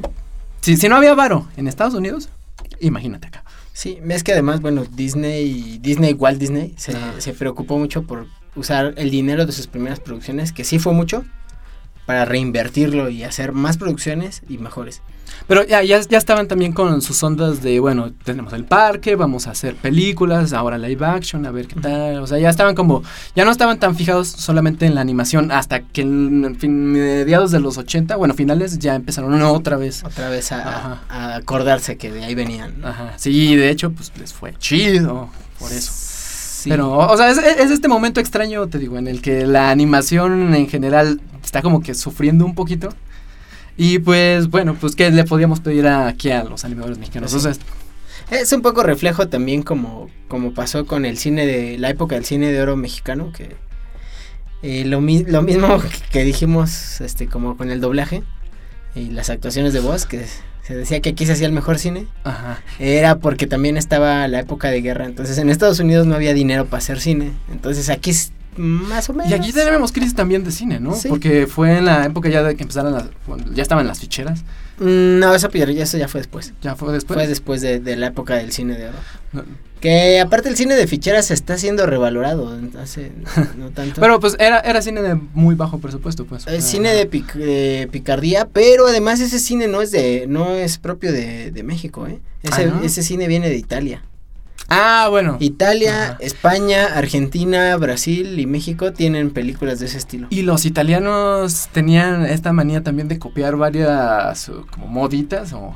si, 0.61 0.77
si 0.77 0.87
no 0.87 0.95
había 0.95 1.13
varo 1.13 1.45
en 1.57 1.67
Estados 1.67 1.93
Unidos, 1.93 2.29
imagínate 2.79 3.27
acá. 3.27 3.43
Sí, 3.73 3.97
es 4.09 4.23
que 4.23 4.31
además, 4.31 4.61
bueno, 4.61 4.83
Disney, 4.95 5.77
Disney, 5.81 6.13
Walt 6.13 6.39
Disney, 6.39 6.73
se, 6.77 6.93
Ah. 6.95 7.13
se 7.17 7.33
preocupó 7.33 7.77
mucho 7.77 8.03
por 8.03 8.27
usar 8.55 8.93
el 8.97 9.09
dinero 9.11 9.45
de 9.45 9.51
sus 9.51 9.67
primeras 9.67 9.99
producciones, 9.99 10.51
que 10.51 10.63
sí 10.63 10.77
fue 10.79 10.93
mucho, 10.93 11.25
para 12.05 12.25
reinvertirlo 12.25 13.09
y 13.09 13.23
hacer 13.23 13.51
más 13.51 13.77
producciones 13.77 14.41
y 14.49 14.57
mejores. 14.57 15.01
Pero 15.47 15.65
ya, 15.65 15.81
ya, 15.83 15.99
ya 15.99 16.17
estaban 16.17 16.47
también 16.47 16.71
con 16.71 17.01
sus 17.01 17.21
ondas 17.23 17.61
de, 17.61 17.79
bueno, 17.79 18.11
tenemos 18.23 18.53
el 18.53 18.65
parque, 18.65 19.15
vamos 19.15 19.47
a 19.47 19.51
hacer 19.51 19.75
películas, 19.75 20.53
ahora 20.53 20.77
live 20.77 21.05
action, 21.05 21.45
a 21.45 21.51
ver 21.51 21.67
qué 21.67 21.79
tal. 21.79 22.19
O 22.19 22.27
sea, 22.27 22.37
ya 22.37 22.49
estaban 22.49 22.75
como, 22.75 23.03
ya 23.35 23.43
no 23.43 23.51
estaban 23.51 23.79
tan 23.79 23.95
fijados 23.95 24.27
solamente 24.27 24.85
en 24.85 24.95
la 24.95 25.01
animación 25.01 25.51
hasta 25.51 25.81
que 25.81 26.01
en 26.01 26.55
fin, 26.57 26.91
mediados 26.91 27.51
de 27.51 27.59
los 27.59 27.77
80, 27.77 28.15
bueno, 28.15 28.33
finales, 28.33 28.79
ya 28.79 28.95
empezaron 28.95 29.41
otra 29.41 29.77
vez. 29.77 30.03
Otra 30.03 30.29
vez 30.29 30.51
a, 30.51 31.01
a 31.09 31.35
acordarse 31.35 31.97
que 31.97 32.11
de 32.11 32.23
ahí 32.23 32.35
venían. 32.35 32.83
Ajá, 32.85 33.13
sí, 33.17 33.55
de 33.55 33.69
hecho, 33.69 33.91
pues 33.91 34.11
les 34.17 34.33
fue 34.33 34.53
chido 34.57 35.29
por 35.59 35.71
eso. 35.71 35.91
Sí. 35.93 36.69
Pero, 36.69 36.95
o 36.95 37.17
sea, 37.17 37.31
es, 37.31 37.39
es 37.39 37.71
este 37.71 37.87
momento 37.87 38.19
extraño, 38.19 38.67
te 38.67 38.77
digo, 38.77 38.97
en 38.99 39.07
el 39.07 39.21
que 39.21 39.47
la 39.47 39.71
animación 39.71 40.53
en 40.53 40.69
general 40.69 41.19
está 41.43 41.61
como 41.61 41.81
que 41.81 41.93
sufriendo 41.93 42.45
un 42.45 42.55
poquito. 42.55 42.93
Y 43.77 43.99
pues, 43.99 44.49
bueno, 44.49 44.75
pues, 44.79 44.95
¿qué 44.95 45.09
le 45.11 45.23
podíamos 45.23 45.59
pedir 45.61 45.87
a- 45.87 46.07
aquí 46.07 46.29
a 46.31 46.43
los 46.43 46.65
animadores 46.65 46.97
mexicanos? 46.97 47.33
O 47.33 47.39
sea, 47.39 47.53
Es 48.29 48.51
un 48.53 48.61
poco 48.61 48.83
reflejo 48.83 49.27
también 49.27 49.61
como, 49.63 50.09
como 50.29 50.53
pasó 50.53 50.85
con 50.85 51.05
el 51.05 51.17
cine 51.17 51.45
de 51.45 51.77
la 51.77 51.89
época 51.89 52.15
del 52.15 52.23
cine 52.25 52.51
de 52.51 52.61
oro 52.61 52.77
mexicano, 52.77 53.31
que 53.33 53.55
eh, 54.63 54.85
lo, 54.85 55.01
mi- 55.01 55.23
lo 55.23 55.41
mismo 55.41 55.81
que 56.11 56.23
dijimos 56.23 57.01
este 57.01 57.27
como 57.27 57.57
con 57.57 57.71
el 57.71 57.81
doblaje 57.81 58.23
y 58.95 59.09
las 59.09 59.29
actuaciones 59.29 59.73
de 59.73 59.79
voz, 59.79 60.05
que 60.05 60.25
se 60.63 60.75
decía 60.75 61.01
que 61.01 61.09
aquí 61.09 61.25
se 61.25 61.31
hacía 61.33 61.47
el 61.47 61.53
mejor 61.53 61.79
cine, 61.79 62.07
ajá. 62.23 62.61
era 62.79 63.17
porque 63.19 63.47
también 63.47 63.75
estaba 63.77 64.27
la 64.27 64.39
época 64.41 64.69
de 64.69 64.81
guerra, 64.81 65.05
entonces 65.05 65.37
en 65.37 65.49
Estados 65.49 65.79
Unidos 65.79 66.05
no 66.05 66.13
había 66.15 66.33
dinero 66.33 66.65
para 66.65 66.77
hacer 66.77 66.99
cine, 67.01 67.31
entonces 67.51 67.89
aquí 67.89 68.11
más 68.57 69.09
o 69.09 69.13
menos. 69.13 69.31
Y 69.31 69.33
aquí 69.35 69.51
tenemos 69.53 69.91
crisis 69.91 70.13
también 70.15 70.43
de 70.43 70.51
cine, 70.51 70.79
¿no? 70.79 70.93
Sí. 70.95 71.07
Porque 71.09 71.47
fue 71.47 71.77
en 71.77 71.85
la 71.85 72.05
época 72.05 72.29
ya 72.29 72.43
de 72.43 72.55
que 72.55 72.63
empezaron 72.63 72.93
las, 72.93 73.05
bueno, 73.27 73.45
ya 73.53 73.63
estaban 73.63 73.87
las 73.87 73.99
ficheras, 73.99 74.43
Mm, 74.79 75.19
No, 75.19 75.35
eso, 75.35 75.47
ya- 75.51 75.65
eso 75.65 75.97
ya 75.99 76.07
fue 76.07 76.21
después. 76.21 76.53
ya 76.61 76.75
fue 76.75 76.91
después. 76.91 77.15
Fue 77.15 77.27
después 77.27 77.61
de, 77.61 77.79
de 77.79 77.95
la 77.97 78.07
época 78.07 78.35
del 78.35 78.51
cine 78.51 78.75
de 78.77 78.87
oro. 78.87 78.97
No, 79.31 79.43
Que 79.79 80.19
aparte 80.19 80.49
el 80.49 80.55
cine 80.57 80.75
de 80.75 80.87
ficheras 80.87 81.29
está 81.29 81.55
siendo 81.59 81.85
revalorado, 81.85 82.57
hace 82.81 83.11
no 83.57 83.69
tanto. 83.69 84.01
Pero 84.01 84.19
pues 84.19 84.35
era, 84.39 84.59
era 84.61 84.81
cine 84.81 85.03
de 85.03 85.13
muy 85.33 85.53
bajo 85.53 85.77
presupuesto, 85.79 86.25
pues. 86.25 86.47
Es 86.47 86.63
Ah, 86.65 86.67
cine 86.67 86.93
de, 86.93 87.07
pic- 87.09 87.33
de 87.33 87.89
picardía, 87.91 88.47
pero 88.51 88.87
además 88.87 89.19
ese 89.19 89.37
cine 89.39 89.67
no 89.67 89.81
es 89.83 89.91
de 89.91 90.25
no 90.27 90.55
es 90.55 90.79
propio 90.79 91.11
de, 91.11 91.51
de 91.51 91.61
México, 91.63 92.07
¿eh? 92.07 92.19
Ese, 92.41 92.63
Ah, 92.63 92.65
¿no? 92.65 92.81
ese 92.83 93.03
cine 93.03 93.27
viene 93.27 93.49
de 93.49 93.57
Italia. 93.57 94.01
Ah, 94.73 95.07
bueno. 95.09 95.35
Italia, 95.41 96.03
Ajá. 96.03 96.17
España, 96.21 96.85
Argentina, 96.95 97.75
Brasil 97.75 98.39
y 98.39 98.45
México 98.45 98.93
tienen 98.93 99.31
películas 99.31 99.79
de 99.79 99.87
ese 99.87 99.97
estilo. 99.97 100.27
Y 100.29 100.43
los 100.43 100.65
italianos 100.65 101.67
tenían 101.73 102.25
esta 102.25 102.53
manía 102.53 102.81
también 102.81 103.09
de 103.09 103.19
copiar 103.19 103.57
varias 103.57 104.47
uh, 104.47 104.65
como 104.71 104.87
moditas 104.87 105.51
o 105.51 105.75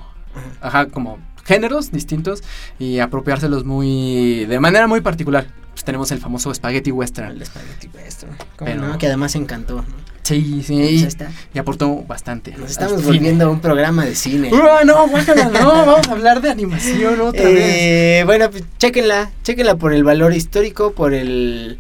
ajá, 0.62 0.86
como 0.88 1.20
géneros 1.44 1.92
distintos 1.92 2.42
y 2.80 3.00
apropiárselos 3.00 3.66
muy 3.66 4.46
de 4.46 4.60
manera 4.62 4.88
muy 4.88 5.02
particular. 5.02 5.46
Pues 5.72 5.84
tenemos 5.84 6.10
el 6.14 6.20
famoso 6.20 6.54
spaghetti 6.54 6.92
western. 6.92 7.32
El 7.32 7.46
Spaghetti 7.46 7.90
Western, 7.94 8.32
¿cómo 8.56 8.72
Pero- 8.72 8.88
no? 8.88 8.98
Que 8.98 9.08
además 9.08 9.36
encantó. 9.36 9.76
¿no? 9.76 10.15
Sí, 10.26 10.64
sí, 10.66 10.74
Pues 10.74 10.80
y, 10.80 10.82
ahí 10.82 11.04
está. 11.04 11.32
y 11.54 11.60
aportó 11.60 11.98
bastante. 12.08 12.56
Nos 12.58 12.72
estamos 12.72 13.04
volviendo 13.06 13.46
a 13.46 13.50
un 13.50 13.62
programa 13.62 14.06
de 14.06 14.16
cine. 14.16 14.50
¡Ah, 14.54 14.82
no, 14.84 15.08
guácala, 15.08 15.50
no, 15.50 15.68
vamos 15.86 16.08
a 16.08 16.12
hablar 16.14 16.42
de 16.42 16.50
animación 16.50 17.22
otra 17.22 17.44
vez. 17.44 17.60
Eh, 17.64 18.24
bueno, 18.26 18.50
pues 18.50 18.64
chéquenla, 18.80 19.32
chéquenla 19.44 19.76
por 19.76 19.94
el 19.94 20.04
valor 20.04 20.34
histórico, 20.34 20.94
por 20.94 21.14
el... 21.14 21.78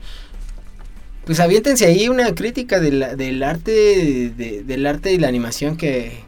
Pues 1.25 1.39
aviéntense 1.39 1.87
ahí 1.87 2.07
una 2.07 2.35
crítica 2.35 2.79
de 2.79 2.91
la- 2.91 3.15
del 3.15 3.41
arte 3.41 3.71
de- 3.71 4.63
del 4.63 4.85
arte 4.85 5.11
y 5.11 5.17
la 5.17 5.27
animación 5.27 5.75
que, 5.75 6.19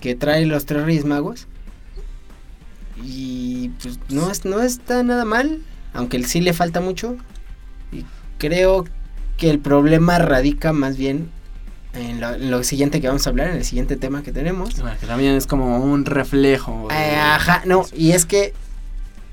que 0.00 0.14
trae 0.14 0.46
los 0.46 0.66
tres 0.66 0.84
Reyes 0.84 1.04
Magos. 1.04 1.48
Y 3.02 3.70
pues 3.82 3.98
no, 4.08 4.30
es, 4.30 4.44
no 4.44 4.62
está 4.62 5.02
nada 5.02 5.24
mal, 5.24 5.58
aunque 5.92 6.22
sí 6.22 6.40
le 6.40 6.52
falta 6.52 6.80
mucho. 6.80 7.16
Y 7.90 8.04
creo 8.38 8.84
que 9.36 9.50
el 9.50 9.58
problema 9.58 10.18
radica 10.18 10.72
más 10.72 10.96
bien 10.96 11.28
en 11.96 12.20
lo, 12.20 12.34
en 12.34 12.50
lo 12.50 12.62
siguiente 12.62 13.00
que 13.00 13.08
vamos 13.08 13.26
a 13.26 13.30
hablar, 13.30 13.48
en 13.50 13.56
el 13.56 13.64
siguiente 13.64 13.96
tema 13.96 14.22
que 14.22 14.32
tenemos. 14.32 14.78
Bueno, 14.80 14.96
que 15.00 15.06
también 15.06 15.34
es 15.34 15.46
como 15.46 15.78
un 15.78 16.04
reflejo. 16.04 16.88
Eh, 16.92 17.16
Ajá, 17.16 17.62
no, 17.66 17.84
y 17.94 18.12
es 18.12 18.26
que 18.26 18.52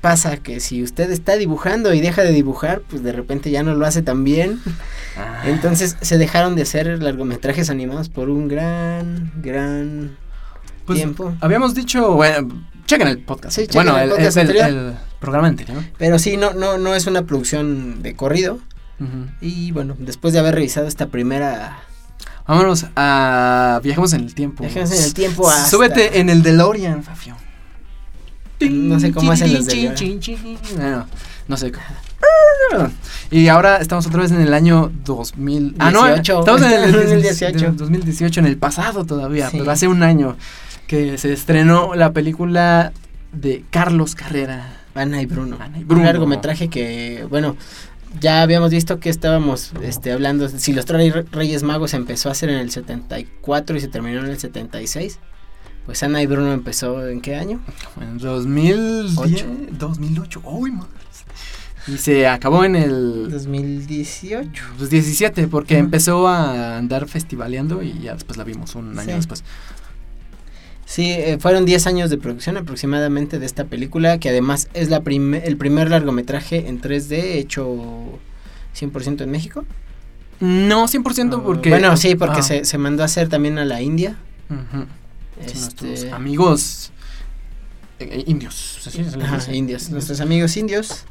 pasa 0.00 0.36
que 0.36 0.60
si 0.60 0.82
usted 0.82 1.10
está 1.10 1.36
dibujando 1.36 1.94
y 1.94 2.00
deja 2.00 2.22
de 2.22 2.32
dibujar, 2.32 2.82
pues 2.82 3.02
de 3.02 3.12
repente 3.12 3.50
ya 3.50 3.62
no 3.62 3.74
lo 3.74 3.86
hace 3.86 4.02
tan 4.02 4.24
bien. 4.24 4.60
Ah. 5.16 5.42
Entonces 5.46 5.96
se 6.00 6.18
dejaron 6.18 6.56
de 6.56 6.62
hacer 6.62 7.00
largometrajes 7.00 7.70
animados 7.70 8.08
por 8.08 8.28
un 8.30 8.48
gran, 8.48 9.30
gran 9.36 10.16
Pues, 10.86 10.98
tiempo. 10.98 11.32
Habíamos 11.40 11.72
dicho, 11.76 12.14
bueno, 12.14 12.48
chequen 12.86 13.06
el 13.06 13.20
podcast. 13.20 13.54
Sí, 13.54 13.68
bueno, 13.74 13.96
el 13.96 14.10
el, 14.10 14.10
podcast 14.10 14.36
el- 14.38 14.56
el 14.56 14.92
programa 15.20 15.46
anterior. 15.46 15.84
Pero 15.98 16.18
sí, 16.18 16.36
no, 16.36 16.52
no, 16.52 16.78
no 16.78 16.96
es 16.96 17.06
una 17.06 17.22
producción 17.26 18.02
de 18.02 18.16
corrido. 18.16 18.58
Y 19.40 19.70
bueno, 19.70 19.94
después 20.00 20.34
de 20.34 20.40
haber 20.40 20.56
revisado 20.56 20.88
esta 20.88 21.06
primera... 21.06 21.78
Vámonos 22.46 22.86
a. 22.96 23.80
Viajemos 23.82 24.12
en 24.12 24.20
el 24.22 24.34
tiempo. 24.34 24.62
Viajemos 24.62 24.92
en 24.92 25.02
el 25.02 25.14
tiempo 25.14 25.48
hasta- 25.48 25.66
Súbete 25.70 26.20
en 26.20 26.28
el 26.28 26.42
DeLorean, 26.42 27.02
Fafio. 27.02 27.36
No 28.60 28.98
sé 29.00 29.12
cómo 29.12 29.32
hacen 29.32 29.52
los 29.52 29.66
DeLorean. 29.66 29.94
chin. 30.20 30.38
Bueno, 30.76 31.06
no 31.48 31.56
sé. 31.56 31.72
Y 33.30 33.48
ahora 33.48 33.78
estamos 33.78 34.06
otra 34.06 34.22
vez 34.22 34.30
en 34.30 34.40
el 34.40 34.52
año 34.54 34.90
2000. 35.04 35.74
Ah, 35.78 35.90
no, 35.90 36.04
18. 36.06 36.40
estamos 36.40 36.62
en 36.62 36.72
el 36.72 36.92
2018. 36.92 37.52
2018. 37.52 37.72
2018, 37.76 38.40
en 38.40 38.46
el 38.46 38.56
pasado 38.56 39.04
todavía, 39.04 39.50
Sí. 39.50 39.58
pero 39.58 39.70
hace 39.70 39.88
un 39.88 40.02
año 40.02 40.36
que 40.86 41.18
se 41.18 41.32
estrenó 41.32 41.94
la 41.94 42.12
película 42.12 42.92
de 43.32 43.64
Carlos 43.70 44.14
Carrera. 44.14 44.80
Ana 44.94 45.20
y 45.20 45.26
Bruno. 45.26 45.56
Ana 45.60 45.78
y 45.78 45.82
Un 45.82 45.88
Bruno. 45.88 46.04
largometraje 46.04 46.68
que, 46.68 47.26
bueno, 47.28 47.56
ya 48.20 48.42
habíamos 48.42 48.70
visto 48.70 49.00
que 49.00 49.10
estábamos 49.10 49.72
este, 49.82 50.12
hablando, 50.12 50.48
si 50.48 50.72
los 50.72 50.84
Tres 50.84 51.12
Reyes 51.32 51.62
Magos 51.62 51.90
se 51.92 51.96
empezó 51.96 52.28
a 52.28 52.32
hacer 52.32 52.48
en 52.50 52.58
el 52.58 52.70
74 52.70 53.76
y 53.76 53.80
se 53.80 53.88
terminó 53.88 54.20
en 54.20 54.26
el 54.26 54.38
76, 54.38 55.18
pues 55.86 56.02
Ana 56.02 56.22
y 56.22 56.26
Bruno 56.26 56.52
empezó 56.52 57.06
en 57.06 57.20
qué 57.20 57.36
año? 57.36 57.60
En 58.00 58.18
2010, 58.18 59.18
Ocho. 59.18 59.46
2008. 59.72 60.40
Uy, 60.44 60.70
madre. 60.72 60.88
Y 61.86 61.98
se 61.98 62.26
acabó 62.26 62.64
en 62.64 62.76
el 62.76 63.30
2018. 63.30 64.62
Pues 64.78 64.88
17, 64.88 65.48
porque 65.48 65.74
Ujú. 65.74 65.84
empezó 65.84 66.26
a 66.26 66.78
andar 66.78 67.06
festivaleando 67.08 67.82
y 67.82 67.98
ya 68.00 68.14
después 68.14 68.38
la 68.38 68.44
vimos 68.44 68.74
un 68.74 68.98
año 68.98 69.10
Sí. 69.10 69.16
después. 69.16 69.44
Sí, 70.94 71.10
eh, 71.10 71.38
fueron 71.40 71.64
10 71.64 71.88
años 71.88 72.08
de 72.08 72.18
producción 72.18 72.56
aproximadamente 72.56 73.40
de 73.40 73.46
esta 73.46 73.64
película, 73.64 74.18
que 74.18 74.28
además 74.28 74.68
es 74.74 74.90
la 74.90 75.00
prime- 75.00 75.42
el 75.44 75.56
primer 75.56 75.90
largometraje 75.90 76.68
en 76.68 76.80
3D 76.80 77.34
hecho 77.34 77.66
100% 78.78 79.22
en 79.24 79.30
México. 79.32 79.64
No 80.38 80.86
100% 80.86 81.42
porque... 81.42 81.70
Bueno, 81.70 81.96
sí, 81.96 82.14
porque 82.14 82.38
Ah, 82.40 82.42
se, 82.42 82.64
se 82.64 82.78
mandó 82.78 83.02
a 83.02 83.06
hacer 83.06 83.28
también 83.28 83.58
a 83.58 83.64
la 83.64 83.82
India. 83.82 84.16
ujú. 84.48 84.84
Sí, 85.46 85.52
Este, 85.58 85.86
Nuestros 85.88 86.12
amigos 86.12 86.92
eh, 87.98 88.08
eh, 88.12 88.24
indios. 88.28 88.78
¿sí? 88.80 88.90
¿Se 88.90 89.02
les 89.02 89.16
Ajá, 89.16 89.52
indios. 89.52 89.90
Nuestros 89.90 90.20
amigos 90.20 90.56
indios 90.56 91.06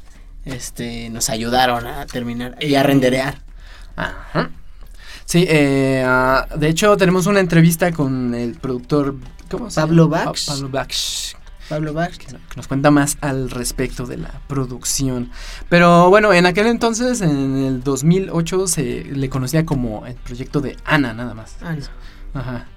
este, 0.46 1.10
nos 1.10 1.30
ayudaron 1.30 1.86
a 1.88 2.06
terminar 2.06 2.56
y 2.62 2.76
a 2.76 2.84
renderear. 2.84 3.40
Ajá. 3.98 4.50
Sí, 5.26 5.46
eh, 5.50 6.04
ah, 6.06 6.48
de 6.58 6.70
hecho 6.70 6.96
tenemos 6.96 7.26
una 7.28 7.42
entrevista 7.42 7.92
con 7.92 8.34
el 8.34 8.54
productor... 8.56 9.16
¿Cómo 9.58 9.70
se 9.70 9.80
Pablo 9.82 10.04
llama? 10.10 10.26
Bax. 10.26 10.46
Pa- 10.46 10.54
Pablo 10.54 10.70
Bax. 10.70 11.36
Pablo 11.70 11.94
Bach. 11.94 12.18
que 12.18 12.28
nos 12.58 12.68
cuenta 12.68 12.92
más 12.92 13.18
al 13.22 13.50
respecto 13.50 14.06
de 14.06 14.18
la 14.18 14.42
producción. 14.48 15.32
Pero 15.70 16.10
bueno, 16.10 16.34
en 16.34 16.46
aquel 16.46 16.68
entonces, 16.68 17.22
en 17.22 17.56
el 17.58 17.84
2008, 17.84 18.68
se 18.68 19.04
le 19.06 19.30
conocía 19.30 19.66
como 19.66 20.06
el 20.06 20.16
proyecto 20.16 20.60
de 20.60 20.76
Ana, 20.86 21.14
nada 21.14 21.34
más. 21.34 21.56
No. 21.62 22.40
Ajá. 22.40 22.68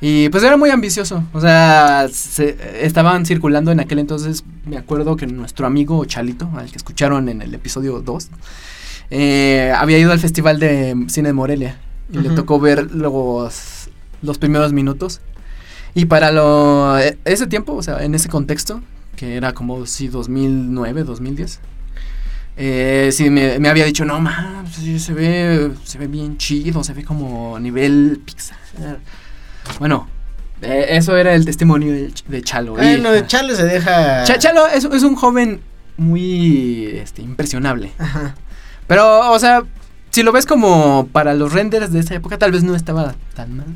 Y 0.00 0.28
pues 0.30 0.42
era 0.42 0.56
muy 0.56 0.70
ambicioso. 0.70 1.22
O 1.32 1.40
sea, 1.40 2.08
se- 2.12 2.84
estaban 2.84 3.24
circulando 3.24 3.70
en 3.70 3.78
aquel 3.78 4.00
entonces. 4.00 4.42
Me 4.66 4.76
acuerdo 4.76 5.14
que 5.16 5.28
nuestro 5.28 5.64
amigo 5.66 6.04
Chalito, 6.04 6.50
al 6.56 6.68
que 6.68 6.76
escucharon 6.76 7.28
en 7.28 7.40
el 7.42 7.54
episodio 7.54 8.00
2, 8.00 8.28
eh, 9.10 9.72
había 9.76 9.98
ido 9.98 10.10
al 10.12 10.18
Festival 10.18 10.58
de 10.58 10.96
Cine 11.08 11.28
de 11.28 11.32
Morelia. 11.32 11.78
Y 12.12 12.18
le 12.18 12.30
tocó 12.30 12.58
ver 12.60 12.90
los, 12.94 13.88
los 14.20 14.38
primeros 14.38 14.72
minutos. 14.72 15.20
Y 15.94 16.06
para 16.06 16.30
lo, 16.32 16.98
e- 16.98 17.18
ese 17.24 17.46
tiempo, 17.46 17.74
o 17.74 17.82
sea, 17.82 18.02
en 18.04 18.14
ese 18.14 18.28
contexto, 18.28 18.80
que 19.16 19.36
era 19.36 19.52
como 19.52 19.84
si 19.86 20.08
2009, 20.08 21.04
2010. 21.04 21.60
Eh, 22.56 23.10
sí, 23.12 23.30
me, 23.30 23.58
me 23.58 23.68
había 23.68 23.84
dicho, 23.86 24.04
no, 24.04 24.20
man, 24.20 24.64
sí, 24.70 24.98
se 24.98 25.12
ve, 25.14 25.72
se 25.84 25.98
ve 25.98 26.06
bien 26.06 26.36
chido, 26.36 26.84
se 26.84 26.92
ve 26.92 27.04
como 27.04 27.58
nivel 27.58 28.20
Pixar. 28.24 28.58
Bueno, 29.78 30.08
eh, 30.60 30.86
eso 30.90 31.16
era 31.16 31.34
el 31.34 31.44
testimonio 31.44 31.92
de, 31.92 32.08
Ch- 32.10 32.24
de 32.26 32.42
Chalo. 32.42 32.72
y- 32.72 32.76
Bueno, 32.76 33.26
Chalo 33.26 33.54
se 33.54 33.64
deja. 33.64 34.24
Cha- 34.24 34.38
Chalo 34.38 34.66
es, 34.68 34.84
es 34.84 35.02
un 35.02 35.14
joven 35.16 35.60
muy 35.96 36.86
este, 36.86 37.22
impresionable. 37.22 37.92
Ajá. 37.98 38.34
Pero, 38.86 39.30
o 39.30 39.38
sea, 39.38 39.62
si 40.10 40.22
lo 40.22 40.32
ves 40.32 40.44
como 40.46 41.08
para 41.12 41.34
los 41.34 41.52
renders 41.52 41.92
de 41.92 42.00
esa 42.00 42.14
época, 42.14 42.38
tal 42.38 42.52
vez 42.52 42.62
no 42.64 42.74
estaba 42.74 43.14
tan 43.34 43.56
mal. 43.56 43.66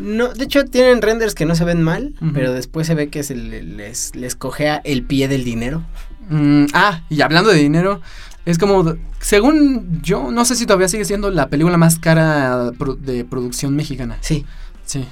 No, 0.00 0.28
de 0.28 0.44
hecho 0.44 0.64
tienen 0.64 1.02
renders 1.02 1.34
que 1.34 1.44
no 1.44 1.54
se 1.54 1.64
ven 1.64 1.82
mal, 1.82 2.14
pero 2.34 2.52
después 2.52 2.86
se 2.86 2.94
ve 2.94 3.08
que 3.08 3.22
se 3.22 3.34
le- 3.34 3.62
les, 3.62 4.14
les 4.14 4.34
cojea 4.34 4.80
el 4.84 5.02
pie 5.02 5.28
del 5.28 5.44
dinero. 5.44 5.82
Mm, 6.30 6.66
ah, 6.74 7.02
y 7.08 7.20
hablando 7.22 7.50
de 7.50 7.58
dinero, 7.58 8.00
es 8.44 8.58
como, 8.58 8.94
según 9.20 10.00
yo, 10.02 10.30
no 10.30 10.44
sé 10.44 10.54
si 10.56 10.66
todavía 10.66 10.88
sigue 10.88 11.04
siendo 11.04 11.30
la 11.30 11.48
película 11.48 11.76
más 11.76 11.98
cara 11.98 12.70
de 12.70 13.24
producción 13.24 13.74
mexicana. 13.76 14.16
Sí. 14.20 14.44
Sí. 14.84 15.06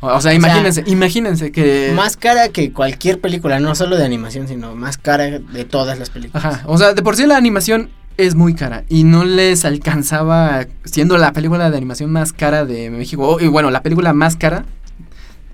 O, 0.00 0.06
o 0.08 0.20
sea, 0.20 0.32
imagínense, 0.32 0.84
imagínense 0.86 1.50
que... 1.50 1.92
Más 1.94 2.16
cara 2.16 2.50
que 2.50 2.72
cualquier 2.72 3.20
película, 3.20 3.58
no 3.58 3.74
solo 3.74 3.96
de 3.96 4.04
animación, 4.04 4.46
sino 4.46 4.76
más 4.76 4.96
cara 4.96 5.24
de 5.40 5.64
todas 5.64 5.98
las 5.98 6.10
películas. 6.10 6.44
Ajá, 6.44 6.62
o 6.66 6.78
sea, 6.78 6.94
de 6.94 7.02
por 7.02 7.16
sí 7.16 7.26
la 7.26 7.36
animación 7.36 7.90
es 8.18 8.34
muy 8.34 8.52
cara 8.54 8.84
y 8.88 9.04
no 9.04 9.24
les 9.24 9.64
alcanzaba, 9.64 10.66
siendo 10.84 11.16
la 11.16 11.32
película 11.32 11.70
de 11.70 11.76
animación 11.78 12.12
más 12.12 12.34
cara 12.34 12.66
de 12.66 12.90
México, 12.90 13.38
y 13.40 13.46
bueno, 13.46 13.70
la 13.70 13.82
película 13.82 14.12
más 14.12 14.36
cara 14.36 14.66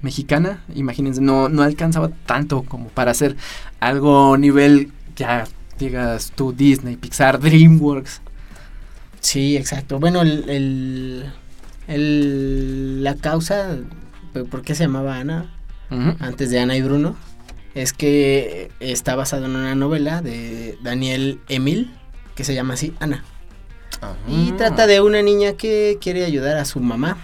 mexicana, 0.02 0.62
imagínense, 0.74 1.20
no, 1.20 1.48
no 1.48 1.62
alcanzaba 1.62 2.10
tanto 2.26 2.62
como 2.62 2.88
para 2.88 3.12
hacer 3.12 3.36
algo 3.80 4.36
nivel, 4.36 4.90
ya 5.16 5.44
digas 5.78 6.32
tú, 6.34 6.52
Disney, 6.52 6.96
Pixar, 6.96 7.40
DreamWorks. 7.40 8.20
Sí, 9.20 9.56
exacto. 9.56 9.98
Bueno, 9.98 10.20
el, 10.22 10.48
el, 10.50 11.24
el- 11.88 13.02
la 13.04 13.14
causa, 13.16 13.76
¿por 14.50 14.62
qué 14.62 14.74
se 14.74 14.84
llamaba 14.84 15.16
Ana? 15.18 15.50
Antes 16.18 16.50
de 16.50 16.58
Ana 16.58 16.76
y 16.76 16.82
Bruno, 16.82 17.14
es 17.74 17.92
que 17.92 18.70
está 18.80 19.14
basado 19.14 19.46
en 19.46 19.54
una 19.54 19.74
novela 19.76 20.22
de 20.22 20.76
Daniel 20.82 21.38
Emil, 21.48 21.92
que 22.34 22.44
se 22.44 22.54
llama 22.54 22.74
así, 22.74 22.94
Ana. 23.00 23.24
Y 24.28 24.50
Ah. 24.50 24.54
trata 24.56 24.86
de 24.86 25.00
una 25.00 25.22
niña 25.22 25.52
que 25.54 25.98
quiere 26.00 26.24
ayudar 26.24 26.56
a 26.56 26.64
su 26.64 26.80
mamá, 26.80 27.16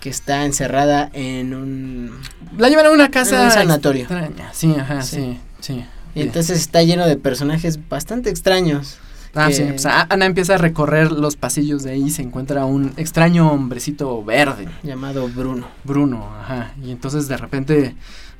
que 0.00 0.10
está 0.10 0.44
encerrada 0.44 1.10
en 1.12 1.54
un... 1.54 2.12
La 2.58 2.68
llevan 2.68 2.86
a 2.86 2.90
una 2.90 3.10
casa 3.10 3.40
En 3.40 3.44
un 3.46 3.50
sanatorio. 3.50 4.02
extraña. 4.02 4.50
Sí, 4.52 4.74
ajá, 4.78 5.02
Sí. 5.02 5.16
sí, 5.16 5.40
sí. 5.74 5.84
Y 6.14 6.22
entonces 6.22 6.58
está 6.58 6.82
lleno 6.82 7.06
de 7.06 7.16
personajes 7.16 7.78
bastante 7.88 8.30
extraños. 8.30 8.98
Ah, 9.34 9.46
que- 9.48 9.78
sí. 9.78 9.86
Ana 10.08 10.26
empieza 10.26 10.54
a 10.54 10.58
recorrer 10.58 11.12
los 11.12 11.36
pasillos 11.36 11.82
de 11.84 11.92
ahí 11.92 12.04
y 12.06 12.10
se 12.10 12.22
encuentra 12.22 12.64
un 12.64 12.92
extraño 12.96 13.50
hombrecito 13.52 14.24
verde. 14.24 14.68
Llamado 14.82 15.28
Bruno. 15.28 15.68
Bruno, 15.84 16.28
ajá. 16.42 16.72
Y 16.82 16.90
entonces 16.90 17.28
de 17.28 17.36
repente 17.36 17.94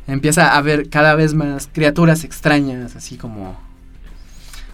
empieza 0.08 0.56
a 0.56 0.60
ver 0.62 0.88
cada 0.88 1.14
vez 1.14 1.32
más 1.34 1.68
criaturas 1.72 2.24
extrañas, 2.24 2.96
así 2.96 3.16
como. 3.16 3.56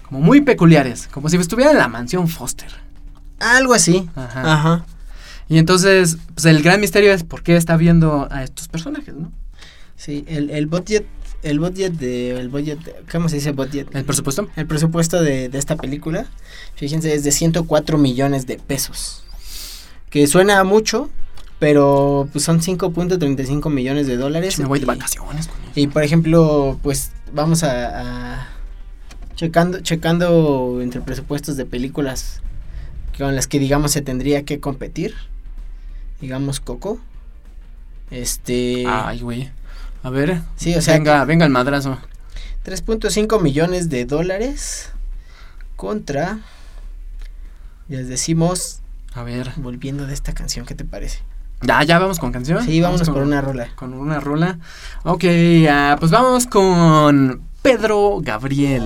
Como 0.08 0.20
muy 0.20 0.40
peculiares. 0.40 1.08
Como 1.10 1.28
si 1.28 1.36
estuviera 1.36 1.70
en 1.72 1.78
la 1.78 1.88
mansión 1.88 2.28
Foster. 2.28 2.68
Algo 3.38 3.74
así. 3.74 4.08
Ajá. 4.14 4.52
Ajá. 4.52 4.86
Y 5.48 5.58
entonces, 5.58 6.18
pues 6.34 6.44
el 6.46 6.62
gran 6.62 6.80
misterio 6.80 7.12
es 7.12 7.22
por 7.22 7.42
qué 7.42 7.56
está 7.56 7.76
viendo 7.76 8.26
a 8.30 8.42
estos 8.42 8.68
personajes, 8.68 9.14
¿no? 9.14 9.30
Sí, 9.96 10.24
el, 10.28 10.50
el 10.50 10.66
budget, 10.66 11.06
el 11.42 11.60
budget 11.60 11.92
de, 11.94 12.32
el 12.38 12.48
budget, 12.48 12.78
¿cómo 13.10 13.28
se 13.28 13.36
dice 13.36 13.52
budget? 13.52 13.94
El 13.94 14.04
presupuesto. 14.04 14.48
El 14.56 14.66
presupuesto 14.66 15.22
de, 15.22 15.48
de 15.48 15.58
esta 15.58 15.76
película, 15.76 16.26
fíjense, 16.74 17.14
es 17.14 17.22
de 17.24 17.30
104 17.30 17.96
millones 17.96 18.46
de 18.46 18.56
pesos. 18.58 19.22
Que 20.10 20.26
suena 20.26 20.62
mucho, 20.64 21.10
pero 21.58 22.28
pues 22.32 22.44
son 22.44 22.60
5.35 22.60 23.70
millones 23.70 24.06
de 24.06 24.16
dólares. 24.16 24.58
Me 24.58 24.64
voy 24.66 24.80
de 24.80 24.84
y- 24.84 24.88
vacaciones 24.88 25.46
con 25.48 25.58
eso. 25.62 25.70
Y 25.74 25.86
por 25.86 26.02
ejemplo, 26.02 26.78
pues 26.82 27.12
vamos 27.32 27.62
a, 27.62 28.00
a- 28.42 28.48
checando, 29.36 29.80
checando 29.80 30.80
entre 30.82 31.00
presupuestos 31.00 31.56
de 31.56 31.64
películas 31.64 32.40
con 33.16 33.34
las 33.36 33.46
que 33.46 33.58
digamos 33.58 33.92
se 33.92 34.02
tendría 34.02 34.42
que 34.44 34.58
competir. 34.60 35.14
Digamos 36.20 36.60
Coco. 36.60 36.98
Este 38.10 38.84
Ay, 38.86 39.20
güey. 39.20 39.50
A 40.02 40.10
ver. 40.10 40.40
Sí, 40.56 40.74
o 40.74 40.80
sea, 40.82 40.94
venga, 40.94 41.24
venga 41.24 41.44
el 41.46 41.52
madrazo. 41.52 41.98
3.5 42.64 43.40
millones 43.42 43.88
de 43.90 44.04
dólares 44.04 44.90
contra 45.76 46.38
les 47.88 48.08
decimos 48.08 48.80
A 49.14 49.22
ver. 49.22 49.52
volviendo 49.56 50.06
de 50.06 50.14
esta 50.14 50.32
canción, 50.34 50.66
¿qué 50.66 50.74
te 50.74 50.84
parece? 50.84 51.20
Ya, 51.62 51.82
ya 51.84 51.98
vamos 51.98 52.18
con 52.18 52.32
canción. 52.32 52.64
Sí, 52.64 52.80
vámonos 52.80 53.02
Vamos 53.06 53.14
por 53.14 53.22
con- 53.22 53.28
una 53.28 53.40
rola. 53.40 53.68
Con 53.76 53.94
una 53.94 54.20
rola. 54.20 54.58
Ok, 55.04 55.24
ah, 55.70 55.96
pues 55.98 56.10
vamos 56.10 56.46
con 56.46 57.42
Pedro 57.62 58.18
Gabriel. 58.20 58.84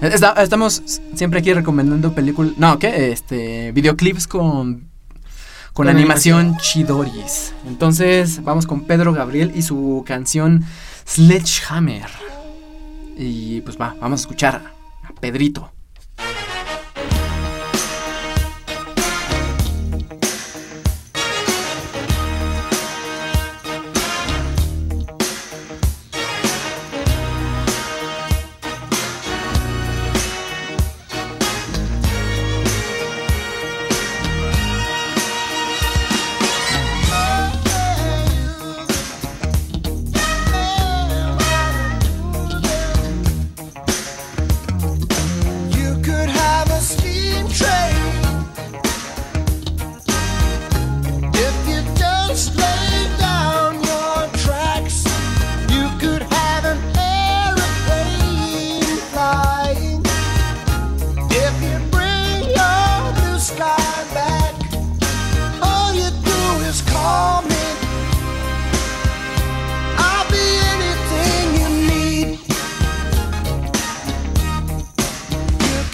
Está- 0.00 0.34
estamos 0.42 0.82
siempre 1.14 1.40
aquí 1.40 1.52
recomendando 1.52 2.14
películas. 2.14 2.54
No, 2.58 2.78
¿qué? 2.78 3.12
Este. 3.12 3.72
Videoclips 3.72 4.26
con. 4.26 4.92
Con, 5.72 5.86
Con 5.86 5.88
animación 5.88 6.56
chidoris. 6.58 7.52
Entonces, 7.66 8.44
vamos 8.44 8.64
con 8.66 8.84
Pedro 8.84 9.12
Gabriel 9.12 9.50
y 9.56 9.62
su 9.62 10.04
canción 10.06 10.64
Sledgehammer. 11.04 12.06
Y 13.18 13.60
pues 13.62 13.76
va, 13.80 13.96
vamos 14.00 14.20
a 14.20 14.22
escuchar 14.22 14.72
a 15.02 15.12
Pedrito. 15.20 15.72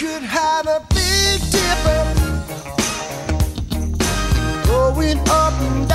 Could 0.01 0.23
have 0.23 0.67
a 0.67 0.81
big 0.95 1.41
dipper 1.51 2.05
going 4.67 5.19
up 5.29 5.53
and 5.61 5.90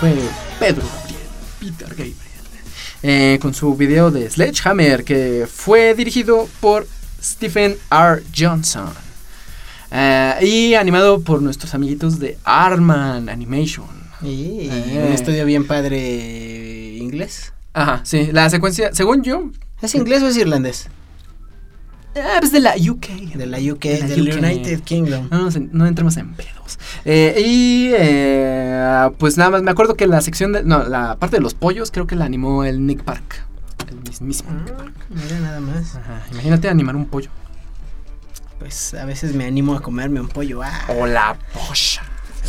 fue 0.00 0.14
Pedro 0.58 0.82
Gabriel, 0.86 1.20
Peter 1.60 1.88
Gabriel. 1.88 2.14
eh, 3.02 3.38
con 3.40 3.54
su 3.54 3.74
video 3.76 4.10
de 4.10 4.28
Sledgehammer, 4.28 5.04
que 5.04 5.46
fue 5.52 5.94
dirigido 5.94 6.48
por 6.60 6.86
Stephen 7.22 7.76
R. 7.90 8.22
Johnson. 8.36 8.90
eh, 9.90 10.34
y 10.42 10.74
animado 10.74 11.20
por 11.20 11.40
nuestros 11.40 11.74
amiguitos 11.74 12.18
de 12.18 12.36
Arman 12.44 13.28
Animation. 13.28 13.86
Y 14.22 14.68
Eh. 14.70 15.04
un 15.06 15.12
estudio 15.12 15.44
bien 15.46 15.66
padre 15.66 16.96
inglés. 16.98 17.52
Ajá, 17.72 18.00
sí, 18.04 18.28
la 18.32 18.50
secuencia, 18.50 18.90
según 18.92 19.22
yo, 19.22 19.50
¿Es 19.80 19.94
inglés 19.94 20.22
o 20.24 20.28
es 20.28 20.36
irlandés? 20.36 20.88
Eh, 22.14 22.22
es 22.42 22.52
de 22.52 22.60
la 22.60 22.74
UK. 22.76 23.06
De 23.34 23.46
la 23.46 23.58
UK, 23.58 23.80
De 23.80 23.98
la 24.00 24.06
del 24.06 24.28
UK. 24.30 24.38
United 24.38 24.80
Kingdom. 24.82 25.28
No, 25.30 25.48
en- 25.50 25.70
no 25.72 25.86
entremos 25.86 26.16
en 26.16 26.34
pedos. 26.34 26.78
Eh, 27.04 27.42
y 27.44 27.90
eh, 27.96 29.10
pues 29.18 29.36
nada 29.36 29.50
más, 29.50 29.62
me 29.62 29.70
acuerdo 29.70 29.94
que 29.94 30.06
la 30.06 30.20
sección 30.20 30.52
de. 30.52 30.62
No, 30.64 30.84
la 30.84 31.16
parte 31.16 31.36
de 31.36 31.42
los 31.42 31.54
pollos 31.54 31.90
creo 31.90 32.06
que 32.06 32.16
la 32.16 32.24
animó 32.24 32.64
el 32.64 32.86
Nick 32.86 33.02
Park. 33.02 33.44
El 33.88 33.96
mismísimo 34.02 34.50
Nick 34.52 34.74
Park. 34.76 34.92
Ah, 34.98 35.04
mira 35.10 35.38
nada 35.40 35.60
más. 35.60 35.96
Ajá, 35.96 36.22
imagínate 36.32 36.68
animar 36.68 36.96
un 36.96 37.06
pollo. 37.06 37.30
Pues 38.58 38.92
a 38.94 39.04
veces 39.04 39.34
me 39.34 39.44
animo 39.46 39.74
a 39.76 39.80
comerme 39.80 40.20
un 40.20 40.28
pollo. 40.28 40.62
Ah, 40.62 40.86
O 40.98 41.06
la 41.06 41.36
polla. 41.54 42.02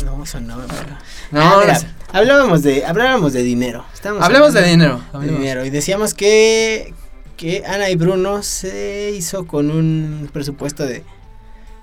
no, 0.04 0.24
eso 0.24 0.40
no. 0.40 0.56
pero- 0.66 0.96
No, 1.30 1.40
Ah, 1.40 1.58
mira, 1.60 1.78
no 1.80 2.18
hablábamos 2.18 2.62
de, 2.62 2.84
hablábamos 2.84 3.32
de 3.32 3.42
dinero. 3.42 3.84
Estábamos 3.94 4.26
de 4.52 4.62
dinero. 4.64 4.96
de 4.98 5.16
hablemos. 5.16 5.38
dinero. 5.40 5.64
Y 5.64 5.70
decíamos 5.70 6.14
que, 6.14 6.92
que 7.40 7.64
Ana 7.66 7.88
y 7.88 7.96
Bruno 7.96 8.42
se 8.42 9.12
hizo 9.16 9.46
con 9.46 9.70
un 9.70 10.28
presupuesto 10.30 10.84
de 10.84 11.04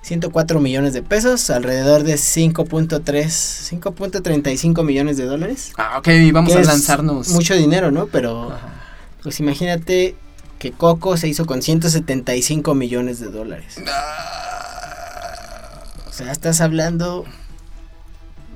104 0.02 0.60
millones 0.60 0.92
de 0.92 1.02
pesos, 1.02 1.50
alrededor 1.50 2.04
de 2.04 2.14
5.3, 2.14 3.02
5.35 3.02 4.84
millones 4.84 5.16
de 5.16 5.24
dólares. 5.24 5.72
Ah, 5.76 5.98
ok, 5.98 6.08
vamos 6.32 6.54
a 6.54 6.62
lanzarnos. 6.62 7.30
Mucho 7.30 7.56
dinero, 7.56 7.90
¿no? 7.90 8.06
Pero 8.06 8.52
Ajá. 8.52 8.68
pues 9.24 9.40
imagínate 9.40 10.14
que 10.60 10.70
Coco 10.70 11.16
se 11.16 11.26
hizo 11.26 11.44
con 11.44 11.60
175 11.60 12.76
millones 12.76 13.18
de 13.18 13.26
dólares. 13.26 13.78
O 16.08 16.12
sea, 16.12 16.30
estás 16.30 16.60
hablando 16.60 17.24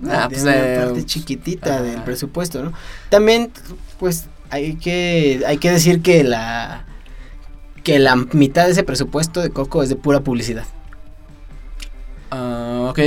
Ah, 0.08 0.28
de 0.28 0.36
pues, 0.36 0.42
una 0.42 0.56
eh, 0.56 0.76
parte 0.84 1.04
chiquitita 1.04 1.82
del 1.82 2.00
presupuesto, 2.02 2.62
¿no? 2.62 2.72
También, 3.08 3.50
pues, 3.98 4.26
hay 4.50 4.76
que, 4.76 5.42
hay 5.48 5.58
que 5.58 5.72
decir 5.72 6.00
que 6.00 6.22
la 6.22 6.86
que 7.82 7.98
la 7.98 8.16
mitad 8.16 8.66
de 8.66 8.72
ese 8.72 8.82
presupuesto 8.84 9.40
de 9.40 9.50
Coco 9.50 9.82
es 9.82 9.88
de 9.88 9.96
pura 9.96 10.20
publicidad. 10.20 10.64
Ah, 12.30 12.86
ok. 12.90 12.98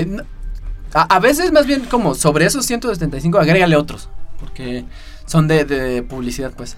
A, 0.94 1.16
a 1.16 1.20
veces, 1.20 1.52
más 1.52 1.66
bien, 1.66 1.82
como 1.90 2.16
sobre 2.16 2.46
esos 2.46 2.66
175, 2.66 3.38
agrégale 3.40 3.76
otros. 3.76 4.10
Porque 4.40 4.86
son 5.26 5.48
de, 5.48 5.66
de 5.66 6.04
publicidad, 6.04 6.52
pues. 6.56 6.78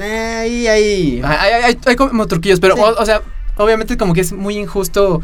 Ahí, 0.00 0.66
ahí. 0.66 1.20
Hay, 1.24 1.36
hay, 1.52 1.62
hay- 1.64 1.78
hay 1.86 1.96
como 1.96 2.26
truquillos, 2.26 2.60
pero, 2.60 2.74
Sí. 2.76 2.82
o, 2.82 3.00
o 3.00 3.06
sea, 3.06 3.22
obviamente 3.56 3.96
como 3.96 4.14
que 4.14 4.20
es 4.22 4.32
muy 4.32 4.56
injusto 4.58 5.20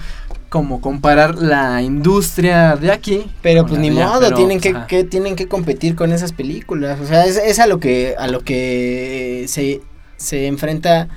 como 0.48 0.80
comparar 0.80 1.36
la 1.36 1.82
industria 1.82 2.76
de 2.76 2.92
aquí. 2.92 3.26
Pero 3.42 3.66
pues 3.66 3.80
ni 3.80 3.88
allá, 3.88 4.06
modo, 4.06 4.20
pero, 4.20 4.36
tienen 4.36 4.60
que, 4.60 4.74
que 4.86 5.04
tienen 5.04 5.34
que 5.36 5.48
competir 5.48 5.96
con 5.96 6.12
esas 6.12 6.32
películas. 6.32 7.00
O 7.00 7.06
sea, 7.06 7.26
es, 7.26 7.36
es 7.36 7.58
a 7.58 7.66
lo 7.66 7.80
que 7.80 8.14
a 8.18 8.28
lo 8.28 8.40
que 8.40 9.46
se, 9.48 9.80
se 10.16 10.46
enfrenta 10.46 11.08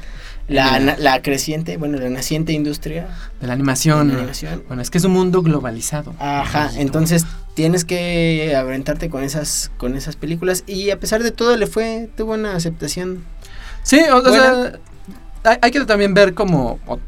la, 0.47 1.21
creciente, 1.21 1.77
bueno, 1.77 1.99
la 1.99 2.09
naciente 2.09 2.53
industria 2.53 3.07
De 3.39 3.47
la 3.47 3.53
animación. 3.53 4.07
de 4.07 4.13
la 4.13 4.19
animación. 4.19 4.63
Bueno, 4.67 4.81
es 4.81 4.89
que 4.89 4.97
es 4.97 5.03
un 5.03 5.11
mundo 5.13 5.41
globalizado. 5.43 6.15
Ajá, 6.19 6.71
entonces 6.77 7.25
tienes 7.53 7.85
que 7.85 8.55
aventarte 8.55 9.09
con 9.09 9.23
esas 9.23 9.71
con 9.77 9.95
esas 9.95 10.15
películas 10.15 10.63
y 10.65 10.89
a 10.89 10.99
pesar 10.99 11.21
de 11.23 11.31
todo 11.31 11.55
le 11.57 11.67
fue 11.67 12.09
tuvo 12.17 12.33
una 12.33 12.55
aceptación. 12.55 13.23
Sí, 13.83 14.01
o, 14.11 14.21
sea, 14.21 14.73
hay, 15.43 15.57
hay 15.61 15.71
que 15.71 15.85
también 15.85 16.13
ver 16.13 16.33
como 16.33 16.79
o- 16.87 16.99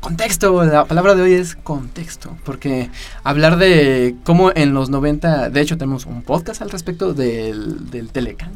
contexto, 0.00 0.62
la 0.64 0.84
palabra 0.84 1.14
de 1.14 1.22
hoy 1.22 1.32
es 1.32 1.56
contexto, 1.56 2.36
porque 2.44 2.90
hablar 3.22 3.56
de 3.56 4.14
cómo 4.24 4.52
en 4.54 4.74
los 4.74 4.90
90, 4.90 5.48
de 5.48 5.60
hecho 5.62 5.78
tenemos 5.78 6.04
un 6.04 6.22
podcast 6.22 6.60
al 6.60 6.70
respecto 6.70 7.14
del, 7.14 7.90
del 7.90 8.10
Telecán, 8.10 8.52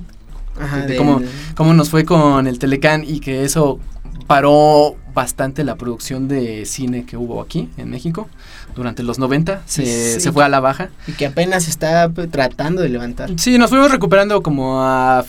Ajá, 0.61 0.79
De 0.79 0.87
del- 0.89 0.97
cómo- 0.99 1.21
cómo 1.57 1.75
nos 1.75 1.91
fue 1.91 2.05
con 2.05 2.47
el 2.47 2.59
Telecán 2.59 3.05
y 3.07 3.21
que 3.21 3.45
eso 3.45 3.79
paró 4.27 4.97
bastante 5.15 5.65
la 5.65 5.77
producción 5.77 6.29
de 6.29 6.65
cine 6.67 7.05
que 7.07 7.17
hubo 7.17 7.41
aquí 7.41 7.71
en 7.77 7.91
México 7.91 8.29
durante 8.77 9.03
los 9.03 9.19
90, 9.19 9.63
se, 9.67 10.15
Sí. 10.15 10.21
se 10.21 10.33
fue 10.33 10.45
a 10.45 10.49
la 10.49 10.61
baja. 10.61 10.91
y 11.07 11.13
que 11.13 11.27
apenas 11.27 11.67
está 11.69 12.13
tratando 12.31 12.83
de 12.83 12.89
levantar. 12.91 13.31
Sí, 13.37 13.57
nos 13.59 13.71
fuimos 13.71 13.91
recuperando 13.91 14.43
como 14.43 14.83
a 14.83 15.25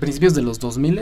principios 0.00 0.34
de 0.34 0.42
los 0.42 0.58
2000 0.58 0.98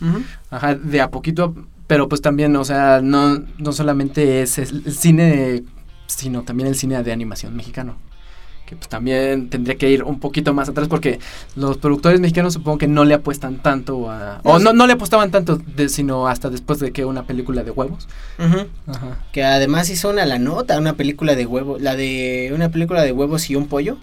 Ujú. 0.00 0.22
Ajá, 0.50 0.74
de 0.76 1.00
a 1.00 1.10
poquito, 1.10 1.54
pero 1.86 2.08
pues 2.08 2.22
también, 2.22 2.54
o 2.56 2.64
sea, 2.64 3.00
no, 3.02 3.42
no 3.58 3.72
solamente 3.72 4.42
es 4.42 4.58
el 4.58 4.92
cine, 4.94 5.62
sino 6.06 6.42
también 6.42 6.68
el 6.68 6.76
cine 6.76 7.02
de 7.02 7.12
animación 7.12 7.54
mexicano. 7.56 7.96
Que 8.74 8.78
pues 8.80 8.88
también 8.88 9.48
tendría 9.50 9.76
que 9.76 9.88
ir 9.90 10.02
un 10.04 10.20
poquito 10.20 10.52
más 10.54 10.68
atrás 10.68 10.88
porque 10.88 11.18
los 11.56 11.78
productores 11.78 12.20
mexicanos 12.20 12.52
supongo 12.54 12.78
que 12.78 12.88
no 12.88 13.04
le 13.04 13.14
apuestan 13.14 13.62
tanto 13.62 14.10
a... 14.10 14.40
O 14.44 14.58
no, 14.58 14.72
no 14.72 14.86
le 14.86 14.92
apostaban 14.94 15.30
tanto, 15.30 15.56
de- 15.56 15.88
sino 15.88 16.28
hasta 16.28 16.50
después 16.50 16.78
de 16.80 16.92
que 16.92 17.04
una 17.04 17.22
película 17.24 17.62
de 17.62 17.70
huevos. 17.70 18.08
Ajá. 18.38 19.18
Que 19.32 19.44
además 19.44 19.88
hizo 19.90 20.10
una 20.10 20.26
la 20.26 20.38
nota, 20.38 20.78
una 20.78 20.94
película 20.94 21.34
de 21.34 21.46
huevo, 21.46 21.78
la 21.78 21.96
de 21.96 22.52
una 22.54 22.68
película 22.70 23.02
de 23.02 23.12
huevos 23.12 23.48
y 23.50 23.56
un 23.56 23.66
pollo. 23.68 23.96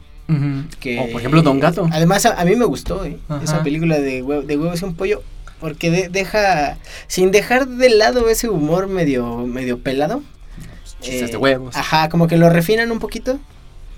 Que, 0.80 0.97
O 0.99 1.11
por 1.11 1.19
ejemplo 1.19 1.41
Don 1.41 1.59
Gato. 1.59 1.89
Además, 1.91 2.26
a, 2.26 2.39
a 2.39 2.45
mí 2.45 2.55
me 2.55 2.63
gustó 2.65 3.03
eh, 3.03 3.17
esa 3.43 3.63
película 3.63 3.99
de, 3.99 4.24
hue- 4.24 4.45
de 4.45 4.57
huevos 4.57 4.82
y 4.82 4.86
un 4.86 4.95
pollo. 4.95 5.22
Porque 5.59 5.91
de- 5.91 6.07
deja, 6.09 6.78
sin 7.07 7.32
dejar 7.32 7.67
de 7.67 7.89
lado 7.89 8.30
ese 8.30 8.47
humor 8.49 8.88
medio, 8.88 9.45
medio 9.45 9.80
pelado. 9.80 10.24
Chistes 11.01 11.30
eh, 11.30 11.32
de 11.34 11.38
huevos. 11.38 11.76
Ajá, 11.76 12.09
como 12.09 12.28
que 12.28 12.38
lo 12.38 12.49
refinan 12.49 12.91
un 12.91 12.99
poquito. 12.99 13.39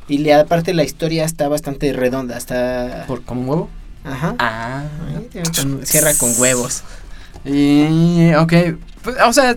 Y 0.08 0.20
le, 0.20 0.34
aparte 0.34 0.74
la 0.74 0.84
historia 0.84 1.26
está 1.26 1.48
bastante 1.48 1.94
redonda, 1.94 2.38
está... 2.38 3.06
¿Por, 3.08 3.24
¿Como 3.24 3.50
huevo? 3.50 3.70
Ajá. 4.04 4.36
Ah. 4.40 4.84
Con- 5.56 5.86
cierra 5.86 6.14
con 6.16 6.34
huevos. 6.38 6.84
Y, 7.46 8.34
ok, 8.36 8.54
pues, 9.02 9.16
o 9.26 9.34
sea, 9.34 9.52
eh, 9.52 9.56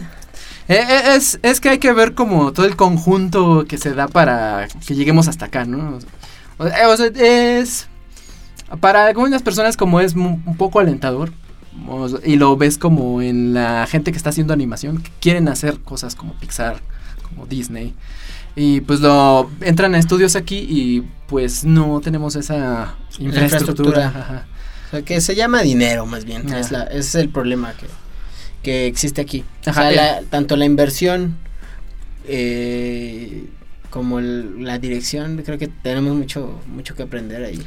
eh, 0.68 1.03
es, 1.16 1.38
es 1.42 1.61
que 1.61 1.70
hay 1.70 1.78
que 1.78 1.92
ver 1.92 2.14
como 2.14 2.53
todo 2.53 2.66
el 2.66 2.76
conjunto 2.76 3.64
que 3.68 3.78
se 3.78 3.94
da 3.94 4.09
para 4.09 4.68
que 4.86 4.94
lleguemos 4.94 5.28
hasta 5.28 5.47
acá, 5.47 5.64
¿no? 5.64 5.99
O, 6.59 6.97
sea, 6.97 7.07
es, 7.14 7.88
para 8.80 9.07
algunas 9.07 9.42
personas 9.42 9.76
como 9.76 10.01
es 10.01 10.14
un 10.14 10.57
poco 10.57 10.80
alentador, 10.80 11.32
y 12.24 12.36
lo 12.36 12.57
ves 12.57 12.78
como 12.78 13.20
en 13.22 13.55
la 13.55 13.86
gente 13.86 14.11
que 14.11 14.16
está 14.16 14.30
haciendo 14.30 14.53
animación, 14.53 15.03
que 15.03 15.11
quieren 15.20 15.49
hacer 15.49 15.80
cosas 15.80 16.14
como 16.14 16.32
Pixar, 16.34 16.80
como 17.28 17.47
Disney. 17.47 17.94
Y 18.59 18.80
pues 18.80 19.00
lo 19.00 19.50
entran 19.61 19.94
a 19.94 19.98
estudios 19.98 20.34
aquí 20.34 20.57
y 20.68 21.02
pues 21.28 21.64
no 21.64 22.00
tenemos 22.00 22.34
esa 22.36 22.94
infraestructura. 23.18 23.42
infraestructura. 23.44 24.07
ajá. 24.09 24.46
O 24.86 24.90
sea, 24.90 25.02
que 25.02 25.20
se 25.20 25.34
llama 25.34 25.62
dinero 25.62 26.07
más 26.07 26.24
bien. 26.24 26.50
Es 26.54 26.70
la, 26.70 26.84
ese 26.84 26.98
es 27.00 27.14
el 27.16 27.28
problema 27.28 27.74
que, 27.74 27.86
que 28.62 28.86
existe 28.86 29.20
aquí. 29.20 29.44
Ajá, 29.66 29.88
o 29.88 29.92
sea, 29.92 29.92
la- 29.92 30.22
tanto 30.30 30.57
la 30.57 30.64
inversión 30.64 31.36
eh, 32.26 33.46
como 33.90 34.18
el- 34.18 34.64
la 34.64 34.78
dirección, 34.78 35.42
creo 35.44 35.59
que 35.59 35.68
tenemos 35.68 36.14
mucho, 36.16 36.61
mucho 36.66 36.94
que 36.94 37.02
aprender 37.02 37.44
ahí. 37.44 37.62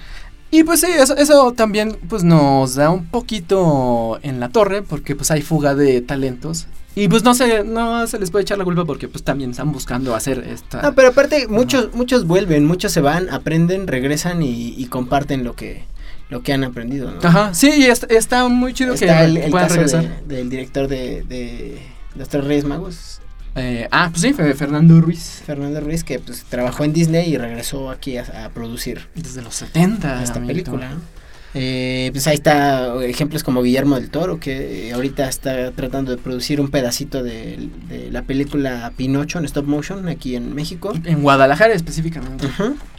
Y 0.52 0.64
pues 0.64 0.82
sí, 0.82 0.88
eso, 0.90 1.16
eso 1.18 1.54
también 1.54 1.98
pues 2.10 2.24
nos 2.24 2.76
da 2.76 2.90
un 2.90 3.06
poquito 3.06 4.20
en 4.24 4.40
la 4.40 4.50
torre 4.50 4.82
porque 4.82 5.16
pues 5.16 5.30
hay 5.32 5.42
fuga 5.44 5.76
de 5.76 6.02
talentos 6.02 6.66
y 6.96 7.08
pues 7.08 7.24
no 7.24 7.34
se, 7.34 7.64
no 7.64 8.06
se 8.08 8.20
les 8.20 8.32
puede 8.32 8.44
echar 8.44 8.58
la 8.58 8.64
culpa 8.64 8.84
porque 8.86 9.08
pues 9.08 9.24
también 9.24 9.52
están 9.52 9.72
buscando 9.72 10.16
hacer 10.16 10.40
esta... 10.40 10.82
No, 10.82 10.96
pero 10.96 11.10
aparte, 11.10 11.48
muchos, 11.48 11.94
muchos 11.94 12.26
vuelven, 12.28 12.66
muchos 12.66 12.92
se 12.92 13.02
van, 13.02 13.30
aprenden, 13.30 13.88
regresan 13.88 14.42
y, 14.44 14.74
y 14.78 14.86
comparten 14.88 15.44
lo 15.44 15.56
que, 15.56 15.84
lo 16.30 16.42
que 16.44 16.52
han 16.54 16.64
aprendido. 16.64 17.12
¿no? 17.12 17.20
Ajá, 17.28 17.54
sí, 17.54 17.72
y 17.78 17.84
está, 17.86 18.08
está 18.14 18.48
muy 18.50 18.74
chido 18.74 18.94
Está 18.96 19.20
que 19.20 19.24
el, 19.26 19.38
el 19.38 19.52
puedan 19.52 19.68
caso 19.68 19.76
regresar. 19.76 20.26
de- 20.26 20.36
del 20.36 20.50
director 20.50 20.88
de, 20.88 21.24
de 21.24 21.80
Los 22.16 22.28
Tres 22.30 22.44
Reyes 22.44 22.66
Magos, 22.66 23.22
Eh, 23.56 23.88
ah, 23.92 24.10
pues 24.12 24.22
sí, 24.22 24.34
Fe- 24.34 24.54
Fernando 24.54 25.00
Ruiz. 25.02 25.42
Fernando 25.46 25.80
Ruiz, 25.82 26.04
que 26.04 26.20
pues 26.20 26.44
trabajó 26.50 26.84
en 26.84 26.94
Disney 26.94 27.30
y 27.34 27.38
regresó 27.38 27.90
aquí 27.90 28.18
a, 28.18 28.46
a 28.46 28.50
producir 28.50 29.08
Desde 29.16 29.42
los 29.42 29.56
70. 29.56 30.24
esta 30.24 30.38
amiguito. 30.40 30.72
película. 30.72 30.96
¿no? 30.96 31.19
Eh, 31.56 32.10
pues 32.14 32.28
ahí 32.28 32.36
está 32.36 33.04
ejemplos 33.04 33.44
como 33.44 33.64
Guillermo 33.64 33.96
del 34.00 34.12
Toro, 34.12 34.40
que 34.40 34.90
eh, 34.90 34.94
ahorita 34.94 35.28
está 35.28 35.72
tratando 35.72 36.12
de 36.12 36.18
producir 36.18 36.62
un 36.62 36.70
pedacito 36.70 37.24
de, 37.24 37.70
de 37.88 38.12
la 38.12 38.22
película 38.22 38.94
Pinocho 38.96 39.40
en 39.40 39.46
stop 39.46 39.66
motion 39.66 40.08
aquí 40.10 40.36
en 40.36 40.54
México. 40.54 40.94
En 41.06 41.24
Guadalajara 41.24 41.74
específicamente. 41.74 42.48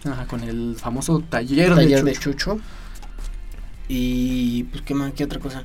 Ajá, 0.05 0.27
con 0.27 0.43
el 0.43 0.75
famoso 0.77 1.21
taller, 1.21 1.75
taller 1.77 2.03
de 2.03 2.11
de 2.11 2.17
Chucho. 2.17 2.33
Chucho. 2.57 2.61
Y 3.89 4.65
pues 4.65 4.83
qué 4.83 4.95
más, 4.95 5.13
qué 5.15 5.25
otra 5.25 5.41
cosa 5.41 5.65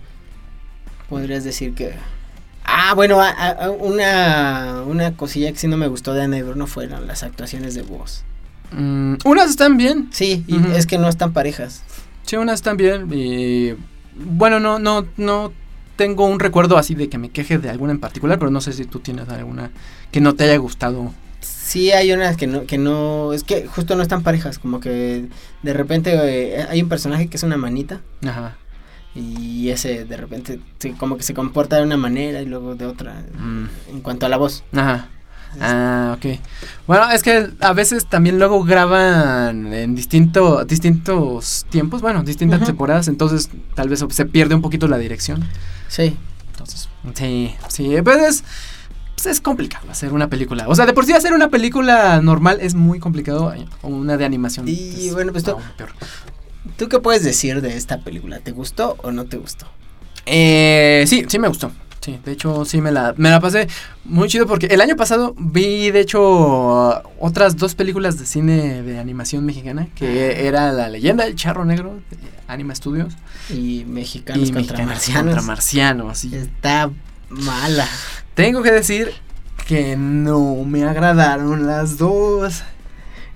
podrías 1.09 1.43
decir 1.43 1.73
que 1.73 1.93
Ah, 2.67 2.93
bueno, 2.95 3.21
a- 3.21 3.29
a- 3.29 3.65
a 3.65 3.69
una 3.69 4.81
una 4.87 5.15
cosilla 5.15 5.51
que 5.51 5.57
sí 5.59 5.67
no 5.67 5.77
me 5.77 5.87
gustó 5.87 6.13
de 6.13 6.23
Ana 6.23 6.41
Bruno 6.41 6.65
fueron 6.65 7.05
las 7.07 7.21
actuaciones 7.23 7.75
de 7.75 7.83
voz. 7.83 8.23
Mm, 8.71 9.15
unas 9.23 9.49
están 9.51 9.77
bien. 9.77 10.09
Sí, 10.11 10.43
y 10.47 10.57
es 10.75 10.87
que 10.87 10.97
no 10.97 11.07
están 11.07 11.31
parejas. 11.31 11.83
Sí, 12.25 12.35
unas 12.37 12.63
bien. 12.75 13.07
Y 13.13 13.73
bueno, 14.15 14.59
no, 14.59 14.79
no, 14.79 15.05
no 15.17 15.51
tengo 15.95 16.25
un 16.25 16.39
recuerdo 16.39 16.77
así 16.77 16.95
de 16.95 17.09
que 17.09 17.17
me 17.17 17.29
queje 17.29 17.57
de 17.57 17.69
alguna 17.69 17.91
en 17.93 17.99
particular, 17.99 18.39
pero 18.39 18.51
no 18.51 18.61
sé 18.61 18.73
si 18.73 18.85
tú 18.85 18.99
tienes 18.99 19.29
alguna 19.29 19.71
que 20.11 20.21
no 20.21 20.33
te 20.35 20.45
haya 20.45 20.57
gustado. 20.57 21.13
Sí, 21.41 21.91
hay 21.91 22.11
unas 22.11 22.37
que 22.37 22.47
no, 22.47 22.65
que 22.65 22.77
no, 22.77 23.33
es 23.33 23.43
que 23.43 23.67
justo 23.67 23.95
no 23.95 24.01
están 24.01 24.23
parejas, 24.23 24.59
como 24.59 24.79
que 24.79 25.25
de 25.63 25.73
repente 25.73 26.13
eh, 26.13 26.65
hay 26.69 26.81
un 26.81 26.89
personaje 26.89 27.27
que 27.27 27.37
es 27.37 27.43
una 27.43 27.57
manita 27.57 28.01
Ajá. 28.25 28.55
y 29.15 29.69
ese 29.69 30.05
de 30.05 30.17
repente 30.17 30.59
como 30.97 31.17
que 31.17 31.23
se 31.23 31.33
comporta 31.33 31.77
de 31.77 31.83
una 31.83 31.97
manera 31.97 32.41
y 32.41 32.45
luego 32.45 32.75
de 32.75 32.85
otra 32.85 33.23
Mm, 33.37 33.65
en 33.91 34.01
cuanto 34.01 34.25
a 34.25 34.29
la 34.29 34.37
voz. 34.37 34.63
Ajá. 34.73 35.09
Ah, 35.61 36.15
ok. 36.17 36.39
Bueno, 36.87 37.09
es 37.11 37.23
que 37.23 37.49
a 37.59 37.73
veces 37.73 38.05
también 38.07 38.37
luego 38.37 38.63
graban 38.63 39.73
en 39.73 39.95
distinto, 39.95 40.63
distintos 40.65 41.65
tiempos, 41.69 42.01
bueno, 42.01 42.23
distintas 42.23 42.63
temporadas, 42.65 43.07
entonces 43.07 43.49
tal 43.73 43.89
vez 43.89 44.03
se 44.09 44.25
pierde 44.25 44.55
un 44.55 44.61
poquito 44.61 44.87
la 44.87 44.97
dirección. 44.97 45.43
Sí. 45.87 46.15
Entonces, 46.51 46.89
sí, 47.15 47.53
sí, 47.67 47.95
pues 48.03 48.17
es, 48.17 48.43
pues 49.15 49.25
es 49.27 49.41
complicado 49.41 49.89
hacer 49.91 50.13
una 50.13 50.29
película. 50.29 50.67
O 50.67 50.75
sea, 50.75 50.85
de 50.85 50.93
por 50.93 51.05
sí 51.05 51.13
hacer 51.13 51.33
una 51.33 51.49
película 51.49 52.21
normal 52.21 52.59
es 52.61 52.75
muy 52.75 52.99
complicado, 52.99 53.53
o 53.81 53.87
una 53.87 54.17
de 54.17 54.25
animación. 54.25 54.65
Y 54.67 55.09
bueno, 55.11 55.31
pues 55.31 55.43
tú- 55.43 55.57
peor. 55.77 55.89
¿Tú 56.77 56.89
qué 56.89 56.99
puedes 56.99 57.23
decir 57.23 57.61
de 57.61 57.77
esta 57.77 57.99
película? 57.99 58.39
¿Te 58.39 58.51
gustó 58.51 58.97
o 59.03 59.11
no 59.11 59.25
te 59.25 59.37
gustó? 59.37 59.67
Eh, 60.25 61.03
sí, 61.07 61.25
sí 61.27 61.37
me 61.39 61.47
gustó. 61.47 61.71
Sí, 62.05 62.19
de 62.23 62.31
hecho 62.33 62.65
sí 62.65 62.81
me 62.81 62.91
la, 62.91 63.15
me 63.17 63.31
la 63.31 63.39
pasé 63.39 63.67
muy 64.03 64.27
chido 64.29 64.45
porque 64.45 64.67
el 64.67 64.79
año 64.79 64.95
pasado 64.95 65.33
vi 65.39 65.89
de 65.89 66.01
hecho 66.01 66.21
otras 67.19 67.57
dos 67.57 67.73
películas 67.73 68.19
de 68.19 68.27
cine 68.27 68.83
de 68.83 68.99
animación 68.99 69.43
mexicana 69.43 69.87
que 69.95 70.45
era 70.47 70.71
La 70.71 70.87
leyenda 70.87 71.25
del 71.25 71.35
charro 71.35 71.65
negro 71.65 71.95
de 72.11 72.17
Anima 72.47 72.75
Studios 72.75 73.13
Y 73.49 73.85
mexicanos 73.87 74.49
y 74.49 74.51
contra 74.51 74.77
Mexicanos 74.85 74.87
marcianos. 74.87 75.23
contra 75.33 75.41
marcianos. 75.41 76.25
y 76.25 76.35
Está 76.35 76.91
mala. 77.29 77.87
Tengo 78.35 78.61
que 78.61 78.71
decir 78.71 79.11
que 79.67 79.97
no 79.97 80.63
me 80.63 80.83
agradaron 80.83 81.65
las 81.65 81.97
dos. 81.97 82.61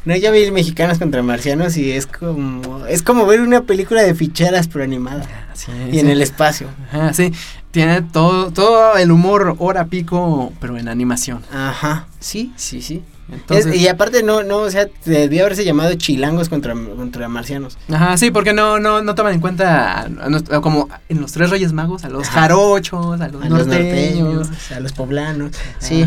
No, 0.06 0.16
ya 0.16 0.32
vi 0.32 0.50
mexicanos 0.52 0.98
contra 1.00 1.24
marcianos 1.24 1.76
y 1.76 1.92
es 1.92 2.06
como 2.08 2.86
es 2.86 3.02
como 3.04 3.26
ver 3.26 3.42
una 3.42 3.64
película 3.64 4.02
de 4.04 4.14
ficheras 4.16 4.68
pero 4.68 4.84
animada 4.86 5.26
Sí, 5.54 5.72
y 5.92 6.00
en 6.00 6.06
sí. 6.06 6.12
el 6.12 6.22
espacio. 6.22 6.68
Ajá, 6.90 7.14
sí, 7.14 7.34
tiene 7.72 8.02
todo, 8.02 8.52
todo 8.52 8.98
el 8.98 9.12
humor 9.12 9.56
hora 9.60 9.86
pico, 9.86 10.52
pero 10.60 10.78
en 10.78 10.88
animación. 10.88 11.44
Ajá. 11.54 12.08
Sí, 12.20 12.52
sí, 12.56 12.82
sí. 12.82 13.04
Entonces, 13.32 13.68
Es- 13.68 13.82
y 13.82 13.88
aparte 13.88 14.24
no 14.24 14.42
no, 14.42 14.58
o 14.62 14.72
sea, 14.72 14.88
debió 15.06 15.42
haberse 15.46 15.64
llamado 15.64 15.94
chilangos 15.94 16.50
contra 16.50 16.74
contra 16.74 17.28
marcianos. 17.30 17.78
Ajá, 17.88 18.18
sí, 18.18 18.32
porque 18.32 18.54
no, 18.54 18.80
no, 18.80 19.04
no 19.04 19.14
toman 19.14 19.36
en 19.36 19.40
cuenta 19.40 20.00
a- 20.00 20.02
a 20.06 20.30
nos- 20.30 20.50
a 20.52 20.62
como 20.62 20.90
en 21.10 21.22
los 21.22 21.32
tres 21.32 21.52
Reyes 21.52 21.72
Magos, 21.72 22.04
a 22.06 22.10
los 22.10 22.28
Ajá. 22.28 22.42
jarochos, 22.42 23.22
a 23.22 23.28
los 23.28 23.48
los 23.48 23.68
norteños. 23.68 24.48
norteños, 24.48 24.72
a 24.72 24.80
los 24.80 24.94
poblanos. 24.94 25.52
Sí. 25.78 26.06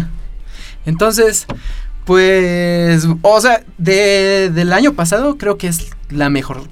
Entonces, 0.85 1.47
pues, 2.05 3.07
o 3.23 3.41
sea, 3.41 3.63
de, 3.79 4.51
del 4.53 4.73
año 4.73 4.95
pasado 4.95 5.39
creo 5.39 5.57
que 5.59 5.69
es 5.69 5.91
la 6.11 6.29
mejor 6.29 6.63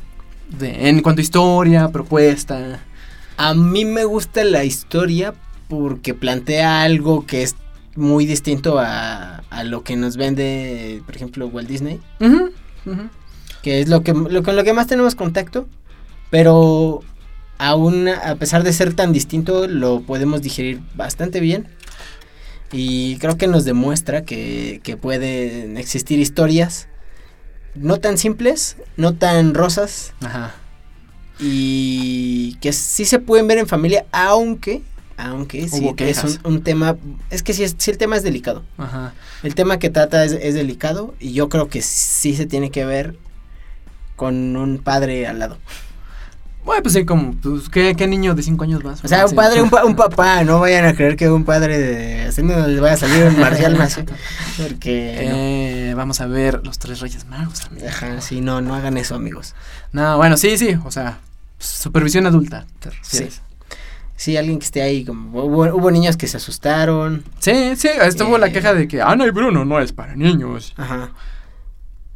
de, 0.58 0.88
en 0.88 1.00
cuanto 1.00 1.20
a 1.20 1.22
historia, 1.22 1.88
propuesta. 1.90 2.80
A 3.42 3.54
mí 3.54 3.86
me 3.86 4.04
gusta 4.04 4.44
la 4.44 4.64
historia 4.64 5.32
porque 5.66 6.12
plantea 6.12 6.82
algo 6.82 7.24
que 7.24 7.42
es 7.42 7.56
muy 7.96 8.26
distinto 8.26 8.78
a, 8.78 9.36
a 9.48 9.64
lo 9.64 9.82
que 9.82 9.96
nos 9.96 10.18
vende, 10.18 11.02
por 11.06 11.16
ejemplo, 11.16 11.46
Walt 11.46 11.66
Disney, 11.66 12.02
que 13.62 13.80
es 13.80 13.88
lo 13.88 14.02
que 14.02 14.12
lo, 14.12 14.42
con 14.42 14.56
lo 14.56 14.62
que 14.62 14.74
más 14.74 14.88
tenemos 14.88 15.14
contacto, 15.14 15.66
pero 16.28 17.00
aún 17.56 18.08
a 18.08 18.34
pesar 18.34 18.62
de 18.62 18.74
ser 18.74 18.92
tan 18.92 19.10
distinto 19.10 19.66
lo 19.66 20.02
podemos 20.02 20.42
digerir 20.42 20.82
bastante 20.94 21.40
bien. 21.40 21.66
Y 22.72 23.16
creo 23.20 23.38
que 23.38 23.46
nos 23.46 23.64
demuestra 23.64 24.22
que, 24.26 24.82
que 24.82 24.98
pueden 24.98 25.78
existir 25.78 26.18
historias 26.18 26.88
no 27.74 28.00
tan 28.00 28.18
simples, 28.18 28.76
no 28.98 29.14
tan 29.14 29.54
rosas, 29.54 30.12
Ajá. 30.20 30.52
Y 31.40 32.54
que 32.60 32.72
sí 32.72 33.04
se 33.04 33.18
pueden 33.18 33.46
ver 33.48 33.58
en 33.58 33.66
familia, 33.66 34.04
aunque, 34.12 34.82
aunque 35.16 35.68
sí 35.68 35.88
es 35.98 36.22
un, 36.24 36.38
un 36.44 36.62
tema, 36.62 36.96
es 37.30 37.42
que 37.42 37.52
sí, 37.52 37.64
sí 37.78 37.90
el 37.90 37.98
tema 37.98 38.16
es 38.16 38.22
delicado. 38.22 38.62
Ajá. 38.78 39.12
El 39.42 39.54
tema 39.54 39.78
que 39.78 39.90
trata 39.90 40.24
es, 40.24 40.32
es 40.32 40.54
delicado 40.54 41.14
y 41.20 41.32
yo 41.32 41.48
creo 41.48 41.68
que 41.68 41.82
sí 41.82 42.34
se 42.36 42.46
tiene 42.46 42.70
que 42.70 42.84
ver 42.84 43.16
con 44.16 44.56
un 44.56 44.78
padre 44.78 45.26
al 45.26 45.38
lado. 45.38 45.58
Bueno, 46.62 46.82
pues 46.82 46.92
sí, 46.92 47.06
como, 47.06 47.32
pues, 47.36 47.70
¿qué, 47.70 47.94
qué 47.96 48.06
niño 48.06 48.34
de 48.34 48.42
5 48.42 48.64
años 48.64 48.84
más? 48.84 49.02
O 49.02 49.08
sea, 49.08 49.24
un 49.24 49.34
padre, 49.34 49.62
un, 49.62 49.70
pa- 49.70 49.86
un 49.86 49.96
papá, 49.96 50.44
no 50.44 50.60
vayan 50.60 50.84
a 50.84 50.92
creer 50.94 51.16
que 51.16 51.30
un 51.30 51.44
padre 51.44 51.78
de... 51.78 52.22
Así 52.26 52.42
no 52.42 52.66
les 52.66 52.78
vaya 52.80 52.94
a 52.94 52.98
salir 52.98 53.24
un 53.24 53.40
marcial 53.40 53.76
más. 53.78 53.98
Porque... 54.58 55.88
Eh, 55.88 55.94
vamos 55.96 56.20
a 56.20 56.26
ver 56.26 56.60
los 56.62 56.78
tres 56.78 57.00
Reyes 57.00 57.24
Magos. 57.24 57.62
amigo. 57.64 57.86
no. 57.86 57.90
Ajá, 57.90 58.20
sí, 58.20 58.42
no, 58.42 58.60
no 58.60 58.74
hagan 58.74 58.98
eso, 58.98 59.14
amigos. 59.14 59.54
No, 59.92 60.18
bueno, 60.18 60.36
sí, 60.36 60.58
sí, 60.58 60.76
o 60.84 60.90
sea, 60.90 61.18
supervisión 61.60 62.26
adulta. 62.26 62.66
refieres. 62.80 63.42
Sí, 64.16 64.36
alguien 64.36 64.58
que 64.58 64.64
esté 64.66 64.82
ahí, 64.82 65.04
como 65.04 65.42
hubo, 65.44 65.74
hubo 65.74 65.90
niños 65.90 66.16
que 66.18 66.26
se 66.26 66.36
asustaron. 66.36 67.24
Sí, 67.38 67.74
sí, 67.76 67.88
estuvo 68.02 68.36
la 68.36 68.48
Eh. 68.48 68.52
queja 68.52 68.74
de 68.74 68.86
que 68.86 69.00
Ana 69.00 69.26
y 69.26 69.30
Bruno 69.30 69.64
no 69.64 69.80
es 69.80 69.92
para 69.92 70.14
niños. 70.14 70.74
Ajá. 70.76 71.12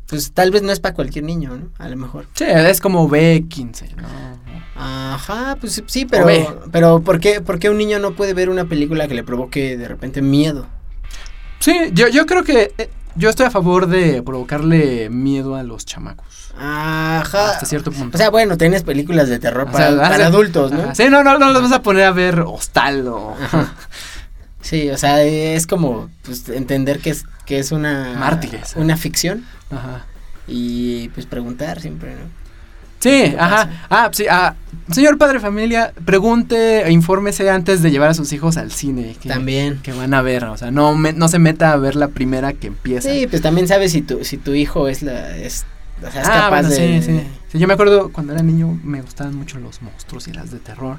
Pues 0.07 0.33
tal 0.33 0.51
vez 0.51 0.63
no 0.63 0.71
es 0.71 0.81
para 0.81 0.95
cualquier 0.95 1.25
niño, 1.25 1.57
¿no? 1.57 1.69
A 1.79 1.89
lo 1.89 1.97
mejor. 1.97 2.27
Sí, 2.35 2.45
es 2.47 2.81
como 2.83 3.09
B15, 3.09 3.95
¿no? 3.97 4.05
Ajá, 4.77 5.57
pues 5.61 5.83
sí, 5.87 6.05
pero, 6.05 6.27
pero 6.71 7.01
¿por 7.01 7.21
qué, 7.21 7.41
¿por 7.41 7.59
qué 7.59 7.71
un 7.71 7.79
niño 7.79 7.99
no 8.01 8.13
puede 8.15 8.35
ver 8.35 8.51
una 8.51 8.67
película 8.67 9.09
que 9.09 9.15
le 9.15 9.23
provoque 9.23 9.77
de 9.79 9.89
repente 9.89 10.21
miedo? 10.21 10.67
Sí, 11.61 11.75
yo, 11.95 12.09
yo 12.09 12.27
creo 12.27 12.45
que 12.45 12.75
eh, 12.77 12.91
yo 13.17 13.31
estoy 13.31 13.47
a 13.47 13.51
favor 13.51 13.87
de 13.87 14.23
provocarle 14.23 15.09
miedo 15.11 15.57
a 15.57 15.63
los 15.63 15.85
chamacos. 15.87 16.53
Ajá. 16.59 17.51
Hasta 17.51 17.67
cierto 17.67 17.91
punto. 17.93 18.17
O 18.17 18.19
sea, 18.19 18.31
bueno, 18.31 18.57
tienes 18.57 18.83
películas 18.83 19.29
de 19.29 19.39
terror 19.39 19.69
O 19.69 19.73
para, 19.73 19.89
sea, 19.89 19.97
para 19.97 20.15
hace- 20.15 20.25
adultos, 20.25 20.71
¿no? 20.73 20.83
Ajá, 20.83 20.95
Sí, 20.95 21.05
no, 21.11 21.23
no, 21.25 21.39
no 21.39 21.51
los 21.51 21.63
vas 21.63 21.73
a 21.73 21.83
poner 21.83 22.05
a 22.05 22.13
ver 22.13 22.41
hostal 22.41 23.07
o... 23.09 23.35
Ajá. 23.43 23.75
Sí, 24.61 24.89
o 24.91 24.97
sea, 24.97 25.23
es 25.23 25.67
como 25.67 26.09
pues, 26.23 26.49
entender 26.49 27.01
que 27.01 27.11
es, 27.11 27.25
que 27.45 27.59
es 27.59 27.71
una... 27.73 28.15
Mártires. 28.19 28.73
Una 28.77 28.97
ficción 28.97 29.45
Ajá. 29.71 30.05
y 30.49 31.09
pues 31.11 31.27
preguntar 31.27 31.81
siempre, 31.81 32.15
¿no? 32.15 32.44
Sí, 33.05 33.31
¿Qué 33.31 33.37
ajá. 33.39 33.71
Ah, 33.91 34.09
sí, 34.13 34.25
ah, 34.31 34.55
señor 34.91 35.19
padre 35.19 35.39
familia, 35.41 35.93
pregunte 36.07 36.87
e 36.87 36.91
infórmese 36.91 37.51
antes 37.51 37.83
de 37.83 37.91
llevar 37.91 38.09
a 38.11 38.15
sus 38.15 38.33
hijos 38.33 38.57
al 38.57 38.71
cine. 38.73 39.15
Que, 39.21 39.29
También. 39.29 39.79
Que 39.83 39.93
van 39.93 40.15
a 40.15 40.23
ver, 40.23 40.45
o 40.45 40.57
sea, 40.57 40.71
no, 40.71 40.95
me- 40.97 41.13
no 41.13 41.29
se 41.29 41.39
meta 41.39 41.73
a 41.73 41.77
ver 41.77 41.97
la 41.97 42.09
primera 42.09 42.55
que 42.55 42.69
empieza. 42.69 43.11
Sí, 43.11 43.27
pues 43.27 43.43
también 43.43 43.69
sabes 43.69 43.93
si 43.93 44.01
tu, 44.03 44.25
si 44.25 44.39
tu 44.39 44.55
hijo 44.55 44.89
es 44.89 45.03
la... 45.03 45.37
Es, 45.37 45.67
o 46.07 46.11
sea, 46.11 46.23
es 46.23 46.29
ah, 46.29 46.33
capaz 46.33 46.63
bueno, 46.63 46.69
de... 46.71 47.03
sí, 47.03 47.07
sí. 47.13 47.21
Sí, 47.53 47.59
yo 47.59 47.69
me 47.69 47.75
acuerdo 47.75 48.11
cuando 48.11 48.33
era 48.33 48.43
niño 48.43 48.81
me 48.83 49.03
gustaban 49.03 49.35
mucho 49.37 49.59
los 49.59 49.83
monstruos 49.83 50.27
y 50.29 50.33
las 50.33 50.51
de 50.51 50.59
terror. 50.59 50.97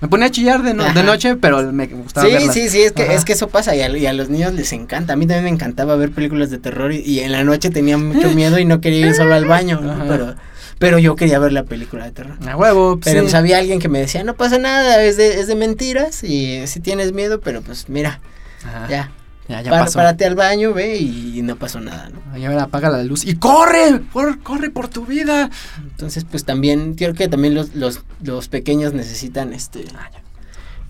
Me 0.00 0.06
ponía 0.08 0.26
a 0.26 0.30
chillar 0.30 0.62
de, 0.62 0.74
no- 0.74 0.84
de 0.92 1.02
noche, 1.02 1.34
pero 1.36 1.72
me 1.72 1.86
gustaba 1.86 2.26
Sí, 2.26 2.32
verlas. 2.32 2.54
sí, 2.54 2.68
sí, 2.68 2.82
es 2.82 2.92
que, 2.92 3.02
Ajá. 3.04 3.14
es 3.14 3.24
que 3.24 3.32
eso 3.32 3.48
pasa 3.48 3.74
y 3.74 3.80
a, 3.80 3.88
y 3.96 4.06
a 4.06 4.12
los 4.12 4.28
niños 4.28 4.52
les 4.52 4.72
encanta. 4.72 5.14
A 5.14 5.16
mí 5.16 5.26
también 5.26 5.44
me 5.44 5.50
encantaba 5.50 5.96
ver 5.96 6.12
películas 6.12 6.50
de 6.50 6.58
terror 6.58 6.92
y, 6.92 6.98
y 6.98 7.20
en 7.20 7.32
la 7.32 7.42
noche 7.42 7.70
tenía 7.70 7.98
mucho 7.98 8.30
miedo 8.34 8.58
y 8.60 8.64
no 8.64 8.80
quería 8.80 9.06
ir 9.06 9.14
solo 9.14 9.34
al 9.34 9.46
baño, 9.46 9.80
¿no? 9.80 10.04
Pero, 10.06 10.36
pero 10.78 10.98
yo 10.98 11.16
quería 11.16 11.38
ver 11.38 11.52
la 11.52 11.64
película 11.64 12.04
de 12.04 12.12
terror. 12.12 12.36
A 12.48 12.56
huevo, 12.56 12.98
Pero 13.02 13.20
sí. 13.20 13.22
pues 13.24 13.34
había 13.34 13.58
alguien 13.58 13.78
que 13.80 13.88
me 13.88 13.98
decía, 13.98 14.22
no 14.24 14.34
pasa 14.34 14.58
nada, 14.58 15.02
es 15.02 15.16
de, 15.16 15.40
es 15.40 15.46
de 15.46 15.54
mentiras 15.56 16.22
y 16.24 16.66
si 16.66 16.80
tienes 16.80 17.12
miedo, 17.12 17.40
pero 17.40 17.62
pues 17.62 17.88
mira, 17.88 18.20
Ajá, 18.64 18.86
ya, 18.88 19.10
ya, 19.48 19.62
ya 19.62 19.70
para- 19.70 19.84
pasó. 19.84 19.98
párate 19.98 20.24
al 20.24 20.34
baño, 20.34 20.72
ve 20.74 20.96
y, 20.98 21.40
no 21.42 21.56
pasó 21.56 21.80
nada, 21.80 22.10
¿no? 22.10 22.38
Y 22.38 22.44
ahora 22.44 22.64
apaga 22.64 22.90
la 22.90 23.02
luz 23.02 23.24
y 23.24 23.34
corre, 23.36 24.00
por- 24.12 24.40
corre 24.42 24.70
por 24.70 24.88
tu 24.88 25.04
vida. 25.06 25.50
Entonces 25.82 26.24
pues 26.24 26.44
también, 26.44 26.94
creo 26.94 27.14
que 27.14 27.28
también 27.28 27.54
los, 27.54 27.74
los, 27.74 28.02
los 28.22 28.48
pequeños 28.48 28.92
necesitan 28.92 29.52
este... 29.52 29.84
Ah. 29.96 30.10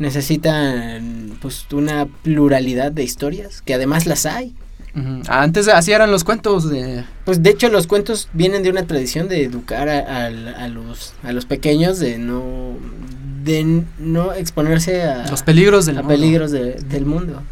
Necesitan 0.01 1.37
pues 1.41 1.67
una 1.73 2.07
pluralidad 2.07 2.93
de 2.93 3.03
historias, 3.03 3.63
que 3.63 3.75
además 3.75 4.07
las 4.07 4.27
hay. 4.27 4.55
Antes 5.29 5.69
así 5.69 5.93
eran 5.93 6.11
los 6.11 6.25
cuentos 6.25 6.69
de... 6.71 7.05
Pues 7.25 7.43
de 7.43 7.51
hecho 7.51 7.69
los 7.69 7.87
cuentos 7.87 8.29
vienen 8.33 8.63
de 8.63 8.71
una 8.71 8.85
tradición 8.85 9.29
de 9.29 9.45
educar 9.45 9.89
a, 9.89 10.27
al- 10.27 10.49
a 10.55 10.69
los, 10.69 11.15
a 11.23 11.33
los 11.33 11.45
pequeños 11.47 11.99
de 11.99 12.19
no, 12.19 12.77
de 13.45 13.83
no 13.99 14.33
exponerse 14.33 15.03
a, 15.03 15.27
Los 15.31 15.43
peligros 15.43 15.87
del 15.87 15.99
a 15.99 16.03
mundo. 16.03 16.15
peligros 16.15 16.51
de- 16.51 16.75
del 16.75 17.05
mundo. 17.07 17.43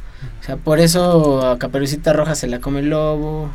O 0.40 0.44
sea, 0.44 0.56
por 0.56 0.78
eso 0.80 1.46
a 1.46 1.58
Caperucita 1.58 2.12
Roja 2.12 2.34
se 2.34 2.46
la 2.46 2.60
come 2.60 2.80
el 2.80 2.90
lobo, 2.90 3.50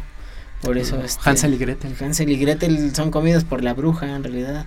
por 0.62 0.78
eso 0.78 1.02
este, 1.02 1.22
Hansel 1.30 1.54
y 1.54 1.58
Gretel. 1.58 1.96
Hansel 2.00 2.30
y 2.32 2.38
Gretel 2.38 2.94
son 2.96 3.10
comidos 3.12 3.44
por 3.46 3.64
la 3.64 3.74
bruja 3.74 4.16
en 4.16 4.24
realidad. 4.24 4.66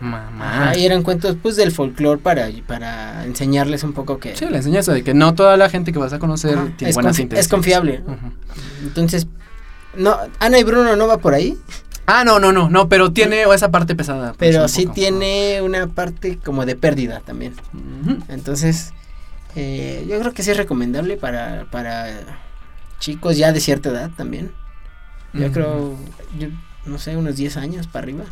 Mamá. 0.00 0.62
Ajá, 0.70 0.76
y 0.78 0.86
eran 0.86 1.02
cuentos 1.02 1.36
pues 1.42 1.56
del 1.56 1.72
folclore 1.72 2.20
para, 2.20 2.48
para 2.66 3.24
enseñarles 3.24 3.82
un 3.82 3.92
poco 3.92 4.18
que 4.18 4.36
Sí, 4.36 4.46
la 4.48 4.58
enseñanza 4.58 4.92
de 4.92 5.02
que 5.02 5.12
no 5.14 5.34
toda 5.34 5.56
la 5.56 5.68
gente 5.68 5.92
que 5.92 5.98
vas 5.98 6.12
a 6.12 6.18
conocer 6.20 6.56
Ajá, 6.56 6.72
tiene 6.76 6.94
buenas 6.94 7.18
intenciones. 7.18 7.46
es 7.46 7.50
confiable. 7.50 8.02
Entonces, 8.82 9.26
No, 9.96 10.16
Ana 10.38 10.58
y 10.58 10.64
Bruno 10.64 10.94
no 10.96 11.06
va 11.08 11.18
por 11.18 11.34
ahí, 11.34 11.58
Ah, 12.10 12.24
no, 12.24 12.38
no, 12.40 12.52
no, 12.52 12.70
no, 12.70 12.88
pero 12.88 13.12
tiene 13.12 13.42
esa 13.42 13.70
parte 13.70 13.94
pesada. 13.94 14.28
pues, 14.28 14.36
pero 14.38 14.66
sí 14.68 14.84
poco. 14.84 14.94
tiene 14.94 15.60
una 15.62 15.88
parte 15.88 16.38
como 16.38 16.64
de 16.64 16.74
pérdida 16.74 17.20
también. 17.20 17.54
Entonces, 18.28 18.92
eh, 19.56 20.06
yo 20.08 20.18
creo 20.20 20.32
que 20.32 20.42
sí 20.42 20.50
es 20.50 20.56
recomendable 20.56 21.16
para, 21.18 21.66
para 21.70 22.06
chicos 22.98 23.36
ya 23.36 23.52
de 23.52 23.60
cierta 23.60 23.90
edad 23.90 24.10
también. 24.16 24.52
Yo 25.34 25.52
creo, 25.52 25.96
yo, 26.38 26.48
no 26.86 26.98
sé, 26.98 27.14
unos 27.16 27.36
10 27.36 27.58
años 27.58 27.86
para 27.86 28.04
arriba. 28.04 28.24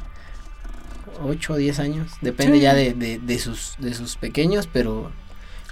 8 1.23 1.53
o 1.53 1.57
10 1.57 1.79
años. 1.79 2.13
Depende 2.21 2.57
Sí. 2.59 2.63
ya 2.63 2.75
de, 2.75 2.93
de, 2.95 3.19
de 3.19 3.39
sus, 3.39 3.75
de 3.79 3.95
sus 3.95 4.17
pequeños, 4.17 4.69
pero 4.73 5.11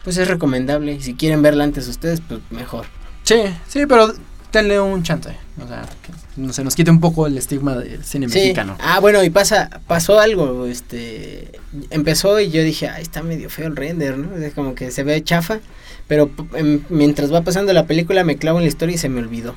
pues 0.02 0.16
es 0.18 0.28
recomendable. 0.28 1.00
Si 1.00 1.14
quieren 1.14 1.42
verla 1.42 1.64
antes 1.64 1.88
ustedes, 1.88 2.20
pues 2.20 2.40
mejor. 2.50 2.86
Sí, 3.22 3.36
sí, 3.68 3.86
pero 3.86 4.12
tenle 4.50 4.78
un 4.80 5.02
chance. 5.02 5.30
O 5.62 5.66
sea, 5.66 5.82
que 6.02 6.12
no 6.36 6.52
se 6.52 6.62
nos 6.64 6.74
quite 6.74 6.90
un 6.90 7.00
poco 7.00 7.26
el 7.26 7.38
estigma 7.38 7.74
del 7.76 8.04
cine 8.04 8.28
Sí. 8.28 8.38
mexicano. 8.38 8.76
Ah, 8.80 9.00
bueno, 9.00 9.22
y 9.24 9.30
pasa, 9.30 9.80
pasó 9.86 10.18
algo, 10.20 10.66
este, 10.66 11.52
empezó 11.90 12.38
y 12.40 12.50
yo 12.50 12.62
dije, 12.62 12.88
ay, 12.88 13.02
está 13.02 13.22
medio 13.22 13.48
feo 13.50 13.68
el 13.68 13.76
render, 13.76 14.18
¿no? 14.18 14.36
Es 14.36 14.52
como 14.54 14.74
que 14.74 14.90
se 14.90 15.04
ve 15.04 15.22
chafa, 15.24 15.60
pero 16.08 16.30
em, 16.54 16.82
mientras 16.88 17.32
va 17.32 17.42
pasando 17.42 17.72
la 17.72 17.86
película 17.86 18.24
me 18.24 18.36
clavo 18.36 18.58
en 18.58 18.64
la 18.64 18.68
historia 18.68 18.94
y 18.96 18.98
se 18.98 19.08
me 19.08 19.20
olvidó. 19.20 19.54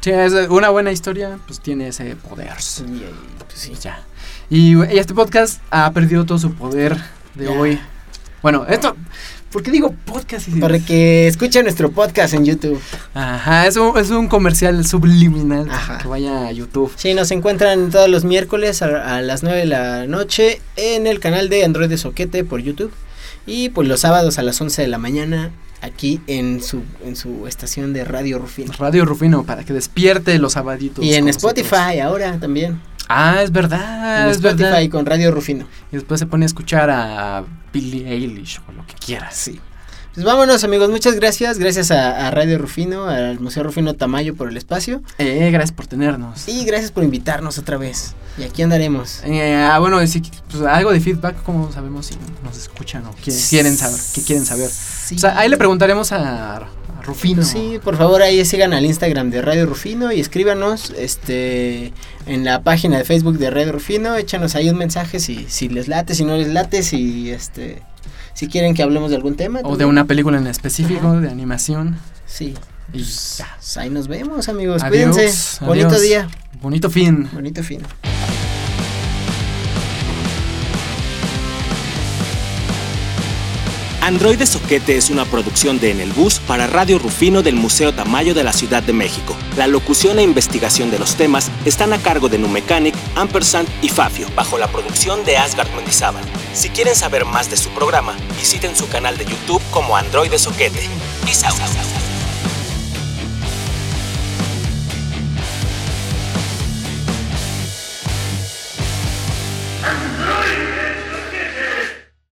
Sí, 0.00 0.10
es 0.10 0.32
una 0.48 0.68
buena 0.70 0.92
historia, 0.92 1.38
pues 1.46 1.60
tiene 1.60 1.88
ese 1.88 2.14
poder. 2.16 2.52
Y, 2.80 2.82
y, 2.82 3.06
pues, 3.38 3.58
sí. 3.58 3.72
Ya. 3.80 4.04
Y, 4.48 4.76
y 4.76 4.98
este 4.98 5.14
podcast 5.14 5.60
ha 5.70 5.90
perdido 5.92 6.24
todo 6.24 6.38
su 6.38 6.52
poder 6.54 6.96
de 7.34 7.48
hoy. 7.48 7.80
Bueno, 8.42 8.66
esto. 8.68 8.96
¿Por 9.50 9.62
qué 9.62 9.70
digo 9.70 9.94
podcast? 10.04 10.48
Para 10.60 10.78
que 10.78 11.28
escuchen 11.28 11.62
nuestro 11.62 11.90
podcast 11.90 12.34
en 12.34 12.44
YouTube. 12.44 12.80
Ajá, 13.14 13.66
es 13.66 13.76
un, 13.76 13.96
es 13.96 14.10
un 14.10 14.28
comercial 14.28 14.86
subliminal. 14.86 15.70
Ajá. 15.70 15.98
Que 15.98 16.08
vaya 16.08 16.46
a 16.48 16.52
YouTube. 16.52 16.92
Sí, 16.96 17.14
nos 17.14 17.30
encuentran 17.30 17.90
todos 17.90 18.08
los 18.08 18.24
miércoles 18.24 18.82
a, 18.82 19.16
a 19.16 19.22
las 19.22 19.42
9 19.42 19.60
de 19.60 19.66
la 19.66 20.06
noche 20.06 20.60
en 20.76 21.06
el 21.06 21.20
canal 21.20 21.48
de 21.48 21.64
Android 21.64 21.88
de 21.88 21.96
Soquete 21.96 22.44
por 22.44 22.60
YouTube. 22.60 22.92
Y 23.46 23.70
pues 23.70 23.88
los 23.88 24.00
sábados 24.00 24.38
a 24.38 24.42
las 24.42 24.60
11 24.60 24.82
de 24.82 24.88
la 24.88 24.98
mañana 24.98 25.52
aquí 25.80 26.20
en 26.26 26.62
su, 26.62 26.82
en 27.04 27.16
su 27.16 27.46
estación 27.46 27.92
de 27.92 28.04
Radio 28.04 28.38
Rufino. 28.38 28.72
Radio 28.78 29.04
Rufino, 29.04 29.44
para 29.44 29.64
que 29.64 29.72
despierte 29.72 30.38
los 30.38 30.54
sabaditos. 30.54 31.04
Y 31.04 31.14
en 31.14 31.28
Spotify 31.28 31.70
nosotros. 31.70 32.00
ahora 32.02 32.38
también. 32.38 32.80
Ah, 33.08 33.42
es 33.42 33.52
verdad. 33.52 34.24
en 34.24 34.30
es 34.30 34.36
Spotify 34.36 34.62
verdad. 34.62 34.90
con 34.90 35.06
Radio 35.06 35.30
Rufino. 35.30 35.66
Y 35.92 35.96
después 35.96 36.20
se 36.20 36.26
pone 36.26 36.44
a 36.44 36.46
escuchar 36.46 36.90
a 36.90 37.44
Billie 37.72 38.08
Eilish 38.10 38.60
o 38.68 38.72
lo 38.72 38.86
que 38.86 38.94
quieras. 38.94 39.34
Sí. 39.36 39.60
Pues 40.14 40.24
vámonos 40.24 40.64
amigos, 40.64 40.88
muchas 40.88 41.14
gracias. 41.14 41.58
Gracias 41.58 41.90
a, 41.90 42.26
a 42.26 42.30
Radio 42.30 42.56
Rufino, 42.56 43.04
al 43.06 43.38
Museo 43.38 43.62
Rufino 43.64 43.94
Tamayo 43.94 44.34
por 44.34 44.48
el 44.48 44.56
espacio. 44.56 45.02
Eh, 45.18 45.50
gracias 45.52 45.72
por 45.72 45.86
tenernos. 45.86 46.48
Y 46.48 46.64
gracias 46.64 46.90
por 46.90 47.04
invitarnos 47.04 47.58
otra 47.58 47.76
vez. 47.76 48.14
Y 48.38 48.44
aquí 48.44 48.62
andaremos. 48.62 49.20
Eh, 49.24 49.54
ah, 49.54 49.78
bueno, 49.78 50.04
si, 50.06 50.22
pues, 50.50 50.62
algo 50.62 50.90
de 50.92 51.00
feedback, 51.00 51.42
¿cómo 51.42 51.70
sabemos 51.70 52.06
si 52.06 52.14
nos 52.42 52.56
escuchan 52.56 53.04
o 53.04 53.14
qué 53.22 53.30
quieren 53.50 53.76
saber? 53.76 54.00
¿Qué 54.14 54.22
quieren 54.22 54.46
saber? 54.46 54.70
Sí. 54.70 55.16
O 55.16 55.18
sea, 55.18 55.38
ahí 55.38 55.50
le 55.50 55.58
preguntaremos 55.58 56.10
a 56.12 56.60
Rufino. 57.06 57.42
Sí, 57.42 57.78
por 57.82 57.96
favor 57.96 58.20
ahí 58.22 58.44
sigan 58.44 58.72
al 58.72 58.84
Instagram 58.84 59.30
de 59.30 59.40
Radio 59.42 59.64
Rufino 59.66 60.12
y 60.12 60.20
escríbanos 60.20 60.90
este 60.98 61.92
en 62.26 62.44
la 62.44 62.62
página 62.62 62.98
de 62.98 63.04
Facebook 63.04 63.38
de 63.38 63.50
Radio 63.50 63.72
Rufino, 63.72 64.14
échanos 64.16 64.54
ahí 64.56 64.68
un 64.68 64.76
mensaje 64.78 65.20
si, 65.20 65.46
si 65.48 65.68
les 65.68 65.88
late, 65.88 66.14
si 66.14 66.24
no 66.24 66.36
les 66.36 66.48
late, 66.48 66.82
si 66.82 67.30
este 67.30 67.82
si 68.34 68.48
quieren 68.48 68.74
que 68.74 68.82
hablemos 68.82 69.08
de 69.10 69.16
algún 69.16 69.34
tema. 69.36 69.60
O 69.64 69.76
de 69.76 69.86
una 69.86 70.04
película 70.04 70.36
en 70.36 70.46
específico, 70.46 71.20
de 71.20 71.30
animación. 71.30 71.96
Sí. 72.26 72.54
Y 72.92 72.98
Pues, 72.98 73.38
ya. 73.38 73.80
ahí 73.80 73.88
nos 73.90 74.08
vemos, 74.08 74.48
amigos. 74.48 74.82
Adiós, 74.82 75.16
Cuídense. 75.16 75.64
Bonito 75.64 75.86
adiós. 75.88 76.02
día. 76.02 76.28
Bonito 76.60 76.90
fin. 76.90 77.28
Bonito 77.32 77.62
fin. 77.62 77.80
Androide 84.06 84.46
Soquete 84.46 84.96
es 84.96 85.10
una 85.10 85.24
producción 85.24 85.80
de 85.80 85.90
En 85.90 85.98
el 85.98 86.12
Bus 86.12 86.38
para 86.38 86.68
Radio 86.68 86.96
Rufino 86.96 87.42
del 87.42 87.56
Museo 87.56 87.92
Tamayo 87.92 88.34
de 88.34 88.44
la 88.44 88.52
Ciudad 88.52 88.80
de 88.80 88.92
México. 88.92 89.36
La 89.56 89.66
locución 89.66 90.20
e 90.20 90.22
investigación 90.22 90.92
de 90.92 91.00
los 91.00 91.16
temas 91.16 91.50
están 91.64 91.92
a 91.92 91.98
cargo 91.98 92.28
de 92.28 92.38
Numecanic, 92.38 92.94
Ampersand 93.16 93.68
y 93.82 93.88
Fafio, 93.88 94.28
bajo 94.36 94.58
la 94.58 94.68
producción 94.68 95.24
de 95.24 95.36
Asgard 95.38 95.74
Mendizábal. 95.74 96.22
Si 96.54 96.68
quieren 96.68 96.94
saber 96.94 97.24
más 97.24 97.50
de 97.50 97.56
su 97.56 97.70
programa, 97.70 98.14
visiten 98.38 98.76
su 98.76 98.88
canal 98.88 99.18
de 99.18 99.24
YouTube 99.24 99.62
como 99.72 99.96
Androide 99.96 100.38
Soquete. 100.38 100.88